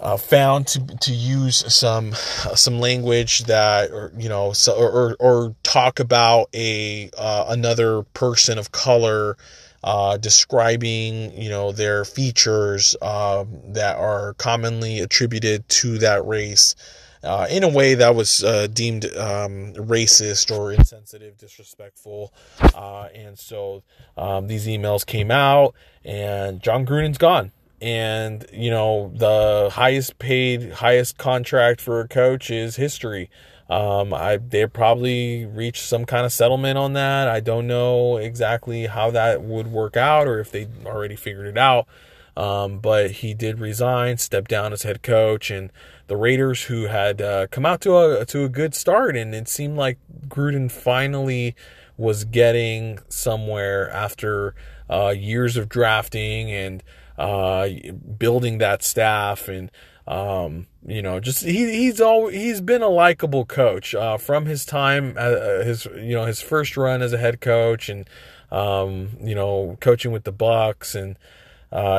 uh, 0.01 0.16
found 0.16 0.66
to 0.66 0.80
to 1.01 1.12
use 1.12 1.57
some 1.74 2.14
uh, 2.14 2.55
some 2.55 2.80
language 2.80 3.43
that 3.45 3.91
or 3.91 4.14
you 4.18 4.30
know 4.30 4.53
so, 4.53 4.74
or, 4.74 5.18
or 5.20 5.53
talk 5.62 5.99
about 5.99 6.47
a 6.53 7.10
uh, 7.18 7.47
another 7.49 8.03
person 8.14 8.57
of 8.57 8.72
color 8.72 9.36
uh, 9.84 10.16
describing 10.16 11.38
you 11.38 11.49
know 11.49 11.74
their 11.74 12.05
features 12.05 12.95
um, 13.01 13.49
that 13.74 13.97
are 13.97 14.36
commonly 14.36 15.01
attributed 15.01 15.68
to 15.68 15.97
that 15.97 16.26
race 16.26 16.76
uh, 17.24 17.47
in 17.49 17.63
a 17.63 17.70
way 17.70 17.95
that 17.95 18.15
was 18.15 18.43
uh, 18.43 18.67
deemed 18.67 19.05
um, 19.15 19.74
racist 19.74 20.55
or 20.55 20.72
insensitive, 20.72 21.38
disrespectful. 21.38 22.34
Uh, 22.74 23.07
and 23.13 23.38
so 23.38 23.84
um, 24.17 24.47
these 24.47 24.67
emails 24.67 25.05
came 25.05 25.32
out, 25.32 25.76
and 26.03 26.61
Jon 26.61 26.86
Gruden's 26.86 27.17
gone 27.17 27.51
and 27.82 28.45
you 28.51 28.70
know 28.70 29.09
the 29.15 29.70
highest 29.72 30.20
paid 30.20 30.70
highest 30.70 31.17
contract 31.17 31.80
for 31.80 32.01
a 32.01 32.07
coach 32.09 32.51
is 32.51 32.76
history 32.76 33.30
um, 33.70 34.15
I 34.15 34.38
they 34.38 34.65
probably 34.65 35.45
reached 35.45 35.84
some 35.84 36.05
kind 36.05 36.26
of 36.26 36.34
settlement 36.34 36.78
on 36.78 36.93
that. 36.93 37.28
I 37.28 37.39
don't 37.39 37.67
know 37.67 38.17
exactly 38.17 38.88
how 38.88 39.11
that 39.11 39.43
would 39.43 39.67
work 39.67 39.95
out 39.95 40.28
or 40.28 40.39
if 40.39 40.51
they 40.51 40.67
already 40.86 41.15
figured 41.15 41.45
it 41.45 41.57
out. 41.57 41.88
Um, 42.36 42.80
but 42.80 43.11
he 43.11 43.34
did 43.34 43.59
resign, 43.59 44.17
step 44.17 44.47
down 44.47 44.72
as 44.74 44.84
head 44.84 45.03
coach, 45.03 45.51
and 45.51 45.72
the 46.10 46.18
Raiders, 46.18 46.64
who 46.64 46.88
had 46.88 47.22
uh, 47.22 47.47
come 47.47 47.66
out 47.66 47.80
to 47.82 47.97
a 47.97 48.26
to 48.26 48.43
a 48.43 48.49
good 48.49 48.76
start, 48.76 49.16
and 49.16 49.34
it 49.34 49.47
seemed 49.47 49.78
like 49.78 49.97
Gruden 50.28 50.70
finally 50.70 51.55
was 51.97 52.26
getting 52.26 52.99
somewhere 53.07 53.89
after 53.91 54.55
uh, 54.89 55.14
years 55.16 55.55
of 55.55 55.70
drafting 55.70 56.51
and 56.51 56.84
uh, 57.18 57.70
building 58.18 58.57
that 58.57 58.84
staff 58.84 59.47
and 59.47 59.70
um, 60.10 60.66
you 60.88 61.03
know, 61.03 61.20
just 61.20 61.43
he 61.43 61.72
he's 61.72 62.01
all 62.01 62.30
he's 62.30 62.62
been 62.62 62.82
a 62.82 62.88
likable 62.88 63.45
coach 63.45 63.93
uh, 63.93 64.18
from 64.18 64.47
his 64.47 64.66
time 64.66 65.14
uh, 65.16 65.22
uh, 65.22 65.64
his 65.64 65.86
you 65.86 66.16
know 66.16 66.26
his 66.26 66.41
first 66.41 66.76
run 66.76 67.03
as 67.03 67.14
a 67.14 67.18
head 67.20 67.41
coach 67.41 67.89
and 67.89 68.10
um, 68.51 69.10
you 69.22 69.36
know 69.36 69.78
coaching 69.82 70.12
with 70.12 70.24
the 70.24 70.34
Bucs, 70.34 70.95
and 70.95 71.16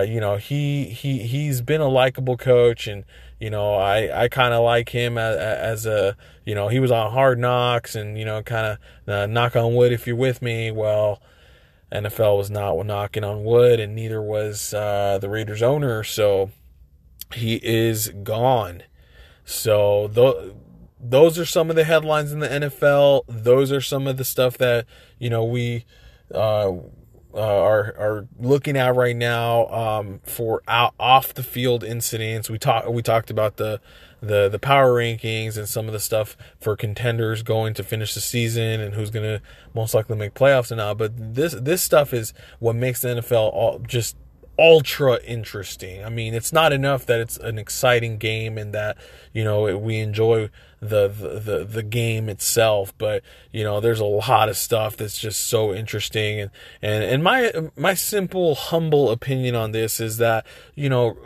you 0.09 0.19
know 0.19 0.37
he 0.39 0.87
he 0.87 1.21
he's 1.21 1.61
been 1.61 1.81
a 1.81 1.89
likable 1.89 2.37
coach 2.37 2.89
and 2.89 3.05
you 3.41 3.51
know 3.51 3.75
I 3.75 4.25
I 4.25 4.29
kind 4.29 4.55
of 4.55 4.63
like 4.63 4.91
him 4.91 5.19
as, 5.19 5.37
as, 5.37 5.87
a 5.87 6.17
you 6.45 6.55
know 6.55 6.69
he 6.69 6.79
was 6.79 6.91
on 6.91 7.11
Hard 7.11 7.39
Knocks 7.39 7.97
and 7.97 8.19
you 8.19 8.25
know 8.25 8.43
kind 8.43 8.67
of 9.07 9.13
uh, 9.13 9.27
knock 9.27 9.57
on 9.57 9.75
wood 9.75 9.93
if 9.93 10.07
you're 10.07 10.17
with 10.17 10.43
me 10.43 10.71
well 10.71 11.21
NFL 11.93 12.39
was 12.39 12.51
not 12.51 12.87
knocking 12.87 13.25
on 13.25 13.45
wood, 13.45 13.81
and 13.81 13.95
neither 13.95 14.23
was 14.23 14.73
uh, 14.73 15.19
the 15.21 15.29
Raiders 15.29 15.63
owner. 15.63 16.05
So 16.05 16.51
he 17.35 17.61
is 17.63 18.09
gone. 18.23 18.85
So 19.45 20.09
th- 20.15 20.55
those 21.01 21.39
are 21.39 21.45
some 21.45 21.71
of 21.71 21.77
the 21.77 21.85
headlines 21.85 22.33
in 22.33 22.39
the 22.39 22.49
NFL. 22.49 23.25
Those 23.27 23.73
are 23.73 23.81
some 23.81 24.07
of 24.07 24.17
the 24.17 24.25
stuff 24.25 24.57
that 24.59 24.87
you 25.19 25.31
know 25.31 25.45
we 25.45 25.85
uh, 26.33 26.73
uh, 27.35 27.39
are 27.39 27.95
are 27.99 28.29
looking 28.39 28.77
at 28.77 28.95
right 28.95 29.17
now 29.17 29.67
um, 29.69 30.21
for 30.25 30.63
out, 30.67 30.95
off 30.99 31.35
the 31.35 31.43
field 31.43 31.85
incidents. 31.85 32.51
We 32.51 32.59
talked 32.59 32.91
we 32.91 33.03
talked 33.03 33.31
about 33.31 33.57
the 33.57 33.81
the 34.21 34.49
the 34.49 34.59
power 34.59 34.93
rankings 34.93 35.57
and 35.57 35.69
some 35.69 35.87
of 35.87 35.93
the 35.93 36.01
stuff 36.01 36.37
for 36.59 36.77
contenders 36.77 37.43
going 37.43 37.75
to 37.75 37.83
finish 37.83 38.15
the 38.15 38.21
season 38.21 38.81
and 38.81 38.95
who's 38.95 39.11
going 39.11 39.25
to 39.25 39.43
most 39.75 39.95
likely 39.95 40.17
make 40.17 40.35
playoffs 40.35 40.71
and 40.71 40.79
not. 40.79 40.99
But 40.99 41.35
this 41.35 41.55
this 41.55 41.83
stuff 41.83 42.13
is 42.13 42.33
what 42.59 42.77
makes 42.77 43.03
the 43.03 43.09
NFL 43.09 43.53
all 43.53 43.79
just 43.79 44.17
ultra 44.59 45.19
interesting. 45.23 46.05
I 46.05 46.11
mean, 46.11 46.35
it's 46.35 46.53
not 46.53 46.73
enough 46.73 47.07
that 47.07 47.19
it's 47.19 47.39
an 47.39 47.59
exciting 47.59 48.19
game 48.19 48.59
and 48.59 48.75
that 48.75 48.99
you 49.33 49.43
know 49.43 49.77
we 49.79 49.99
enjoy 49.99 50.51
the, 50.81 51.09
the 51.09 51.65
the 51.65 51.83
game 51.83 52.29
itself, 52.29 52.95
but 52.97 53.23
you 53.53 53.63
know 53.63 53.81
there's 53.81 54.01
a 54.01 54.05
lot 54.05 54.49
of 54.49 54.57
stuff 54.57 54.97
that's 54.97 55.19
just 55.19 55.47
so 55.47 55.75
interesting. 55.75 56.41
And 56.41 56.51
and 56.81 57.05
and 57.05 57.23
my 57.23 57.53
my 57.77 57.95
simple 57.95 58.55
humble 58.55 59.11
opinion 59.11 59.55
on 59.55 59.73
this 59.73 60.01
is 60.01 60.17
that 60.19 60.47
you 60.75 60.89
know 60.89 61.17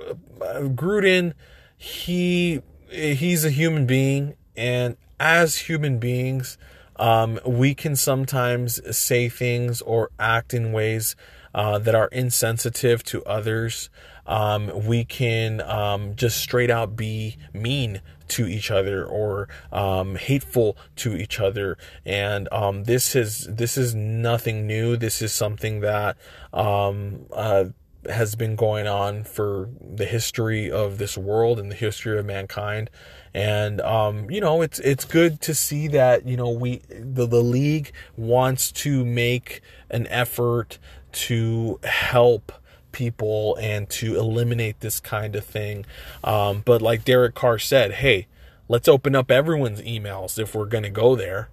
Gruden 0.40 1.34
he 1.76 2.62
he's 2.90 3.44
a 3.44 3.50
human 3.50 3.86
being, 3.86 4.34
and 4.56 4.96
as 5.20 5.56
human 5.56 5.98
beings, 5.98 6.58
um, 6.96 7.38
we 7.46 7.74
can 7.74 7.96
sometimes 7.96 8.80
say 8.96 9.28
things 9.28 9.82
or 9.82 10.10
act 10.18 10.54
in 10.54 10.72
ways 10.72 11.14
uh, 11.54 11.78
that 11.78 11.94
are 11.94 12.08
insensitive 12.08 13.04
to 13.04 13.24
others. 13.24 13.90
Um, 14.26 14.86
we 14.86 15.04
can 15.04 15.60
um, 15.60 16.16
just 16.16 16.38
straight 16.38 16.70
out 16.70 16.96
be 16.96 17.36
mean 17.52 18.00
to 18.28 18.46
each 18.46 18.70
other 18.70 19.04
or 19.04 19.48
um, 19.70 20.16
hateful 20.16 20.76
to 20.96 21.14
each 21.14 21.40
other, 21.40 21.76
and 22.04 22.48
um, 22.52 22.84
this 22.84 23.14
is 23.14 23.46
this 23.50 23.76
is 23.76 23.94
nothing 23.94 24.66
new. 24.66 24.96
This 24.96 25.20
is 25.20 25.32
something 25.32 25.80
that 25.80 26.16
um, 26.52 27.26
uh, 27.32 27.66
has 28.08 28.34
been 28.34 28.56
going 28.56 28.86
on 28.86 29.24
for 29.24 29.68
the 29.80 30.04
history 30.04 30.70
of 30.70 30.98
this 30.98 31.16
world 31.16 31.58
and 31.58 31.70
the 31.70 31.76
history 31.76 32.18
of 32.18 32.26
mankind 32.26 32.90
and 33.32 33.80
um, 33.80 34.30
you 34.30 34.40
know 34.40 34.62
it's 34.62 34.78
it's 34.80 35.04
good 35.04 35.40
to 35.40 35.54
see 35.54 35.88
that 35.88 36.26
you 36.26 36.36
know 36.36 36.50
we 36.50 36.82
the, 36.88 37.26
the 37.26 37.42
league 37.42 37.92
wants 38.16 38.70
to 38.70 39.04
make 39.04 39.60
an 39.90 40.06
effort 40.06 40.78
to 41.12 41.78
help 41.84 42.52
people 42.94 43.58
and 43.60 43.90
to 43.90 44.16
eliminate 44.16 44.80
this 44.80 45.00
kind 45.00 45.36
of 45.36 45.44
thing 45.44 45.84
um, 46.22 46.62
but 46.64 46.80
like 46.80 47.04
derek 47.04 47.34
carr 47.34 47.58
said 47.58 47.92
hey 47.92 48.26
let's 48.68 48.88
open 48.88 49.14
up 49.14 49.30
everyone's 49.30 49.82
emails 49.82 50.38
if 50.38 50.54
we're 50.54 50.64
going 50.64 50.84
to 50.84 50.90
go 50.90 51.14
there 51.14 51.50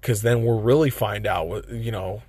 because 0.00 0.20
then 0.20 0.44
we'll 0.44 0.60
really 0.60 0.90
find 0.90 1.26
out 1.26 1.48
what 1.48 1.68
you 1.70 1.90
know 1.90 2.22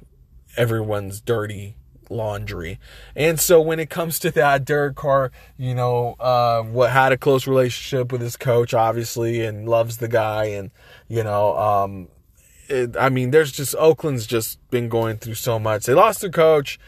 everyone's 0.55 1.19
dirty 1.19 1.75
laundry. 2.11 2.79
And 3.15 3.39
so 3.39 3.61
when 3.61 3.79
it 3.79 3.89
comes 3.89 4.19
to 4.19 4.31
that, 4.31 4.65
Derek 4.65 4.95
Carr, 4.95 5.31
you 5.57 5.73
know, 5.73 6.15
uh, 6.19 6.61
what 6.61 6.91
had 6.91 7.11
a 7.11 7.17
close 7.17 7.47
relationship 7.47 8.11
with 8.11 8.21
his 8.21 8.37
coach, 8.37 8.73
obviously, 8.73 9.43
and 9.43 9.67
loves 9.67 9.97
the 9.97 10.07
guy, 10.07 10.45
and 10.45 10.71
you 11.07 11.23
know, 11.23 11.57
um, 11.57 12.07
it, 12.67 12.95
I 12.97 13.09
mean, 13.09 13.31
there's 13.31 13.51
just 13.51 13.75
Oakland's 13.75 14.27
just 14.27 14.59
been 14.69 14.89
going 14.89 15.17
through 15.17 15.35
so 15.35 15.57
much. 15.57 15.85
They 15.85 15.93
lost 15.93 16.21
their 16.21 16.29
coach. 16.29 16.79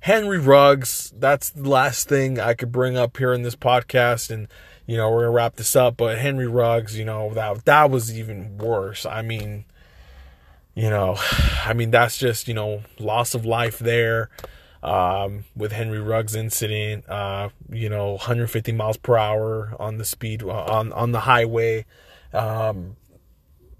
Henry 0.00 0.38
Ruggs, 0.38 1.12
that's 1.16 1.50
the 1.50 1.68
last 1.68 2.08
thing 2.08 2.40
I 2.40 2.54
could 2.54 2.72
bring 2.72 2.96
up 2.96 3.16
here 3.16 3.32
in 3.32 3.42
this 3.42 3.56
podcast, 3.56 4.30
and 4.30 4.48
you 4.86 4.96
know 4.96 5.10
we're 5.10 5.22
gonna 5.22 5.32
wrap 5.32 5.56
this 5.56 5.76
up. 5.76 5.96
But 5.96 6.18
Henry 6.18 6.46
Ruggs, 6.46 6.98
you 6.98 7.04
know 7.04 7.34
that 7.34 7.64
that 7.66 7.90
was 7.90 8.16
even 8.16 8.56
worse. 8.58 9.04
I 9.04 9.22
mean, 9.22 9.64
you 10.74 10.88
know, 10.88 11.16
I 11.64 11.74
mean 11.74 11.90
that's 11.90 12.16
just 12.16 12.48
you 12.48 12.54
know 12.54 12.82
loss 12.98 13.34
of 13.34 13.44
life 13.44 13.78
there 13.78 14.30
um, 14.82 15.44
with 15.54 15.72
Henry 15.72 16.00
Ruggs 16.00 16.34
incident, 16.34 17.08
uh, 17.08 17.50
you 17.70 17.88
know, 17.88 18.12
150 18.12 18.72
miles 18.72 18.96
per 18.96 19.16
hour 19.16 19.74
on 19.78 19.98
the 19.98 20.04
speed 20.04 20.42
uh, 20.42 20.48
on 20.48 20.92
on 20.92 21.12
the 21.12 21.20
highway, 21.20 21.84
um, 22.32 22.96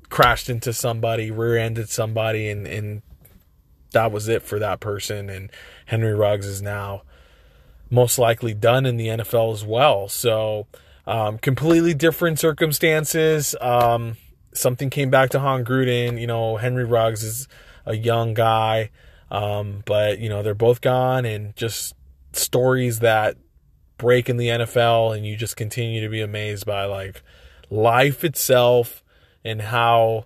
crashed 0.08 0.50
into 0.50 0.72
somebody, 0.72 1.30
rear-ended 1.30 1.88
somebody, 1.88 2.48
and 2.50 2.66
and 2.66 3.02
that 3.92 4.12
was 4.12 4.28
it 4.28 4.42
for 4.42 4.58
that 4.58 4.80
person. 4.80 5.30
And 5.30 5.50
Henry 5.86 6.14
Ruggs 6.14 6.46
is 6.46 6.62
now 6.62 7.02
most 7.90 8.18
likely 8.18 8.54
done 8.54 8.86
in 8.86 8.96
the 8.96 9.08
NFL 9.08 9.52
as 9.52 9.64
well. 9.64 10.08
So 10.08 10.66
um, 11.06 11.38
completely 11.38 11.94
different 11.94 12.38
circumstances. 12.38 13.54
Um, 13.60 14.16
something 14.52 14.90
came 14.90 15.10
back 15.10 15.30
to 15.30 15.38
Jon 15.38 15.64
Gruden. 15.64 16.20
You 16.20 16.26
know, 16.26 16.56
Henry 16.56 16.84
Ruggs 16.84 17.22
is 17.22 17.48
a 17.86 17.96
young 17.96 18.34
guy. 18.34 18.90
Um, 19.30 19.82
but 19.86 20.18
you 20.18 20.28
know 20.28 20.42
they're 20.42 20.54
both 20.54 20.80
gone, 20.80 21.24
and 21.24 21.54
just 21.56 21.94
stories 22.32 22.98
that 22.98 23.36
break 23.96 24.28
in 24.28 24.36
the 24.36 24.48
NFL, 24.48 25.16
and 25.16 25.24
you 25.24 25.36
just 25.36 25.56
continue 25.56 26.00
to 26.00 26.08
be 26.08 26.20
amazed 26.20 26.66
by 26.66 26.84
like 26.84 27.22
life 27.70 28.24
itself 28.24 29.04
and 29.44 29.62
how 29.62 30.24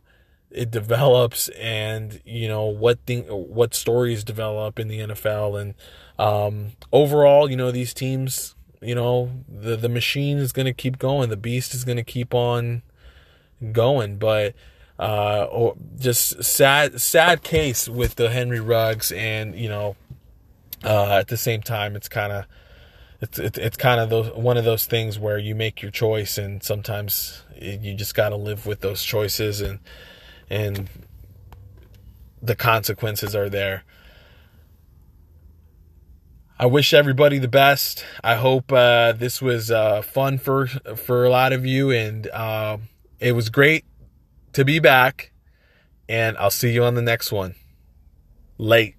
it 0.55 0.71
develops 0.71 1.49
and 1.51 2.21
you 2.25 2.49
know 2.49 2.65
what 2.65 2.99
thing 3.07 3.25
what 3.25 3.75
stories 3.75 4.25
develop 4.25 4.79
in 4.79 4.89
the 4.89 5.01
NFL 5.01 5.61
and 5.61 5.75
um, 6.19 6.73
overall 6.93 7.51
you 7.51 7.57
know 7.57 7.71
these 7.71 7.93
teams 7.93 8.55
you 8.81 8.95
know 8.95 9.31
the 9.49 9.77
the 9.77 9.89
machine 9.89 10.39
is 10.39 10.53
going 10.53 10.67
to 10.67 10.73
keep 10.73 10.99
going. 10.99 11.31
The 11.31 11.37
beast 11.37 11.75
is 11.75 11.85
going 11.85 11.97
to 11.97 12.05
keep 12.05 12.35
on 12.35 12.83
going. 13.73 14.17
But 14.19 14.55
uh 14.97 15.49
or 15.51 15.75
just 15.99 16.45
sad 16.45 17.01
sad 17.01 17.43
case 17.43 17.89
with 17.89 18.15
the 18.15 18.31
Henry 18.31 18.61
Ruggs 18.61 19.11
and 19.11 19.57
you 19.57 19.69
know 19.69 19.97
uh 20.85 21.15
at 21.15 21.27
the 21.27 21.37
same 21.37 21.63
time 21.63 21.97
it's 21.97 22.09
kind 22.09 22.33
of 22.33 22.45
it's 23.21 23.41
it's, 23.41 23.59
it's 23.59 23.77
kind 23.77 24.01
of 24.01 24.09
those 24.09 24.31
one 24.35 24.57
of 24.57 24.65
those 24.65 24.87
things 24.87 25.19
where 25.19 25.37
you 25.37 25.57
make 25.57 25.83
your 25.83 25.91
choice 25.91 26.39
and 26.39 26.63
sometimes 26.63 27.43
you 27.61 27.95
just 27.95 28.15
got 28.15 28.31
to 28.31 28.37
live 28.37 28.67
with 28.67 28.81
those 28.81 29.03
choices. 29.03 29.61
And 29.61 29.79
and 30.55 30.89
the 32.41 32.55
consequences 32.55 33.35
are 33.35 33.49
there. 33.49 33.83
I 36.57 36.67
wish 36.67 36.95
everybody 36.95 37.39
the 37.39 37.49
best. 37.49 38.05
I 38.23 38.37
hope 38.37 38.73
uh, 38.73 39.13
this 39.13 39.43
was 39.43 39.73
uh, 39.73 40.03
fun 40.03 40.39
for 40.39 40.69
for 40.69 41.25
a 41.25 41.31
lot 41.31 41.53
of 41.53 41.67
you, 41.67 41.91
and 41.91 42.29
uh, 42.29 42.79
it 43.19 43.33
was 43.33 43.49
great 43.49 43.85
to 44.53 44.65
be 44.65 44.79
back. 44.79 45.33
And 46.09 46.37
I'll 46.37 46.51
see 46.51 46.73
you 46.73 46.85
on 46.85 46.95
the 46.95 47.03
next 47.03 47.33
one. 47.33 47.57
Late. 48.57 48.95